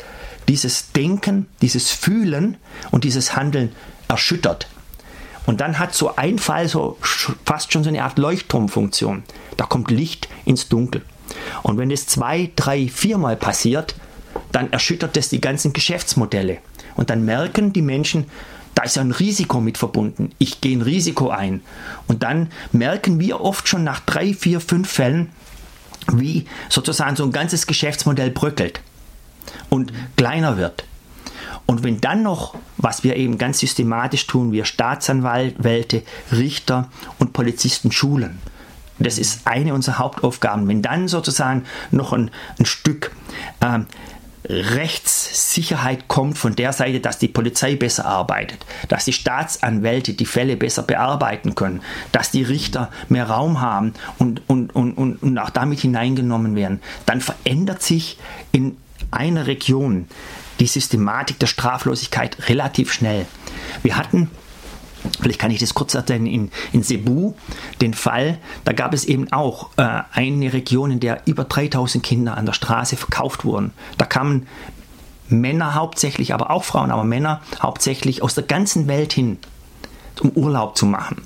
dieses 0.49 0.93
Denken, 0.93 1.47
dieses 1.61 1.91
Fühlen 1.91 2.57
und 2.91 3.05
dieses 3.05 3.37
Handeln 3.37 3.73
erschüttert. 4.09 4.69
Und 5.47 5.61
dann 5.61 5.79
hat 5.79 5.95
so 5.95 6.17
ein 6.17 6.39
Fall 6.39 6.69
so 6.69 6.97
fast 7.45 7.73
schon 7.73 7.85
so 7.85 7.91
eine 7.91 8.03
Art 8.03 8.19
Leuchtturmfunktion. 8.19 9.25
Da 9.59 9.67
kommt 9.67 9.91
Licht 9.91 10.29
ins 10.47 10.69
Dunkel. 10.69 11.03
Und 11.63 11.77
wenn 11.77 11.91
es 11.91 12.07
zwei, 12.07 12.51
drei, 12.57 12.89
viermal 12.89 13.37
passiert, 13.37 13.95
dann 14.53 14.73
erschüttert 14.73 15.17
es 15.17 15.29
die 15.29 15.41
ganzen 15.41 15.73
Geschäftsmodelle. 15.73 16.59
Und 16.97 17.11
dann 17.11 17.25
merken 17.25 17.73
die 17.73 17.83
Menschen, 17.83 18.27
da 18.75 18.85
ist 18.85 18.99
ein 18.99 19.13
Risiko 19.13 19.61
mit 19.61 19.79
verbunden. 19.79 20.33
Ich 20.39 20.61
gehe 20.61 20.77
ein 20.77 20.83
Risiko 20.83 21.31
ein. 21.31 21.63
Und 22.09 22.23
dann 22.23 22.51
merken 22.73 23.21
wir 23.21 23.41
oft 23.41 23.69
schon 23.69 23.85
nach 23.85 24.01
drei, 24.01 24.35
vier, 24.35 24.61
fünf 24.61 24.91
Fällen, 24.91 25.31
wie 26.13 26.47
sozusagen 26.69 27.17
so 27.17 27.25
ein 27.25 27.33
ganzes 27.33 27.67
Geschäftsmodell 27.67 28.31
bröckelt 28.31 28.81
und 29.71 29.93
kleiner 30.17 30.57
wird. 30.57 30.85
Und 31.67 31.83
wenn 31.83 32.01
dann 32.01 32.23
noch, 32.23 32.57
was 32.77 33.05
wir 33.05 33.17
eben 33.17 33.39
ganz 33.39 33.61
systematisch 33.61 34.27
tun, 34.27 34.53
wir 34.53 34.65
Staatsanwälte, 34.65 36.03
Richter 36.33 36.91
und 37.19 37.33
Polizisten 37.33 37.91
schulen. 37.91 38.39
Das 38.99 39.19
ist 39.19 39.47
eine 39.47 39.75
unserer 39.75 39.99
Hauptaufgaben. 39.99 40.69
Wenn 40.69 40.83
dann 40.83 41.09
sozusagen 41.09 41.65
noch 41.91 42.13
ein, 42.13 42.31
ein 42.59 42.67
Stück 42.67 43.13
äh, 43.61 43.81
Rechtssicherheit 44.47 46.07
kommt 46.07 46.37
von 46.37 46.55
der 46.55 46.73
Seite, 46.73 47.01
dass 47.01 47.19
die 47.19 47.29
Polizei 47.29 47.77
besser 47.77 48.05
arbeitet, 48.05 48.65
dass 48.89 49.07
die 49.07 49.13
Staatsanwälte 49.13 50.13
die 50.13 50.27
Fälle 50.27 50.57
besser 50.57 50.83
bearbeiten 50.83 51.55
können, 51.55 51.81
dass 52.13 52.31
die 52.31 52.43
Richter 52.43 52.91
mehr 53.09 53.29
Raum 53.29 53.61
haben 53.61 53.95
und, 54.19 54.43
und, 54.47 54.75
und, 54.77 54.93
und 54.93 55.39
auch 55.39 55.51
damit 55.51 55.81
hineingenommen 55.81 56.57
werden, 56.57 56.83
dann 57.07 57.21
verändert 57.21 57.83
sich 57.83 58.19
in 58.53 58.77
einer 59.11 59.47
Region 59.47 60.09
die 60.61 60.67
Systematik 60.67 61.39
der 61.39 61.47
Straflosigkeit 61.47 62.49
relativ 62.49 62.93
schnell. 62.93 63.27
Wir 63.83 63.97
hatten 63.97 64.31
Vielleicht 65.21 65.41
kann 65.41 65.51
ich 65.51 65.61
das 65.61 65.75
kurz 65.75 65.95
erzählen. 65.95 66.27
In, 66.27 66.51
in 66.73 66.83
Cebu, 66.83 67.35
den 67.81 67.95
Fall, 67.95 68.39
da 68.65 68.73
gab 68.73 68.95
es 68.95 69.05
eben 69.05 69.33
auch 69.33 69.71
äh, 69.77 70.01
eine 70.13 70.53
Region, 70.53 70.91
in 70.91 71.01
der 71.01 71.23
über 71.27 71.45
3000 71.45 72.03
Kinder 72.03 72.37
an 72.37 72.47
der 72.47 72.53
Straße 72.53 72.97
verkauft 72.97 73.45
wurden. 73.45 73.73
Da 73.99 74.07
kamen 74.07 74.47
Männer 75.29 75.75
hauptsächlich, 75.75 76.35
aber 76.35 76.51
auch 76.51 76.65
Frauen, 76.65 76.91
aber 76.91 77.05
Männer 77.05 77.41
hauptsächlich 77.61 78.23
aus 78.23 78.35
der 78.35 78.45
ganzen 78.45 78.89
Welt 78.89 79.13
hin, 79.13 79.39
um 80.21 80.31
Urlaub 80.31 80.77
zu 80.77 80.87
machen. 80.87 81.23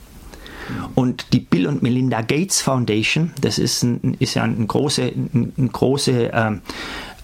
Und 0.95 1.33
die 1.33 1.41
Bill 1.41 1.67
und 1.67 1.83
Melinda 1.83 2.21
Gates 2.21 2.61
Foundation, 2.61 3.33
das 3.41 3.59
ist, 3.59 3.83
ein, 3.83 4.17
ist 4.19 4.35
ja 4.35 4.43
eine 4.43 4.67
große, 4.67 5.13
eine 5.33 5.69
große 5.69 6.31
ähm, 6.33 6.61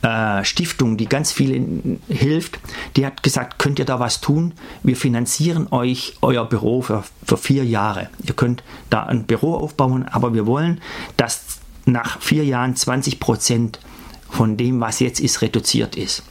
äh, 0.05 0.45
Stiftung, 0.45 0.97
die 0.99 1.07
ganz 1.07 1.33
vielen 1.33 2.01
hilft, 2.09 2.61
die 2.97 3.07
hat 3.07 3.23
gesagt, 3.23 3.59
könnt 3.59 3.79
ihr 3.79 3.87
da 3.87 3.99
was 4.01 4.21
tun? 4.21 4.53
Wir 4.83 4.97
finanzieren 4.97 5.67
euch 5.71 6.19
euer 6.21 6.45
Büro 6.45 6.83
für, 6.83 7.05
für 7.25 7.39
vier 7.39 7.65
Jahre. 7.65 8.11
Ihr 8.23 8.35
könnt 8.35 8.63
da 8.91 9.05
ein 9.05 9.25
Büro 9.25 9.55
aufbauen, 9.55 10.07
aber 10.07 10.35
wir 10.35 10.47
wollen, 10.47 10.81
dass 11.17 11.59
nach 11.87 12.21
vier 12.21 12.45
Jahren 12.45 12.77
20 12.77 13.19
Prozent 13.19 13.81
von 14.29 14.57
dem, 14.57 14.81
was 14.81 15.01
jetzt 15.01 15.21
ist, 15.21 15.41
reduziert 15.41 15.97
ist. 15.97 16.23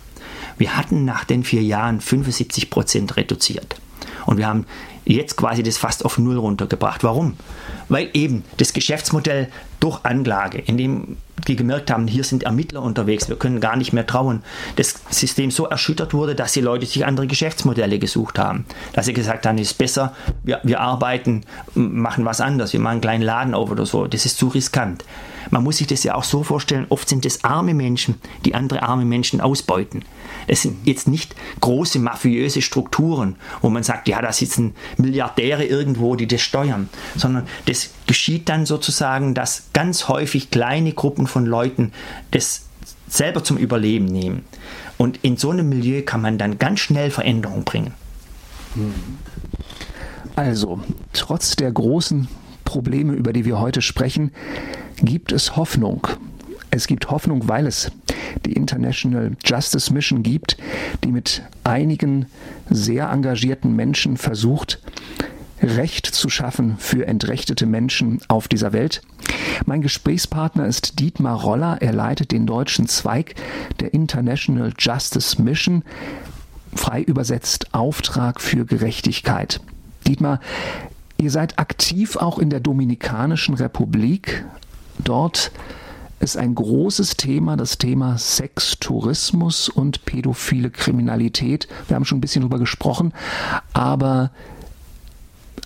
Wir 0.57 0.77
hatten 0.77 1.03
nach 1.03 1.23
den 1.23 1.43
vier 1.43 1.63
Jahren 1.63 1.99
75 1.99 2.69
Prozent 2.69 3.17
reduziert. 3.17 3.75
Und 4.27 4.37
wir 4.37 4.47
haben 4.47 4.65
jetzt 5.03 5.35
quasi 5.35 5.63
das 5.63 5.77
fast 5.77 6.05
auf 6.05 6.19
Null 6.19 6.37
runtergebracht. 6.37 7.03
Warum? 7.03 7.33
Weil 7.89 8.09
eben 8.13 8.43
das 8.57 8.73
Geschäftsmodell 8.73 9.49
durch 9.79 9.99
Anklage, 10.03 10.59
in 10.59 10.77
dem 10.77 11.17
die 11.47 11.55
gemerkt 11.55 11.91
haben, 11.91 12.07
hier 12.07 12.23
sind 12.23 12.43
Ermittler 12.43 12.81
unterwegs, 12.81 13.27
wir 13.27 13.35
können 13.35 13.59
gar 13.59 13.75
nicht 13.75 13.91
mehr 13.91 14.07
trauen, 14.07 14.43
das 14.77 15.01
System 15.09 15.51
so 15.51 15.65
erschüttert 15.65 16.13
wurde, 16.13 16.35
dass 16.35 16.53
die 16.53 16.61
Leute 16.61 16.85
sich 16.85 17.05
andere 17.05 17.27
Geschäftsmodelle 17.27 17.99
gesucht 17.99 18.39
haben. 18.39 18.65
Dass 18.93 19.07
sie 19.07 19.13
gesagt 19.13 19.45
haben, 19.45 19.57
es 19.57 19.71
ist 19.71 19.77
besser, 19.77 20.15
wir, 20.43 20.61
wir 20.63 20.79
arbeiten, 20.79 21.43
machen 21.75 22.23
was 22.23 22.39
anderes, 22.39 22.71
wir 22.71 22.79
machen 22.79 22.93
einen 22.93 23.01
kleinen 23.01 23.23
Laden 23.23 23.53
auf 23.53 23.71
oder 23.71 23.85
so, 23.85 24.07
das 24.07 24.25
ist 24.25 24.37
zu 24.37 24.47
riskant. 24.47 25.03
Man 25.49 25.63
muss 25.63 25.77
sich 25.77 25.87
das 25.87 26.03
ja 26.03 26.15
auch 26.15 26.23
so 26.23 26.43
vorstellen, 26.43 26.85
oft 26.89 27.07
sind 27.07 27.25
es 27.25 27.43
arme 27.43 27.73
Menschen, 27.73 28.15
die 28.45 28.55
andere 28.55 28.83
arme 28.83 29.05
Menschen 29.05 29.41
ausbeuten. 29.41 30.03
Es 30.47 30.61
sind 30.61 30.85
jetzt 30.85 31.07
nicht 31.07 31.35
große 31.61 31.99
mafiöse 31.99 32.61
Strukturen, 32.61 33.35
wo 33.61 33.69
man 33.69 33.83
sagt, 33.83 34.07
ja, 34.07 34.21
da 34.21 34.31
sitzen 34.31 34.75
Milliardäre 34.97 35.65
irgendwo, 35.65 36.15
die 36.15 36.27
das 36.27 36.41
steuern, 36.41 36.89
sondern 37.15 37.47
das 37.65 37.91
geschieht 38.07 38.49
dann 38.49 38.65
sozusagen, 38.65 39.33
dass 39.33 39.65
ganz 39.73 40.07
häufig 40.07 40.51
kleine 40.51 40.93
Gruppen 40.93 41.27
von 41.27 41.45
Leuten 41.45 41.91
das 42.31 42.65
selber 43.07 43.43
zum 43.43 43.57
Überleben 43.57 44.05
nehmen. 44.05 44.43
Und 44.97 45.19
in 45.23 45.37
so 45.37 45.51
einem 45.51 45.69
Milieu 45.69 46.01
kann 46.01 46.21
man 46.21 46.37
dann 46.37 46.59
ganz 46.59 46.79
schnell 46.79 47.11
Veränderung 47.11 47.63
bringen. 47.63 47.93
Also, 50.35 50.79
trotz 51.13 51.55
der 51.55 51.71
großen 51.71 52.27
Probleme, 52.65 53.13
über 53.13 53.33
die 53.33 53.45
wir 53.45 53.59
heute 53.59 53.81
sprechen, 53.81 54.31
gibt 55.03 55.31
es 55.31 55.55
Hoffnung. 55.55 56.07
Es 56.71 56.87
gibt 56.87 57.11
Hoffnung, 57.11 57.47
weil 57.47 57.67
es 57.67 57.91
die 58.45 58.53
International 58.53 59.31
Justice 59.43 59.93
Mission 59.93 60.23
gibt, 60.23 60.57
die 61.03 61.11
mit 61.11 61.43
einigen 61.63 62.25
sehr 62.69 63.09
engagierten 63.09 63.75
Menschen 63.75 64.17
versucht, 64.17 64.79
Recht 65.61 66.07
zu 66.07 66.29
schaffen 66.29 66.77
für 66.77 67.07
entrechtete 67.07 67.65
Menschen 67.65 68.19
auf 68.27 68.49
dieser 68.49 68.73
Welt. 68.73 69.01
Mein 69.65 69.81
Gesprächspartner 69.81 70.65
ist 70.65 70.99
Dietmar 70.99 71.41
Roller. 71.41 71.77
Er 71.79 71.93
leitet 71.93 72.31
den 72.31 72.45
deutschen 72.45 72.87
Zweig 72.87 73.35
der 73.79 73.93
International 73.93 74.73
Justice 74.77 75.41
Mission, 75.41 75.83
frei 76.75 77.01
übersetzt 77.01 77.73
Auftrag 77.73 78.41
für 78.41 78.65
Gerechtigkeit. 78.65 79.61
Dietmar, 80.05 80.41
Ihr 81.23 81.31
seid 81.31 81.57
aktiv 81.57 82.17
auch 82.17 82.37
in 82.37 82.49
der 82.49 82.59
Dominikanischen 82.59 83.55
Republik. 83.55 84.43
Dort 84.99 85.51
ist 86.19 86.37
ein 86.37 86.55
großes 86.55 87.17
Thema 87.17 87.57
das 87.57 87.77
Thema 87.77 88.17
Sextourismus 88.17 89.69
und 89.69 90.05
pädophile 90.05 90.69
Kriminalität. 90.69 91.67
Wir 91.87 91.95
haben 91.95 92.05
schon 92.05 92.19
ein 92.19 92.21
bisschen 92.21 92.41
darüber 92.41 92.59
gesprochen, 92.59 93.13
aber 93.73 94.31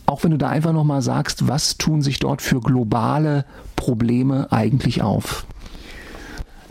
auch 0.07 0.23
wenn 0.23 0.31
du 0.31 0.37
da 0.37 0.49
einfach 0.49 0.73
nochmal 0.73 1.01
sagst, 1.01 1.47
was 1.47 1.77
tun 1.77 2.01
sich 2.01 2.19
dort 2.19 2.41
für 2.41 2.59
globale 2.59 3.45
Probleme 3.75 4.51
eigentlich 4.51 5.01
auf? 5.01 5.45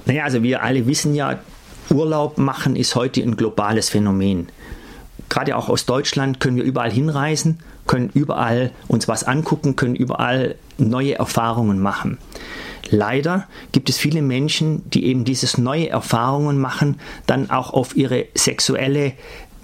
Naja, 0.07 0.25
also 0.25 0.43
wir 0.43 0.63
alle 0.63 0.87
wissen 0.87 1.15
ja, 1.15 1.39
Urlaub 1.91 2.39
machen 2.39 2.75
ist 2.77 2.97
heute 2.97 3.23
ein 3.23 3.37
globales 3.37 3.89
Phänomen. 3.89 4.49
Gerade 5.29 5.57
auch 5.57 5.69
aus 5.69 5.87
Deutschland 5.87 6.41
können 6.41 6.57
wir 6.57 6.65
überall 6.65 6.91
hinreisen, 6.91 7.59
können 7.87 8.11
überall 8.15 8.73
uns 8.89 9.09
was 9.09 9.25
angucken, 9.25 9.77
können 9.77 9.97
überall 9.97 10.57
neue 10.79 11.15
Erfahrungen 11.15 11.81
machen. 11.81 12.19
Leider 12.91 13.49
gibt 13.73 13.89
es 13.91 13.99
viele 13.99 14.23
Menschen, 14.23 14.89
die 14.91 15.07
eben 15.07 15.25
dieses 15.25 15.59
neue 15.59 15.89
Erfahrungen 15.89 16.59
machen, 16.59 17.01
dann 17.27 17.51
auch 17.51 17.73
auf 17.73 17.97
ihre 17.97 18.27
sexuelle 18.35 19.13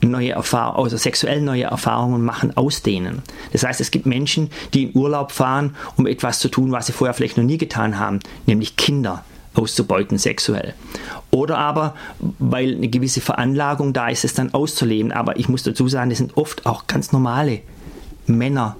neue 0.00 0.32
Erfahrungen, 0.32 0.84
also 0.84 0.96
sexuell 0.96 1.40
neue 1.40 1.64
Erfahrungen 1.64 2.24
machen, 2.24 2.56
ausdehnen. 2.56 3.22
Das 3.52 3.62
heißt, 3.62 3.80
es 3.80 3.92
gibt 3.92 4.06
Menschen, 4.06 4.50
die 4.74 4.84
in 4.84 4.96
Urlaub 4.96 5.30
fahren, 5.30 5.76
um 5.96 6.08
etwas 6.08 6.40
zu 6.40 6.48
tun, 6.48 6.72
was 6.72 6.86
sie 6.86 6.92
vorher 6.92 7.14
vielleicht 7.14 7.36
noch 7.36 7.44
nie 7.44 7.58
getan 7.58 7.98
haben, 7.98 8.18
nämlich 8.46 8.76
Kinder 8.76 9.24
auszubeuten 9.54 10.18
sexuell. 10.18 10.74
Oder 11.30 11.58
aber, 11.58 11.94
weil 12.38 12.76
eine 12.76 12.88
gewisse 12.88 13.20
Veranlagung 13.20 13.92
da 13.92 14.08
ist, 14.08 14.24
es 14.24 14.34
dann 14.34 14.54
auszuleben. 14.54 15.12
Aber 15.12 15.38
ich 15.38 15.48
muss 15.48 15.62
dazu 15.62 15.88
sagen, 15.88 16.10
das 16.10 16.18
sind 16.18 16.36
oft 16.36 16.66
auch 16.66 16.86
ganz 16.86 17.12
normale 17.12 17.60
Männer, 18.26 18.76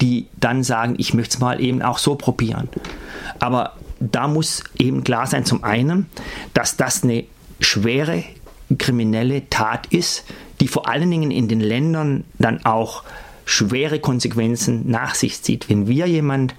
die 0.00 0.26
dann 0.40 0.64
sagen, 0.64 0.94
ich 0.98 1.14
möchte 1.14 1.36
es 1.36 1.40
mal 1.40 1.60
eben 1.60 1.82
auch 1.82 1.98
so 1.98 2.14
probieren. 2.14 2.68
Aber 3.38 3.72
da 4.00 4.26
muss 4.26 4.64
eben 4.78 5.04
klar 5.04 5.26
sein, 5.26 5.44
zum 5.44 5.62
einen, 5.64 6.06
dass 6.54 6.76
das 6.76 7.04
eine 7.04 7.24
schwere 7.60 8.24
kriminelle 8.78 9.48
Tat 9.48 9.86
ist, 9.88 10.24
die 10.60 10.68
vor 10.68 10.88
allen 10.88 11.10
Dingen 11.10 11.30
in 11.30 11.48
den 11.48 11.60
Ländern 11.60 12.24
dann 12.38 12.64
auch 12.64 13.04
schwere 13.44 14.00
Konsequenzen 14.00 14.90
nach 14.90 15.14
sich 15.14 15.42
zieht. 15.42 15.68
Wenn 15.68 15.86
wir 15.88 16.06
jemand 16.06 16.54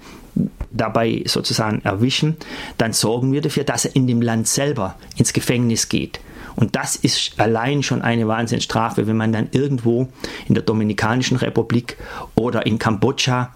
dabei 0.74 1.22
sozusagen 1.24 1.80
erwischen, 1.84 2.36
dann 2.76 2.92
sorgen 2.92 3.32
wir 3.32 3.40
dafür, 3.40 3.64
dass 3.64 3.84
er 3.84 3.96
in 3.96 4.06
dem 4.06 4.20
Land 4.20 4.48
selber 4.48 4.96
ins 5.16 5.32
Gefängnis 5.32 5.88
geht. 5.88 6.20
Und 6.56 6.76
das 6.76 6.96
ist 6.96 7.40
allein 7.40 7.82
schon 7.82 8.02
eine 8.02 8.28
Wahnsinnsstrafe, 8.28 9.06
wenn 9.06 9.16
man 9.16 9.32
dann 9.32 9.48
irgendwo 9.50 10.08
in 10.46 10.54
der 10.54 10.62
Dominikanischen 10.62 11.36
Republik 11.36 11.96
oder 12.34 12.66
in 12.66 12.78
Kambodscha 12.78 13.52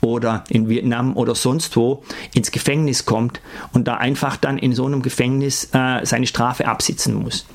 oder 0.00 0.44
in 0.48 0.68
Vietnam 0.68 1.16
oder 1.16 1.34
sonst 1.34 1.76
wo 1.76 2.02
ins 2.34 2.50
Gefängnis 2.50 3.06
kommt 3.06 3.40
und 3.72 3.88
da 3.88 3.94
einfach 3.94 4.36
dann 4.36 4.58
in 4.58 4.74
so 4.74 4.84
einem 4.86 5.02
Gefängnis 5.02 5.70
äh, 5.72 6.04
seine 6.04 6.26
Strafe 6.26 6.66
absitzen 6.66 7.14
muss. 7.14 7.46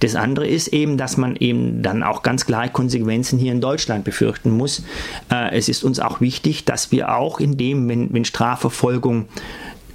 Das 0.00 0.14
andere 0.14 0.46
ist 0.46 0.68
eben, 0.68 0.96
dass 0.96 1.16
man 1.16 1.36
eben 1.36 1.82
dann 1.82 2.02
auch 2.02 2.22
ganz 2.22 2.46
klar 2.46 2.68
Konsequenzen 2.68 3.38
hier 3.38 3.52
in 3.52 3.60
Deutschland 3.60 4.04
befürchten 4.04 4.50
muss. 4.50 4.84
Äh, 5.30 5.56
es 5.56 5.68
ist 5.68 5.84
uns 5.84 6.00
auch 6.00 6.20
wichtig, 6.20 6.64
dass 6.64 6.92
wir 6.92 7.14
auch 7.16 7.40
in 7.40 7.56
dem, 7.56 7.88
wenn, 7.88 8.12
wenn 8.12 8.24
Strafverfolgung 8.24 9.26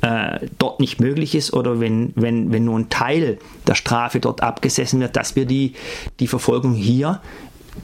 äh, 0.01 0.47
dort 0.59 0.79
nicht 0.79 0.99
möglich 0.99 1.35
ist 1.35 1.53
oder 1.53 1.79
wenn, 1.79 2.11
wenn, 2.15 2.51
wenn 2.51 2.65
nur 2.65 2.77
ein 2.77 2.89
Teil 2.89 3.37
der 3.65 3.75
Strafe 3.75 4.19
dort 4.19 4.43
abgesessen 4.43 4.99
wird, 4.99 5.15
dass 5.15 5.35
wir 5.35 5.45
die, 5.45 5.73
die 6.19 6.27
Verfolgung 6.27 6.73
hier 6.73 7.21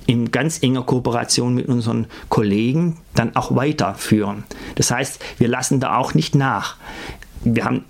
in 0.06 0.32
ganz 0.32 0.62
enger 0.62 0.84
Kooperation 0.84 1.56
mit 1.56 1.68
unseren 1.68 2.08
Kollegen 2.28 2.98
dann 3.16 3.36
auch 3.36 3.56
weiterführen. 3.56 4.44
Das 4.76 4.92
heißt, 4.92 5.24
wir 5.38 5.48
lassen 5.48 5.80
da 5.80 5.96
auch 5.98 6.14
nicht 6.14 6.36
nach. 6.36 6.76
Wir 7.44 7.66
haben 7.66 7.86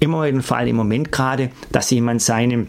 immer 0.00 0.26
den 0.26 0.42
Fall 0.42 0.68
im 0.68 0.76
Moment 0.76 1.12
gerade, 1.12 1.50
dass 1.72 1.90
jemand 1.90 2.22
seine 2.22 2.66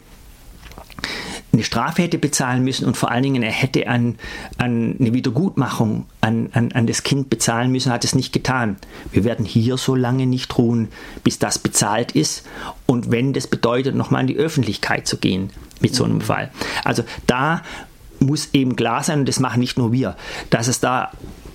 eine 1.53 1.63
Strafe 1.63 2.03
hätte 2.03 2.17
bezahlen 2.17 2.63
müssen 2.63 2.85
und 2.85 2.97
vor 2.97 3.09
allen 3.09 3.23
Dingen 3.23 3.41
er 3.41 3.51
hätte 3.51 3.87
an, 3.87 4.15
an 4.57 4.95
eine 4.99 5.13
Wiedergutmachung 5.13 6.05
an, 6.21 6.49
an, 6.53 6.71
an 6.73 6.87
das 6.87 7.03
Kind 7.03 7.29
bezahlen 7.29 7.71
müssen, 7.71 7.91
hat 7.91 8.03
es 8.03 8.15
nicht 8.15 8.33
getan. 8.33 8.77
Wir 9.11 9.23
werden 9.23 9.45
hier 9.45 9.77
so 9.77 9.95
lange 9.95 10.25
nicht 10.25 10.57
ruhen, 10.57 10.89
bis 11.23 11.39
das 11.39 11.59
bezahlt 11.59 12.11
ist 12.11 12.45
und 12.85 13.11
wenn 13.11 13.33
das 13.33 13.47
bedeutet, 13.47 13.95
nochmal 13.95 14.21
in 14.21 14.27
die 14.27 14.37
Öffentlichkeit 14.37 15.07
zu 15.07 15.17
gehen 15.17 15.49
mit 15.79 15.95
so 15.95 16.03
einem 16.03 16.21
Fall. 16.21 16.51
Also 16.83 17.03
da 17.25 17.63
muss 18.19 18.49
eben 18.53 18.75
klar 18.75 19.03
sein, 19.03 19.19
und 19.19 19.29
das 19.29 19.39
machen 19.39 19.59
nicht 19.59 19.77
nur 19.77 19.91
wir, 19.91 20.15
dass 20.49 20.67
es 20.67 20.79
da 20.79 21.11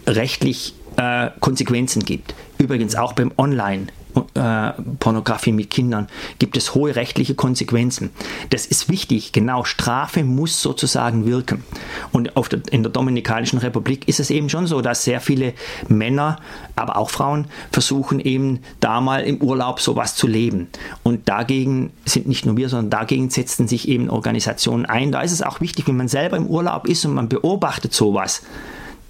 rechtlich 0.06 0.74
äh, 0.96 1.30
Konsequenzen 1.40 2.04
gibt. 2.04 2.34
Übrigens 2.58 2.94
auch 2.94 3.12
beim 3.12 3.32
Online 3.36 3.86
äh, 4.34 4.72
Pornografie 4.98 5.52
mit 5.52 5.70
Kindern, 5.70 6.08
gibt 6.38 6.56
es 6.56 6.74
hohe 6.74 6.94
rechtliche 6.94 7.34
Konsequenzen. 7.34 8.10
Das 8.50 8.66
ist 8.66 8.88
wichtig, 8.88 9.32
genau, 9.32 9.64
Strafe 9.64 10.24
muss 10.24 10.60
sozusagen 10.60 11.26
wirken. 11.26 11.64
Und 12.12 12.32
der, 12.34 12.60
in 12.70 12.82
der 12.82 12.92
Dominikanischen 12.92 13.58
Republik 13.58 14.08
ist 14.08 14.20
es 14.20 14.30
eben 14.30 14.48
schon 14.48 14.66
so, 14.66 14.80
dass 14.80 15.04
sehr 15.04 15.20
viele 15.20 15.54
Männer, 15.88 16.38
aber 16.76 16.96
auch 16.96 17.10
Frauen 17.10 17.46
versuchen 17.70 18.20
eben 18.20 18.60
da 18.80 19.00
mal 19.00 19.22
im 19.22 19.38
Urlaub 19.38 19.80
sowas 19.80 20.14
zu 20.14 20.26
leben. 20.26 20.68
Und 21.02 21.28
dagegen 21.28 21.90
sind 22.04 22.26
nicht 22.26 22.46
nur 22.46 22.56
wir, 22.56 22.68
sondern 22.68 22.90
dagegen 22.90 23.30
setzen 23.30 23.68
sich 23.68 23.88
eben 23.88 24.10
Organisationen 24.10 24.86
ein. 24.86 25.12
Da 25.12 25.22
ist 25.22 25.32
es 25.32 25.42
auch 25.42 25.60
wichtig, 25.60 25.88
wenn 25.88 25.96
man 25.96 26.08
selber 26.08 26.36
im 26.36 26.46
Urlaub 26.46 26.86
ist 26.86 27.04
und 27.04 27.14
man 27.14 27.28
beobachtet 27.28 27.92
sowas, 27.94 28.42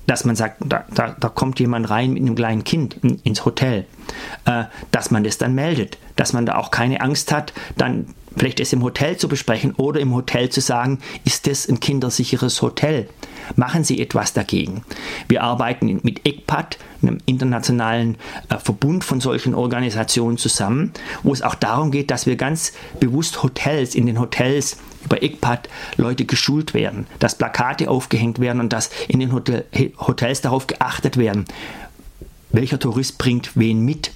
dass 0.06 0.24
man 0.24 0.36
sagt, 0.36 0.56
da, 0.60 0.84
da, 0.94 1.14
da, 1.18 1.28
kommt 1.28 1.60
jemand 1.60 1.88
rein 1.90 2.12
mit 2.12 2.22
einem 2.22 2.34
kleinen 2.34 2.64
Kind 2.64 2.96
in, 3.02 3.20
ins 3.22 3.44
Hotel, 3.44 3.86
äh, 4.44 4.64
dass 4.90 5.10
man 5.10 5.24
das 5.24 5.38
dann 5.38 5.54
meldet, 5.54 5.98
dass 6.16 6.32
man 6.32 6.46
da 6.46 6.56
auch 6.56 6.70
keine 6.70 7.00
Angst 7.00 7.32
hat, 7.32 7.52
dann 7.76 8.06
vielleicht 8.36 8.60
es 8.60 8.72
im 8.72 8.82
Hotel 8.82 9.16
zu 9.16 9.28
besprechen 9.28 9.74
oder 9.76 10.00
im 10.00 10.14
Hotel 10.14 10.48
zu 10.48 10.60
sagen, 10.60 10.98
ist 11.24 11.46
das 11.46 11.68
ein 11.68 11.80
kindersicheres 11.80 12.62
Hotel? 12.62 13.08
Machen 13.56 13.84
Sie 13.84 14.00
etwas 14.00 14.32
dagegen. 14.32 14.84
Wir 15.28 15.42
arbeiten 15.42 16.00
mit 16.02 16.26
ECPAT, 16.26 16.78
einem 17.02 17.18
internationalen 17.26 18.16
äh, 18.48 18.58
Verbund 18.58 19.04
von 19.04 19.20
solchen 19.20 19.54
Organisationen 19.54 20.38
zusammen, 20.38 20.92
wo 21.22 21.32
es 21.32 21.42
auch 21.42 21.56
darum 21.56 21.90
geht, 21.90 22.10
dass 22.10 22.26
wir 22.26 22.36
ganz 22.36 22.72
bewusst 23.00 23.42
Hotels, 23.42 23.94
in 23.94 24.06
den 24.06 24.20
Hotels 24.20 24.76
über 25.04 25.22
ECPAT 25.22 25.68
Leute 25.96 26.24
geschult 26.24 26.74
werden, 26.74 27.06
dass 27.18 27.36
Plakate 27.36 27.90
aufgehängt 27.90 28.38
werden 28.38 28.60
und 28.60 28.72
dass 28.72 28.90
in 29.08 29.20
den 29.20 29.32
Hotel, 29.32 29.64
Hotels 29.98 30.40
darauf 30.40 30.66
geachtet 30.66 31.16
werden, 31.16 31.44
welcher 32.50 32.78
Tourist 32.78 33.18
bringt 33.18 33.56
wen 33.56 33.84
mit. 33.84 34.12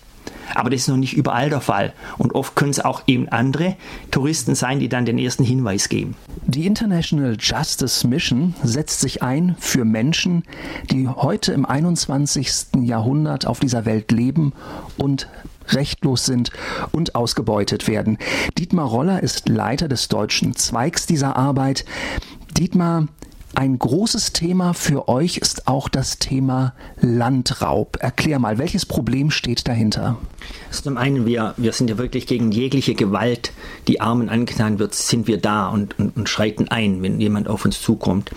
Aber 0.55 0.71
das 0.71 0.83
ist 0.83 0.89
noch 0.89 0.97
nicht 0.97 1.17
überall 1.17 1.51
der 1.51 1.61
Fall. 1.61 1.93
Und 2.19 2.35
oft 2.35 2.57
können 2.57 2.71
es 2.71 2.81
auch 2.81 3.03
eben 3.07 3.29
andere 3.29 3.77
Touristen 4.11 4.55
sein, 4.55 4.79
die 4.79 4.89
dann 4.89 5.05
den 5.05 5.19
ersten 5.19 5.45
Hinweis 5.45 5.89
geben. 5.89 6.17
Die 6.47 6.67
International 6.67 7.37
Justice 7.39 8.07
Mission 8.07 8.55
setzt 8.63 9.01
sich 9.01 9.23
ein 9.23 9.57
für 9.59 9.85
Menschen, 9.85 10.45
die 10.91 11.09
heute 11.09 11.53
im 11.53 11.67
21. 11.67 12.83
Jahrhundert 12.83 13.47
auf 13.47 13.61
dieser 13.61 13.85
Welt 13.85 14.13
leben 14.13 14.53
und 14.97 15.29
rechtlos 15.69 16.27
sind 16.27 16.51
und 16.93 17.15
ausgebeutet 17.15 17.89
werden. 17.89 18.19
Dietmar 18.59 18.87
Roller 18.87 19.23
ist 19.23 19.49
Leiter 19.49 19.89
des 19.89 20.09
deutschen 20.09 20.55
Zweigs 20.55 21.07
dieser 21.07 21.37
Arbeit. 21.37 21.85
Dietmar, 22.57 23.09
ein 23.57 23.79
großes 23.79 24.35
Thema 24.35 24.75
für 24.75 25.09
euch 25.09 25.39
ist 25.39 25.67
auch 25.67 25.89
das 25.89 26.19
Thema 26.19 26.75
Landraub. 27.01 27.97
Erklär 28.01 28.39
mal, 28.39 28.59
welches 28.59 28.85
Problem 28.85 29.31
steht 29.31 29.67
dahinter? 29.67 30.19
Also 30.69 30.83
zum 30.83 30.99
einen, 30.99 31.25
wir, 31.25 31.55
wir 31.57 31.73
sind 31.73 31.89
ja 31.89 31.97
wirklich 31.97 32.27
gegen 32.27 32.53
jegliche 32.53 32.95
Gewalt, 32.95 33.53
die 33.89 34.03
Armen 34.03 34.29
angetan 34.29 34.79
wird, 34.79 34.95
sind 34.95 35.27
wir 35.27 35.39
da 35.39 35.69
und, 35.69 35.99
und, 35.99 36.19
und 36.19 36.29
schreiten 36.29 36.69
ein, 36.69 37.01
wenn 37.03 37.19
jemand 37.19 37.49
auf 37.49 37.65
uns 37.65 37.81
zukommt. 37.81 38.31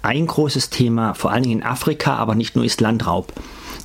Ein 0.00 0.28
großes 0.28 0.70
Thema, 0.70 1.14
vor 1.14 1.32
allen 1.32 1.42
Dingen 1.42 1.60
in 1.60 1.66
Afrika, 1.66 2.14
aber 2.14 2.36
nicht 2.36 2.54
nur, 2.54 2.64
ist 2.64 2.80
Landraub. 2.80 3.32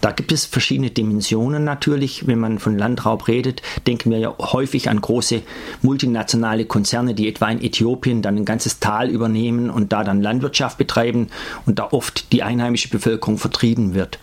Da 0.02 0.12
gibt 0.12 0.32
es 0.32 0.46
verschiedene 0.46 0.90
Dimensionen 0.90 1.64
natürlich. 1.64 2.28
Wenn 2.28 2.40
man 2.40 2.60
von 2.60 2.78
Landraub 2.78 3.28
redet, 3.28 3.62
denken 3.86 4.12
wir 4.12 4.20
ja 4.20 4.36
häufig 4.38 4.90
an 4.90 5.02
große 5.02 5.42
multinationale 5.82 6.66
Konzerne, 6.66 7.14
die 7.14 7.28
etwa 7.28 7.50
in 7.50 7.62
Äthiopien 7.62 8.22
dann 8.22 8.38
ein 8.38 8.46
ganzes 8.46 8.80
Tal 8.80 9.10
übernehmen 9.10 9.70
und 9.70 9.92
da 9.92 10.04
dann 10.04 10.22
Landwirtschaft 10.22 10.78
betreiben 10.78 11.28
und 11.66 11.80
da 11.80 11.90
oft 11.92 12.32
die 12.32 12.44
einheimische 12.44 12.90
Bevölkerung 12.90 13.38
vertrieben 13.38 13.94
wird. 13.94 14.20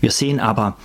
Wir 0.00 0.10
sehen 0.10 0.40
aber 0.40 0.76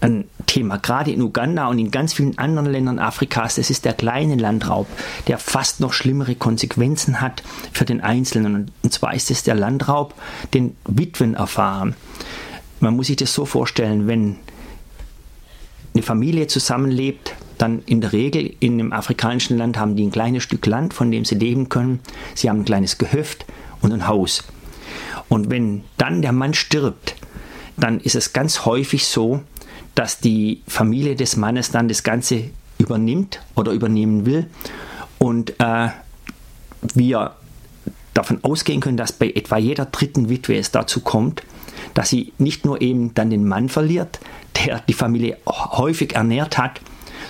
ein 0.00 0.24
Thema, 0.46 0.78
gerade 0.78 1.10
in 1.10 1.20
Uganda 1.22 1.66
und 1.66 1.78
in 1.78 1.90
ganz 1.90 2.14
vielen 2.14 2.38
anderen 2.38 2.70
Ländern 2.70 2.98
Afrikas, 2.98 3.56
das 3.56 3.70
ist 3.70 3.84
der 3.84 3.94
kleine 3.94 4.36
Landraub, 4.36 4.86
der 5.26 5.38
fast 5.38 5.80
noch 5.80 5.92
schlimmere 5.92 6.36
Konsequenzen 6.36 7.20
hat 7.20 7.42
für 7.72 7.84
den 7.84 8.00
Einzelnen. 8.00 8.70
Und 8.82 8.92
zwar 8.92 9.14
ist 9.14 9.30
es 9.30 9.42
der 9.42 9.56
Landraub, 9.56 10.14
den 10.54 10.76
Witwen 10.86 11.34
erfahren. 11.34 11.96
Man 12.80 12.96
muss 12.96 13.08
sich 13.08 13.16
das 13.16 13.34
so 13.34 13.44
vorstellen, 13.44 14.06
wenn 14.06 14.36
eine 15.94 16.02
Familie 16.02 16.46
zusammenlebt, 16.46 17.34
dann 17.58 17.82
in 17.86 18.00
der 18.00 18.12
Regel 18.12 18.54
in 18.60 18.74
einem 18.74 18.92
afrikanischen 18.92 19.58
Land 19.58 19.78
haben 19.78 19.96
die 19.96 20.04
ein 20.04 20.12
kleines 20.12 20.44
Stück 20.44 20.64
Land, 20.66 20.94
von 20.94 21.10
dem 21.10 21.24
sie 21.24 21.34
leben 21.34 21.68
können. 21.68 22.00
Sie 22.34 22.48
haben 22.48 22.60
ein 22.60 22.64
kleines 22.64 22.98
Gehöft 22.98 23.46
und 23.80 23.92
ein 23.92 24.06
Haus. 24.06 24.44
Und 25.28 25.50
wenn 25.50 25.82
dann 25.96 26.22
der 26.22 26.32
Mann 26.32 26.54
stirbt, 26.54 27.16
dann 27.76 28.00
ist 28.00 28.14
es 28.14 28.32
ganz 28.32 28.64
häufig 28.64 29.06
so, 29.06 29.42
dass 29.94 30.20
die 30.20 30.62
Familie 30.68 31.16
des 31.16 31.36
Mannes 31.36 31.70
dann 31.72 31.88
das 31.88 32.04
Ganze 32.04 32.50
übernimmt 32.78 33.40
oder 33.56 33.72
übernehmen 33.72 34.24
will 34.24 34.46
und 35.18 35.58
äh, 35.58 35.88
wir 36.94 37.32
davon 38.14 38.38
ausgehen 38.42 38.80
können, 38.80 38.96
dass 38.96 39.12
bei 39.12 39.30
etwa 39.30 39.58
jeder 39.58 39.86
dritten 39.86 40.28
Witwe 40.28 40.56
es 40.56 40.70
dazu 40.70 41.00
kommt, 41.00 41.42
dass 41.94 42.08
sie 42.08 42.32
nicht 42.38 42.64
nur 42.64 42.80
eben 42.80 43.14
dann 43.14 43.30
den 43.30 43.46
Mann 43.46 43.68
verliert, 43.68 44.20
der 44.64 44.82
die 44.88 44.92
Familie 44.92 45.38
häufig 45.46 46.14
ernährt 46.14 46.58
hat, 46.58 46.80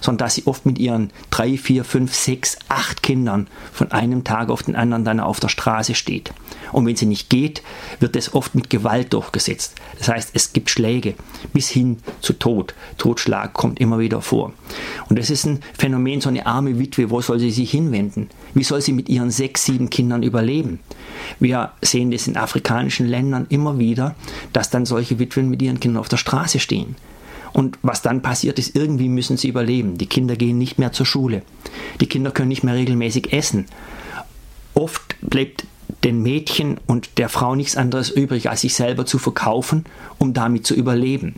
sondern 0.00 0.26
dass 0.26 0.34
sie 0.34 0.46
oft 0.46 0.66
mit 0.66 0.78
ihren 0.78 1.10
drei, 1.30 1.56
vier, 1.56 1.84
fünf, 1.84 2.14
sechs, 2.14 2.58
acht 2.68 3.02
Kindern 3.02 3.48
von 3.72 3.92
einem 3.92 4.24
Tag 4.24 4.50
auf 4.50 4.62
den 4.62 4.76
anderen 4.76 5.04
dann 5.04 5.20
auf 5.20 5.40
der 5.40 5.48
Straße 5.48 5.94
steht. 5.94 6.32
Und 6.72 6.86
wenn 6.86 6.96
sie 6.96 7.06
nicht 7.06 7.30
geht, 7.30 7.62
wird 8.00 8.16
es 8.16 8.34
oft 8.34 8.54
mit 8.54 8.70
Gewalt 8.70 9.12
durchgesetzt. 9.12 9.74
Das 9.98 10.08
heißt, 10.08 10.30
es 10.34 10.52
gibt 10.52 10.70
Schläge 10.70 11.14
bis 11.52 11.68
hin 11.68 11.98
zu 12.20 12.34
Tod. 12.34 12.74
Totschlag 12.98 13.52
kommt 13.54 13.80
immer 13.80 13.98
wieder 13.98 14.20
vor. 14.20 14.52
Und 15.08 15.18
das 15.18 15.30
ist 15.30 15.46
ein 15.46 15.60
Phänomen, 15.76 16.20
so 16.20 16.28
eine 16.28 16.46
arme 16.46 16.78
Witwe, 16.78 17.10
wo 17.10 17.20
soll 17.20 17.38
sie 17.38 17.50
sich 17.50 17.70
hinwenden? 17.70 18.28
Wie 18.54 18.64
soll 18.64 18.80
sie 18.80 18.92
mit 18.92 19.08
ihren 19.08 19.30
sechs, 19.30 19.64
sieben 19.64 19.90
Kindern 19.90 20.22
überleben? 20.22 20.80
Wir 21.40 21.72
sehen 21.82 22.10
das 22.10 22.26
in 22.26 22.36
afrikanischen 22.36 23.06
Ländern 23.06 23.46
immer 23.48 23.78
wieder, 23.78 24.14
dass 24.52 24.70
dann 24.70 24.86
solche 24.86 25.18
Witwen 25.18 25.48
mit 25.48 25.62
ihren 25.62 25.80
Kindern 25.80 26.00
auf 26.00 26.08
der 26.08 26.16
Straße 26.16 26.60
stehen. 26.60 26.96
Und 27.52 27.78
was 27.82 28.02
dann 28.02 28.22
passiert 28.22 28.58
ist, 28.58 28.76
irgendwie 28.76 29.08
müssen 29.08 29.36
sie 29.36 29.48
überleben. 29.48 29.98
Die 29.98 30.06
Kinder 30.06 30.36
gehen 30.36 30.58
nicht 30.58 30.78
mehr 30.78 30.92
zur 30.92 31.06
Schule. 31.06 31.42
Die 32.00 32.06
Kinder 32.06 32.30
können 32.30 32.48
nicht 32.48 32.64
mehr 32.64 32.74
regelmäßig 32.74 33.32
essen. 33.32 33.66
Oft 34.74 35.16
bleibt 35.20 35.66
den 36.04 36.22
Mädchen 36.22 36.78
und 36.86 37.18
der 37.18 37.28
Frau 37.28 37.54
nichts 37.54 37.76
anderes 37.76 38.10
übrig, 38.10 38.50
als 38.50 38.60
sich 38.60 38.74
selber 38.74 39.06
zu 39.06 39.18
verkaufen, 39.18 39.84
um 40.18 40.34
damit 40.34 40.66
zu 40.66 40.74
überleben. 40.74 41.36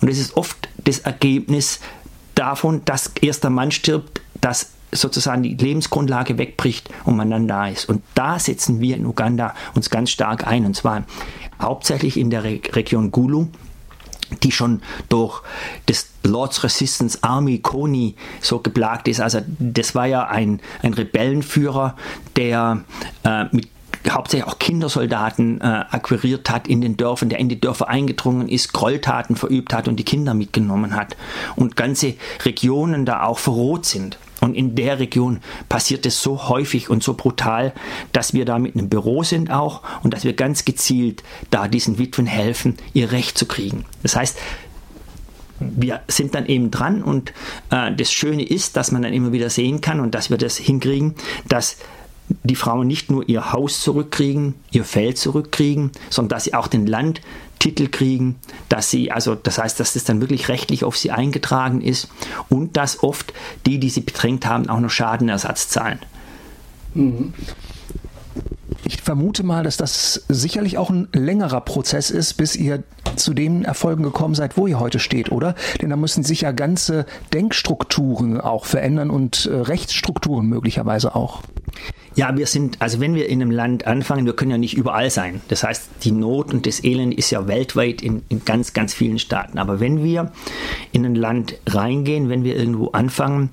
Und 0.00 0.08
es 0.08 0.18
ist 0.18 0.36
oft 0.36 0.68
das 0.84 1.00
Ergebnis 1.00 1.80
davon, 2.34 2.82
dass 2.84 3.12
erst 3.20 3.44
der 3.44 3.50
Mann 3.50 3.70
stirbt, 3.70 4.20
dass 4.40 4.70
sozusagen 4.90 5.42
die 5.42 5.54
Lebensgrundlage 5.54 6.38
wegbricht 6.38 6.90
und 7.04 7.16
man 7.16 7.30
dann 7.30 7.48
da 7.48 7.68
ist. 7.68 7.88
Und 7.88 8.02
da 8.14 8.38
setzen 8.38 8.80
wir 8.80 8.96
in 8.96 9.06
Uganda 9.06 9.54
uns 9.74 9.90
ganz 9.90 10.10
stark 10.10 10.46
ein, 10.46 10.66
und 10.66 10.76
zwar 10.76 11.04
hauptsächlich 11.60 12.16
in 12.18 12.30
der 12.30 12.44
Re 12.44 12.60
Region 12.72 13.10
Gulu, 13.10 13.46
die 14.42 14.52
schon 14.52 14.82
durch 15.08 15.42
das 15.86 16.08
Lord's 16.22 16.62
Resistance 16.62 17.18
Army 17.22 17.58
Kony 17.58 18.14
so 18.40 18.58
geplagt 18.58 19.08
ist. 19.08 19.20
Also 19.20 19.40
das 19.58 19.94
war 19.94 20.06
ja 20.06 20.26
ein, 20.26 20.60
ein 20.82 20.94
Rebellenführer, 20.94 21.96
der 22.36 22.84
äh, 23.24 23.44
mit 23.52 23.68
hauptsächlich 24.10 24.48
auch 24.48 24.58
Kindersoldaten 24.58 25.60
äh, 25.60 25.64
akquiriert 25.64 26.50
hat 26.50 26.66
in 26.66 26.80
den 26.80 26.96
Dörfern, 26.96 27.28
der 27.28 27.38
in 27.38 27.48
die 27.48 27.60
Dörfer 27.60 27.88
eingedrungen 27.88 28.48
ist, 28.48 28.72
Gräueltaten 28.72 29.36
verübt 29.36 29.72
hat 29.72 29.88
und 29.88 29.96
die 29.96 30.04
Kinder 30.04 30.34
mitgenommen 30.34 30.96
hat 30.96 31.16
und 31.56 31.76
ganze 31.76 32.14
Regionen 32.44 33.06
da 33.06 33.22
auch 33.22 33.38
verroht 33.38 33.86
sind. 33.86 34.18
Und 34.42 34.54
in 34.54 34.74
der 34.74 34.98
Region 34.98 35.38
passiert 35.68 36.04
es 36.04 36.20
so 36.20 36.48
häufig 36.48 36.90
und 36.90 37.02
so 37.02 37.14
brutal, 37.14 37.72
dass 38.12 38.34
wir 38.34 38.44
da 38.44 38.58
mit 38.58 38.74
einem 38.74 38.88
Büro 38.88 39.22
sind 39.22 39.52
auch 39.52 39.82
und 40.02 40.12
dass 40.12 40.24
wir 40.24 40.32
ganz 40.32 40.64
gezielt 40.64 41.22
da 41.50 41.68
diesen 41.68 41.96
Witwen 41.98 42.26
helfen, 42.26 42.76
ihr 42.92 43.12
Recht 43.12 43.38
zu 43.38 43.46
kriegen. 43.46 43.84
Das 44.02 44.16
heißt, 44.16 44.36
wir 45.60 46.00
sind 46.08 46.34
dann 46.34 46.46
eben 46.46 46.72
dran 46.72 47.04
und 47.04 47.32
äh, 47.70 47.94
das 47.94 48.12
Schöne 48.12 48.42
ist, 48.42 48.76
dass 48.76 48.90
man 48.90 49.02
dann 49.02 49.12
immer 49.12 49.30
wieder 49.30 49.48
sehen 49.48 49.80
kann 49.80 50.00
und 50.00 50.12
dass 50.12 50.28
wir 50.28 50.38
das 50.38 50.56
hinkriegen, 50.56 51.14
dass 51.48 51.76
die 52.42 52.56
Frauen 52.56 52.88
nicht 52.88 53.12
nur 53.12 53.28
ihr 53.28 53.52
Haus 53.52 53.80
zurückkriegen, 53.80 54.54
ihr 54.72 54.84
Feld 54.84 55.18
zurückkriegen, 55.18 55.92
sondern 56.10 56.30
dass 56.30 56.44
sie 56.44 56.54
auch 56.54 56.66
den 56.66 56.88
Landtitel 57.62 57.88
kriegen, 57.88 58.36
dass 58.68 58.90
sie, 58.90 59.12
also 59.12 59.36
das 59.36 59.58
heißt, 59.58 59.78
dass 59.78 59.92
das 59.92 60.02
dann 60.02 60.20
wirklich 60.20 60.48
rechtlich 60.48 60.82
auf 60.82 60.96
sie 60.96 61.12
eingetragen 61.12 61.80
ist 61.80 62.08
und 62.48 62.76
dass 62.76 63.04
oft 63.04 63.32
die, 63.66 63.78
die 63.78 63.88
sie 63.88 64.00
bedrängt 64.00 64.46
haben, 64.46 64.68
auch 64.68 64.80
noch 64.80 64.90
Schadenersatz 64.90 65.68
zahlen. 65.68 66.00
Mhm. 66.94 67.32
Ich 68.84 69.00
vermute 69.00 69.44
mal, 69.44 69.62
dass 69.62 69.76
das 69.76 70.24
sicherlich 70.28 70.76
auch 70.76 70.90
ein 70.90 71.06
längerer 71.12 71.60
Prozess 71.60 72.10
ist, 72.10 72.34
bis 72.34 72.56
ihr 72.56 72.82
zu 73.14 73.32
den 73.32 73.64
Erfolgen 73.64 74.02
gekommen 74.02 74.34
seid, 74.34 74.56
wo 74.56 74.66
ihr 74.66 74.80
heute 74.80 74.98
steht, 74.98 75.30
oder? 75.30 75.54
Denn 75.80 75.90
da 75.90 75.96
müssen 75.96 76.24
sich 76.24 76.40
ja 76.40 76.50
ganze 76.50 77.06
Denkstrukturen 77.32 78.40
auch 78.40 78.64
verändern 78.64 79.10
und 79.10 79.46
äh, 79.46 79.54
Rechtsstrukturen 79.54 80.46
möglicherweise 80.46 81.14
auch. 81.14 81.42
Ja, 82.14 82.36
wir 82.36 82.46
sind, 82.46 82.80
also 82.80 83.00
wenn 83.00 83.14
wir 83.14 83.28
in 83.28 83.40
einem 83.40 83.50
Land 83.50 83.86
anfangen, 83.86 84.26
wir 84.26 84.36
können 84.36 84.50
ja 84.50 84.58
nicht 84.58 84.76
überall 84.76 85.10
sein. 85.10 85.40
Das 85.48 85.64
heißt, 85.64 85.88
die 86.04 86.12
Not 86.12 86.52
und 86.52 86.66
das 86.66 86.84
Elend 86.84 87.14
ist 87.14 87.30
ja 87.30 87.46
weltweit 87.48 88.02
in, 88.02 88.22
in 88.28 88.44
ganz, 88.44 88.74
ganz 88.74 88.92
vielen 88.92 89.18
Staaten. 89.18 89.58
Aber 89.58 89.80
wenn 89.80 90.04
wir 90.04 90.32
in 90.92 91.06
ein 91.06 91.14
Land 91.14 91.54
reingehen, 91.66 92.28
wenn 92.28 92.44
wir 92.44 92.56
irgendwo 92.56 92.88
anfangen, 92.88 93.50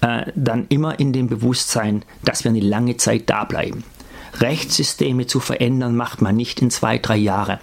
äh, 0.00 0.32
dann 0.34 0.66
immer 0.68 0.98
in 0.98 1.12
dem 1.12 1.28
Bewusstsein, 1.28 2.02
dass 2.24 2.42
wir 2.42 2.50
eine 2.50 2.60
lange 2.60 2.96
Zeit 2.96 3.30
da 3.30 3.44
bleiben. 3.44 3.84
Rechtssysteme 4.38 5.26
zu 5.26 5.40
verändern, 5.40 5.96
macht 5.96 6.22
man 6.22 6.36
nicht 6.36 6.62
in 6.62 6.70
zwei, 6.70 6.98
drei 6.98 7.16
Jahre. 7.16 7.60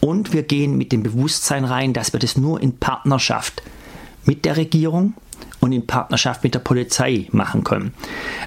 Und 0.00 0.32
wir 0.32 0.42
gehen 0.42 0.76
mit 0.76 0.92
dem 0.92 1.02
Bewusstsein 1.02 1.64
rein, 1.64 1.92
dass 1.92 2.12
wir 2.12 2.20
das 2.20 2.36
nur 2.36 2.60
in 2.60 2.78
Partnerschaft 2.78 3.62
mit 4.24 4.44
der 4.44 4.56
Regierung, 4.56 5.14
und 5.60 5.72
in 5.72 5.86
Partnerschaft 5.86 6.44
mit 6.44 6.54
der 6.54 6.60
Polizei 6.60 7.26
machen 7.32 7.64
können. 7.64 7.94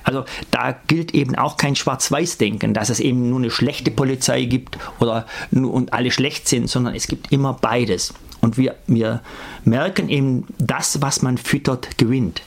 Also 0.04 0.26
da 0.52 0.76
gilt 0.88 1.14
eben 1.14 1.36
auch 1.36 1.58
kein 1.58 1.76
Schwarz-Weiß-Denken, 1.76 2.74
dass 2.74 2.90
es 2.90 3.00
eben 3.00 3.30
nur 3.30 3.40
eine 3.40 3.52
schlechte 3.52 3.92
Polizei 3.92 4.46
gibt 4.46 4.78
oder 5.00 5.26
nur 5.52 5.74
und 5.74 5.94
alle 5.94 6.12
schlecht 6.12 6.48
sind, 6.48 6.70
sondern 6.70 6.96
es 6.96 7.08
gibt 7.08 7.32
immer 7.32 7.54
beides. 7.54 8.14
Und 8.40 8.58
wir, 8.58 8.76
wir 8.88 9.22
merken 9.66 10.10
eben, 10.10 10.48
das, 10.58 11.02
was 11.02 11.22
man 11.22 11.38
füttert, 11.38 11.98
gewinnt. 11.98 12.42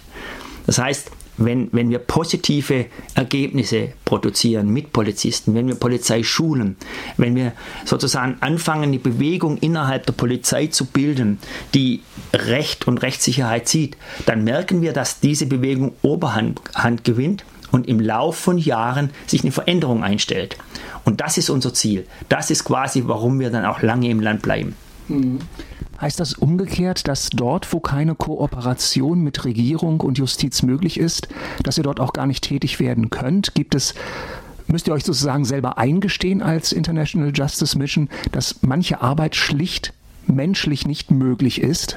Das 0.67 0.79
heißt, 0.79 1.11
wenn, 1.37 1.69
wenn 1.73 1.91
wir 1.91 1.99
positive 1.99 2.87
Ergebnisse 3.15 3.93
produzieren 4.05 4.69
mit 4.71 4.93
Polizisten, 4.93 5.55
wenn 5.55 5.69
wir 5.69 5.75
Polizei 5.75 6.23
schulen, 6.23 6.77
wenn 7.17 7.35
wir 7.35 7.53
sozusagen 7.85 8.37
anfangen, 8.41 8.93
die 8.93 8.99
Bewegung 8.99 9.59
innerhalb 9.59 10.07
der 10.07 10.13
Polizei 10.13 10.69
zu 10.69 10.87
bilden, 10.87 11.39
die 11.75 12.03
Recht 12.33 12.87
und 12.87 12.99
Rechtssicherheit 12.99 13.69
zieht, 13.69 13.97
dann 14.27 14.45
merken 14.45 14.83
wir, 14.83 14.93
dass 14.93 15.21
diese 15.21 15.47
Bewegung 15.47 15.93
Oberhand 16.03 16.61
Hand 16.75 17.05
gewinnt 17.05 17.45
und 17.73 17.89
im 17.89 17.99
Lauf 17.99 18.37
von 18.37 18.59
Jahren 18.59 19.11
sich 19.27 19.43
eine 19.43 19.53
Veränderung 19.53 20.05
einstellt. 20.05 20.57
Und 21.05 21.21
das 21.21 21.39
ist 21.39 21.51
unser 21.51 21.75
Ziel. 21.75 22.07
Das 22.29 22.51
ist 22.51 22.65
quasi, 22.65 23.03
warum 23.07 23.41
wir 23.41 23.51
dann 23.51 23.65
auch 23.65 23.83
lange 23.83 24.09
im 24.09 24.21
Land 24.21 24.43
bleiben. 24.43 24.77
Mhm. 25.09 25.41
Heißt 26.05 26.21
das 26.21 26.35
umgekehrt, 26.35 27.09
dass 27.09 27.31
dort, 27.31 27.73
wo 27.73 27.81
keine 27.81 28.15
Kooperation 28.15 29.23
mit 29.23 29.47
Regierung 29.47 30.03
und 30.03 30.19
Justiz 30.19 30.61
möglich 30.61 31.01
ist, 31.01 31.29
dass 31.63 31.79
ihr 31.79 31.83
dort 31.83 31.99
auch 31.99 32.13
gar 32.13 32.27
nicht 32.27 32.45
tätig 32.45 32.79
werden 32.79 33.09
könnt? 33.09 33.55
Gibt 33.55 33.75
es 33.75 33.95
Müsst 34.67 34.87
ihr 34.87 34.93
euch 34.93 35.05
sozusagen 35.05 35.47
selber 35.47 35.79
eingestehen 35.79 36.43
als 36.43 36.73
International 36.73 37.33
Justice 37.35 37.79
Mission, 37.79 38.11
dass 38.33 38.57
manche 38.61 39.01
Arbeit 39.01 39.35
schlicht 39.35 39.95
menschlich 40.27 40.87
nicht 40.87 41.11
möglich 41.11 41.63
ist? 41.63 41.97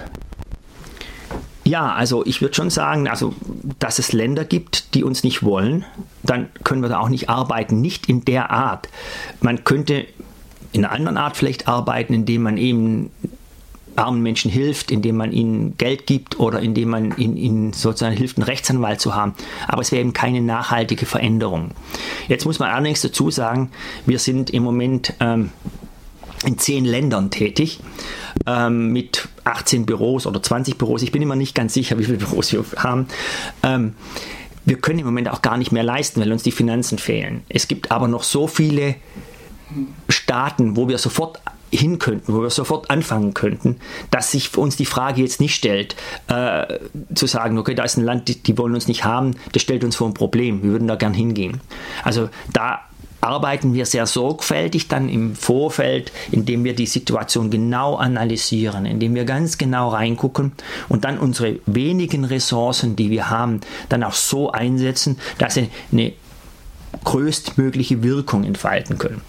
Ja, 1.66 1.92
also 1.92 2.26
ich 2.26 2.42
würde 2.42 2.56
schon 2.56 2.70
sagen, 2.70 3.10
also 3.10 3.36
dass 3.78 4.00
es 4.00 4.14
Länder 4.14 4.46
gibt, 4.46 4.94
die 4.94 5.04
uns 5.04 5.26
nicht 5.26 5.44
wollen, 5.44 5.84
dann 6.24 6.48
können 6.64 6.82
wir 6.82 6.88
da 6.88 7.00
auch 7.00 7.10
nicht 7.10 7.28
arbeiten, 7.28 7.82
nicht 7.82 8.08
in 8.08 8.24
der 8.24 8.52
Art. 8.52 8.88
Man 9.42 9.66
könnte 9.66 10.06
in 10.72 10.86
einer 10.86 10.94
anderen 10.94 11.18
Art 11.18 11.36
vielleicht 11.36 11.68
arbeiten, 11.68 12.14
indem 12.14 12.44
man 12.44 12.58
eben 12.58 13.12
armen 13.98 14.22
Menschen 14.22 14.52
hilft, 14.52 14.92
indem 14.92 15.18
man 15.18 15.32
ihnen 15.32 15.78
Geld 15.78 16.06
gibt 16.06 16.40
oder 16.40 16.60
indem 16.60 16.90
man 16.90 17.18
ihnen, 17.18 17.38
ihnen 17.38 17.74
sozusagen 17.74 18.16
hilft, 18.16 18.38
einen 18.38 18.44
Rechtsanwalt 18.44 19.02
zu 19.02 19.16
haben. 19.16 19.34
Aber 19.68 19.82
es 19.82 19.92
wäre 19.92 20.02
eben 20.02 20.14
keine 20.14 20.42
nachhaltige 20.42 21.06
Veränderung. 21.06 21.72
Jetzt 22.28 22.46
muss 22.46 22.60
man 22.60 22.70
allerdings 22.70 23.02
dazu 23.02 23.32
sagen, 23.32 23.72
wir 24.06 24.20
sind 24.20 24.50
im 24.50 24.64
Moment 24.64 25.14
ähm, 25.20 25.52
in 26.46 26.58
zehn 26.58 26.86
Ländern 26.86 27.32
tätig 27.32 27.80
ähm, 28.46 28.92
mit 28.94 29.28
18 29.44 29.86
Büros 29.86 30.28
oder 30.28 30.42
20 30.42 30.78
Büros. 30.78 31.02
Ich 31.02 31.12
bin 31.12 31.22
immer 31.22 31.36
nicht 31.36 31.56
ganz 31.56 31.74
sicher, 31.74 31.98
wie 31.98 32.04
viele 32.04 32.18
Büros 32.18 32.52
wir 32.54 32.64
haben. 32.78 33.08
Ähm, 33.64 33.96
wir 34.66 34.78
können 34.78 35.00
im 35.00 35.06
Moment 35.06 35.30
auch 35.30 35.42
gar 35.42 35.58
nicht 35.58 35.72
mehr 35.72 35.84
leisten, 35.84 36.20
weil 36.20 36.32
uns 36.32 36.44
die 36.44 36.52
Finanzen 36.52 37.00
fehlen. 37.00 37.44
Es 37.48 37.68
gibt 37.68 37.90
aber 37.92 38.08
noch 38.08 38.24
so 38.24 38.48
viele 38.48 38.96
Staaten, 40.10 40.76
wo 40.76 40.88
wir 40.88 40.98
sofort 40.98 41.40
hin 41.72 42.00
könnten, 42.00 42.34
wo 42.34 42.42
wir 42.42 42.50
sofort 42.50 42.90
anfangen 42.90 43.34
könnten, 43.34 43.78
dass 44.12 44.32
sich 44.32 44.50
für 44.50 44.62
uns 44.62 44.76
die 44.76 44.86
Frage 44.86 45.22
jetzt 45.22 45.42
nicht 45.42 45.56
stellt, 45.56 45.96
äh, 46.28 46.80
zu 47.14 47.28
sagen, 47.28 47.58
okay, 47.58 47.76
da 47.76 47.84
ist 47.84 47.98
ein 47.98 48.04
Land, 48.04 48.28
die, 48.28 48.42
die 48.42 48.58
wollen 48.58 48.74
uns 48.74 48.88
nicht 48.88 49.04
haben, 49.04 49.36
das 49.52 49.62
stellt 49.62 49.84
uns 49.84 49.96
vor 49.96 50.08
ein 50.08 50.14
Problem, 50.14 50.64
wir 50.64 50.72
würden 50.72 50.88
da 50.88 50.96
gern 50.96 51.14
hingehen. 51.14 51.62
Also 52.04 52.30
da 52.54 52.82
arbeiten 53.22 53.74
wir 53.74 53.86
sehr 53.86 54.06
sorgfältig 54.06 54.88
dann 54.88 55.10
im 55.10 55.36
Vorfeld, 55.36 56.12
indem 56.32 56.64
wir 56.64 56.76
die 56.76 56.86
Situation 56.86 57.50
genau 57.50 57.96
analysieren, 57.96 58.86
indem 58.86 59.16
wir 59.16 59.26
ganz 59.26 59.58
genau 59.58 59.90
reingucken 59.90 60.54
und 60.88 61.04
dann 61.04 61.18
unsere 61.18 61.60
wenigen 61.66 62.24
Ressourcen, 62.26 62.96
die 62.96 63.10
wir 63.10 63.30
haben, 63.30 63.62
dann 63.90 64.04
auch 64.04 64.14
so 64.14 64.52
einsetzen, 64.52 65.18
dass 65.40 65.56
sie 65.56 65.70
eine 65.92 66.14
größtmögliche 67.04 68.04
Wirkung 68.04 68.44
entfalten 68.44 68.98
können. 68.98 69.22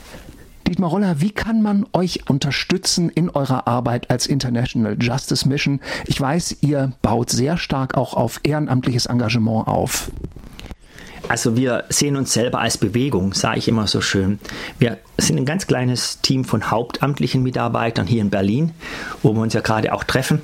Dietmar 0.69 0.91
Roller, 0.91 1.23
wie 1.23 1.31
kann 1.31 1.63
man 1.63 1.87
euch 1.95 2.29
unterstützen 2.29 3.09
in 3.09 3.31
eurer 3.31 3.67
Arbeit 3.67 4.11
als 4.11 4.27
International 4.27 4.99
Justice 5.01 5.49
Mission? 5.49 5.81
Ich 6.05 6.21
weiß, 6.21 6.59
ihr 6.61 6.93
baut 7.01 7.31
sehr 7.31 7.57
stark 7.57 7.97
auch 7.97 8.13
auf 8.13 8.41
ehrenamtliches 8.43 9.07
Engagement 9.07 9.67
auf. 9.67 10.11
Also 11.27 11.57
wir 11.57 11.85
sehen 11.89 12.17
uns 12.17 12.35
selber 12.35 12.61
als 12.61 12.77
Bewegung, 12.77 13.33
sage 13.33 13.59
ich 13.59 13.69
immer 13.69 13.87
so 13.87 14.03
schön. 14.03 14.41
Wir 14.79 14.99
sind 15.17 15.39
ein 15.39 15.47
ganz 15.47 15.67
kleines 15.67 16.21
Team 16.21 16.45
von 16.45 16.71
hauptamtlichen 16.71 17.43
Mitarbeitern 17.43 18.07
hier 18.07 18.21
in 18.21 18.29
Berlin, 18.29 18.73
wo 19.23 19.33
wir 19.33 19.41
uns 19.41 19.55
ja 19.55 19.63
gerade 19.63 19.95
auch 19.95 20.05
treffen. 20.05 20.43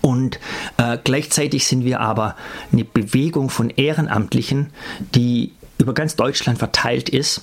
Und 0.00 0.38
äh, 0.76 0.96
gleichzeitig 1.02 1.66
sind 1.66 1.84
wir 1.84 1.98
aber 1.98 2.36
eine 2.72 2.84
Bewegung 2.84 3.50
von 3.50 3.70
Ehrenamtlichen, 3.70 4.68
die 5.14 5.52
über 5.78 5.94
ganz 5.94 6.16
Deutschland 6.16 6.58
verteilt 6.58 7.08
ist. 7.08 7.42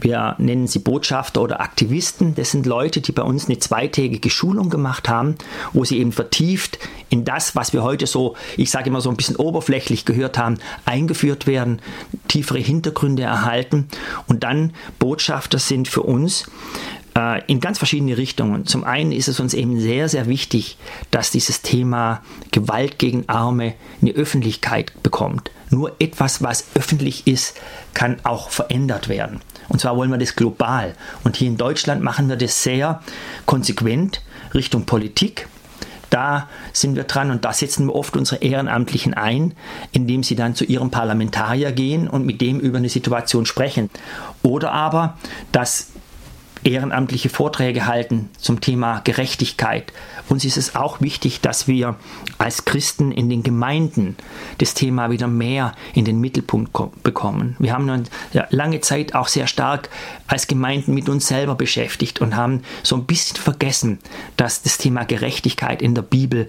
Wir 0.00 0.34
nennen 0.38 0.66
sie 0.66 0.80
Botschafter 0.80 1.42
oder 1.42 1.60
Aktivisten. 1.60 2.34
Das 2.34 2.50
sind 2.50 2.66
Leute, 2.66 3.00
die 3.00 3.12
bei 3.12 3.22
uns 3.22 3.46
eine 3.46 3.58
zweitägige 3.58 4.30
Schulung 4.30 4.70
gemacht 4.70 5.08
haben, 5.08 5.36
wo 5.72 5.84
sie 5.84 5.98
eben 5.98 6.12
vertieft 6.12 6.78
in 7.08 7.24
das, 7.24 7.54
was 7.54 7.72
wir 7.72 7.82
heute 7.82 8.06
so, 8.06 8.34
ich 8.56 8.70
sage 8.70 8.88
immer 8.88 9.00
so 9.00 9.10
ein 9.10 9.16
bisschen 9.16 9.36
oberflächlich 9.36 10.04
gehört 10.04 10.38
haben, 10.38 10.58
eingeführt 10.84 11.46
werden, 11.46 11.80
tiefere 12.26 12.58
Hintergründe 12.58 13.22
erhalten 13.22 13.88
und 14.26 14.42
dann 14.42 14.72
Botschafter 14.98 15.58
sind 15.58 15.86
für 15.86 16.02
uns 16.02 16.46
äh, 17.16 17.42
in 17.46 17.60
ganz 17.60 17.78
verschiedene 17.78 18.16
Richtungen. 18.16 18.66
Zum 18.66 18.84
einen 18.84 19.12
ist 19.12 19.28
es 19.28 19.40
uns 19.40 19.54
eben 19.54 19.80
sehr, 19.80 20.08
sehr 20.08 20.26
wichtig, 20.26 20.78
dass 21.10 21.30
dieses 21.30 21.62
Thema 21.62 22.22
Gewalt 22.50 22.98
gegen 22.98 23.28
Arme 23.28 23.74
eine 24.00 24.12
Öffentlichkeit 24.12 25.02
bekommt. 25.02 25.50
Nur 25.70 25.96
etwas, 25.98 26.42
was 26.42 26.66
öffentlich 26.74 27.26
ist, 27.26 27.58
kann 27.94 28.18
auch 28.24 28.50
verändert 28.50 29.08
werden. 29.08 29.40
Und 29.68 29.80
zwar 29.80 29.96
wollen 29.96 30.10
wir 30.10 30.18
das 30.18 30.36
global. 30.36 30.94
Und 31.24 31.36
hier 31.36 31.48
in 31.48 31.56
Deutschland 31.56 32.02
machen 32.02 32.28
wir 32.28 32.36
das 32.36 32.62
sehr 32.62 33.00
konsequent 33.46 34.22
Richtung 34.54 34.84
Politik. 34.84 35.48
Da 36.10 36.50
sind 36.74 36.94
wir 36.94 37.04
dran 37.04 37.30
und 37.30 37.46
da 37.46 37.54
setzen 37.54 37.86
wir 37.86 37.94
oft 37.94 38.18
unsere 38.18 38.42
Ehrenamtlichen 38.42 39.14
ein, 39.14 39.54
indem 39.92 40.22
sie 40.22 40.36
dann 40.36 40.54
zu 40.54 40.64
ihrem 40.66 40.90
Parlamentarier 40.90 41.72
gehen 41.72 42.06
und 42.06 42.26
mit 42.26 42.42
dem 42.42 42.60
über 42.60 42.76
eine 42.76 42.90
Situation 42.90 43.46
sprechen. 43.46 43.88
Oder 44.42 44.72
aber, 44.72 45.16
dass 45.52 45.92
ehrenamtliche 46.64 47.28
Vorträge 47.28 47.86
halten 47.86 48.30
zum 48.38 48.60
Thema 48.60 49.00
Gerechtigkeit. 49.04 49.92
Uns 50.28 50.44
ist 50.44 50.56
es 50.56 50.74
auch 50.74 51.00
wichtig, 51.00 51.40
dass 51.40 51.68
wir 51.68 51.96
als 52.38 52.64
Christen 52.64 53.12
in 53.12 53.28
den 53.28 53.42
Gemeinden 53.42 54.16
das 54.58 54.74
Thema 54.74 55.10
wieder 55.10 55.26
mehr 55.26 55.72
in 55.94 56.04
den 56.04 56.20
Mittelpunkt 56.20 56.72
bekommen. 57.02 57.56
Wir 57.58 57.72
haben 57.72 57.88
uns 57.88 58.10
ja, 58.32 58.46
lange 58.50 58.80
Zeit 58.80 59.14
auch 59.14 59.28
sehr 59.28 59.46
stark 59.46 59.90
als 60.26 60.46
Gemeinden 60.46 60.94
mit 60.94 61.08
uns 61.08 61.28
selber 61.28 61.54
beschäftigt 61.54 62.20
und 62.20 62.36
haben 62.36 62.62
so 62.82 62.96
ein 62.96 63.04
bisschen 63.04 63.36
vergessen, 63.36 63.98
dass 64.36 64.62
das 64.62 64.78
Thema 64.78 65.04
Gerechtigkeit 65.04 65.82
in 65.82 65.94
der 65.94 66.02
Bibel 66.02 66.46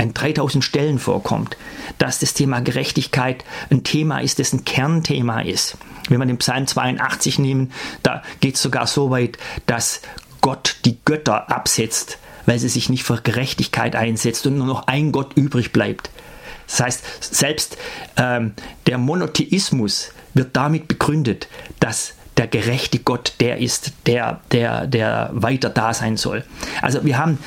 an 0.00 0.14
3000 0.14 0.64
Stellen 0.64 0.98
vorkommt, 0.98 1.56
dass 1.98 2.18
das 2.18 2.34
Thema 2.34 2.60
Gerechtigkeit 2.60 3.44
ein 3.70 3.84
Thema 3.84 4.20
ist, 4.20 4.38
das 4.38 4.52
ein 4.52 4.64
Kernthema 4.64 5.42
ist. 5.42 5.76
Wenn 6.08 6.18
wir 6.18 6.26
den 6.26 6.38
Psalm 6.38 6.66
82 6.66 7.38
nehmen, 7.38 7.72
da 8.02 8.22
geht 8.40 8.56
es 8.56 8.62
sogar 8.62 8.86
so 8.86 9.10
weit, 9.10 9.38
dass 9.66 10.00
Gott 10.40 10.76
die 10.84 10.98
Götter 11.04 11.50
absetzt, 11.50 12.18
weil 12.46 12.58
sie 12.58 12.68
sich 12.68 12.88
nicht 12.88 13.04
für 13.04 13.20
Gerechtigkeit 13.20 13.94
einsetzt 13.94 14.46
und 14.46 14.56
nur 14.56 14.66
noch 14.66 14.86
ein 14.86 15.12
Gott 15.12 15.34
übrig 15.34 15.72
bleibt. 15.72 16.10
Das 16.66 16.80
heißt, 16.80 17.34
selbst 17.34 17.76
ähm, 18.16 18.54
der 18.86 18.98
Monotheismus 18.98 20.12
wird 20.34 20.56
damit 20.56 20.88
begründet, 20.88 21.48
dass 21.80 22.14
der 22.36 22.46
gerechte 22.46 23.00
Gott 23.00 23.34
der 23.40 23.58
ist, 23.58 23.92
der, 24.06 24.40
der, 24.52 24.86
der 24.86 25.30
weiter 25.32 25.68
da 25.68 25.92
sein 25.92 26.16
soll. 26.16 26.44
Also 26.80 27.04
wir 27.04 27.18
haben 27.18 27.38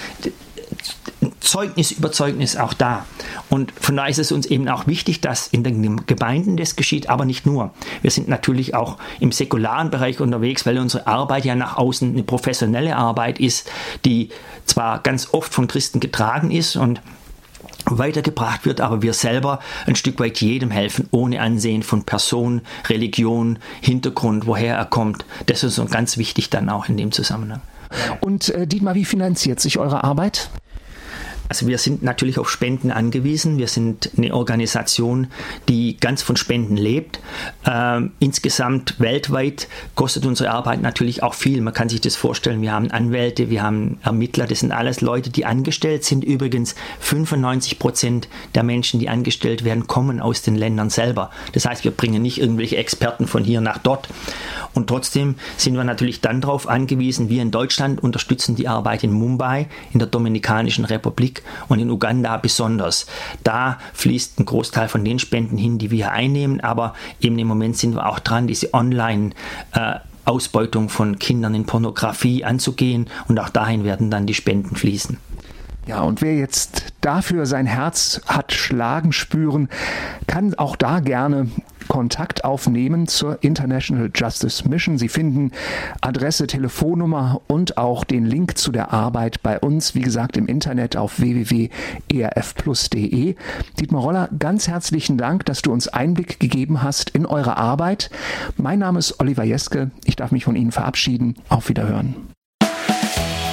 Zeugnis 1.44 1.92
über 1.92 2.12
Zeugnis 2.12 2.56
auch 2.56 2.74
da. 2.74 3.06
Und 3.50 3.74
von 3.80 3.98
daher 3.98 4.10
ist 4.10 4.20
es 4.20 4.32
uns 4.32 4.46
eben 4.46 4.68
auch 4.70 4.88
wichtig, 4.88 5.22
dass 5.22 5.48
in 5.48 5.64
den 5.64 6.06
Gemeinden 6.06 6.58
das 6.58 6.76
geschieht, 6.76 7.10
aber 7.10 7.26
nicht 7.26 7.46
nur. 7.46 7.72
Wir 8.02 8.12
sind 8.12 8.28
natürlich 8.28 8.76
auch 8.76 8.98
im 9.20 9.32
säkularen 9.32 9.90
Bereich 9.90 10.20
unterwegs, 10.20 10.66
weil 10.66 10.80
unsere 10.80 11.06
Arbeit 11.06 11.46
ja 11.46 11.56
nach 11.56 11.78
außen 11.78 12.14
eine 12.14 12.24
professionelle 12.24 12.96
Arbeit 12.96 13.40
ist, 13.40 13.70
die 14.06 14.30
zwar 14.66 15.00
ganz 15.00 15.34
oft 15.34 15.54
von 15.54 15.68
Christen 15.68 16.00
getragen 16.00 16.50
ist 16.50 16.78
und 16.78 17.02
weitergebracht 17.86 18.66
wird, 18.66 18.80
aber 18.80 19.02
wir 19.02 19.14
selber 19.14 19.60
ein 19.86 19.98
Stück 19.98 20.20
weit 20.20 20.40
jedem 20.40 20.72
helfen, 20.72 21.10
ohne 21.12 21.42
Ansehen 21.42 21.84
von 21.84 22.04
Person, 22.04 22.62
Religion, 22.88 23.60
Hintergrund, 23.82 24.48
woher 24.48 24.78
er 24.78 24.86
kommt. 24.86 25.26
Das 25.48 25.64
ist 25.64 25.78
uns 25.80 25.92
ganz 25.92 26.18
wichtig 26.18 26.50
dann 26.50 26.70
auch 26.70 26.88
in 26.88 26.96
dem 26.96 27.12
Zusammenhang. 27.12 27.62
Und 28.22 28.50
äh, 28.50 28.66
Dietmar, 28.66 28.96
wie 28.96 29.06
finanziert 29.06 29.60
sich 29.60 29.78
eure 29.78 30.04
Arbeit? 30.04 30.50
Also 31.50 31.68
wir 31.68 31.78
sind 31.78 32.04
natürlich 32.04 32.40
auf 32.40 32.50
Spenden 32.50 32.92
angewiesen. 32.92 33.58
Wir 33.58 33.68
sind 33.68 34.12
eine 34.18 34.34
Organisation, 34.34 35.28
die 35.70 35.98
ganz 35.98 36.22
von 36.22 36.36
Spenden 36.36 36.78
lebt. 36.78 37.20
Ähm, 37.66 38.12
insgesamt 38.20 39.00
weltweit 39.00 39.68
kostet 39.96 40.26
unsere 40.26 40.52
Arbeit 40.52 40.82
natürlich 40.82 41.22
auch 41.22 41.34
viel. 41.34 41.62
Man 41.62 41.74
kann 41.74 41.90
sich 41.90 42.02
das 42.02 42.16
vorstellen. 42.16 42.62
Wir 42.62 42.72
haben 42.72 42.92
Anwälte, 42.92 43.50
wir 43.50 43.62
haben 43.62 44.00
Ermittler. 44.04 44.48
Das 44.48 44.62
sind 44.62 44.72
alles 44.72 45.02
Leute, 45.02 45.30
die 45.30 45.46
angestellt 45.46 46.06
sind. 46.06 46.24
Übrigens 46.24 46.76
95 47.00 47.80
Prozent 47.80 48.28
der 48.56 48.64
Menschen, 48.64 49.00
die 49.00 49.10
angestellt 49.10 49.64
werden, 49.64 49.88
kommen 49.88 50.22
aus 50.22 50.42
den 50.42 50.56
Ländern 50.56 50.90
selber. 50.90 51.30
Das 51.52 51.66
heißt, 51.66 51.84
wir 51.84 51.92
bringen 51.92 52.22
nicht 52.22 52.40
irgendwelche 52.40 52.78
Experten 52.78 53.28
von 53.28 53.44
hier 53.44 53.62
nach 53.62 53.78
dort. 53.78 54.08
Und 54.74 54.88
trotzdem 54.88 55.36
sind 55.58 55.76
wir 55.76 55.84
natürlich 55.84 56.22
dann 56.22 56.42
darauf 56.42 56.68
angewiesen, 56.68 57.30
wir 57.30 57.42
in 57.42 57.52
Deutschland 57.52 58.02
unterstützen 58.02 58.56
die 58.56 58.68
Arbeit 58.68 59.04
in 59.04 59.12
Mumbai, 59.12 59.68
in 59.92 60.00
der 60.00 60.08
Dominikanischen 60.08 60.86
Republik 60.86 61.33
und 61.68 61.80
in 61.80 61.90
Uganda 61.90 62.38
besonders. 62.38 63.08
Da 63.44 63.80
fließt 63.94 64.40
ein 64.40 64.46
Großteil 64.46 64.88
von 64.88 65.04
den 65.04 65.20
Spenden 65.20 65.58
hin, 65.58 65.78
die 65.78 65.92
wir 65.92 66.12
einnehmen, 66.12 66.62
aber 66.62 66.94
eben 67.22 67.40
im 67.40 67.48
Moment 67.48 67.78
sind 67.78 67.96
wir 67.96 68.08
auch 68.08 68.20
dran, 68.20 68.48
diese 68.48 68.74
Online- 68.74 69.32
äh, 69.74 69.96
Ausbeutung 70.26 70.88
von 70.88 71.20
Kindern 71.20 71.54
in 71.54 71.66
Pornografie 71.66 72.46
anzugehen 72.46 73.10
und 73.28 73.40
auch 73.40 73.50
dahin 73.50 73.84
werden 73.84 74.10
dann 74.10 74.26
die 74.26 74.34
Spenden 74.34 74.76
fließen. 74.76 75.18
Ja, 75.86 76.02
und 76.02 76.22
wer 76.22 76.36
jetzt 76.36 76.94
dafür 77.02 77.46
sein 77.46 77.66
Herz 77.66 78.22
hat 78.26 78.54
schlagen 78.54 79.12
spüren, 79.12 79.68
kann 80.28 80.54
auch 80.54 80.78
da 80.78 81.02
gerne 81.02 81.50
Kontakt 81.88 82.46
aufnehmen 82.46 83.08
zur 83.08 83.44
International 83.44 84.10
Justice 84.14 84.68
Mission. 84.68 84.98
Sie 84.98 85.10
finden 85.10 85.52
Adresse, 86.02 86.48
Telefonnummer 86.48 87.42
und 87.48 87.78
auch 87.78 88.04
den 88.04 88.26
Link 88.26 88.58
zu 88.58 88.72
der 88.72 88.92
Arbeit 88.94 89.44
bei 89.44 89.60
uns, 89.60 89.94
wie 89.96 90.02
gesagt, 90.02 90.38
im 90.38 90.48
Internet 90.48 90.98
auf 90.98 91.20
www.erfplus.de. 91.20 93.36
Dietmar 93.80 94.02
Roller, 94.02 94.30
ganz 94.38 94.68
herzlichen 94.68 95.18
Dank, 95.18 95.46
dass 95.46 95.62
du 95.62 95.72
uns 95.72 95.88
Einblick 95.88 96.40
gegeben 96.40 96.82
hast 96.82 97.12
in 97.12 97.26
eure 97.26 97.58
Arbeit. 97.58 98.10
Mein 98.58 98.80
Name 98.80 99.00
ist 99.00 99.20
Oliver 99.20 99.44
Jeske. 99.44 99.92
Ich 100.06 100.16
darf 100.16 100.32
mich 100.32 100.46
von 100.46 100.56
Ihnen 100.56 100.72
verabschieden. 100.72 101.36
Auf 101.50 101.70
Wiederhören. 101.70 102.16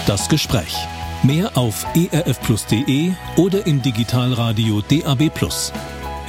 Das 0.06 0.28
Gespräch. 0.28 0.76
Mehr 1.22 1.56
auf 1.56 1.86
erfplus.de 1.94 3.12
oder 3.36 3.66
im 3.66 3.82
Digitalradio 3.82 4.82
DAB+. 4.88 5.30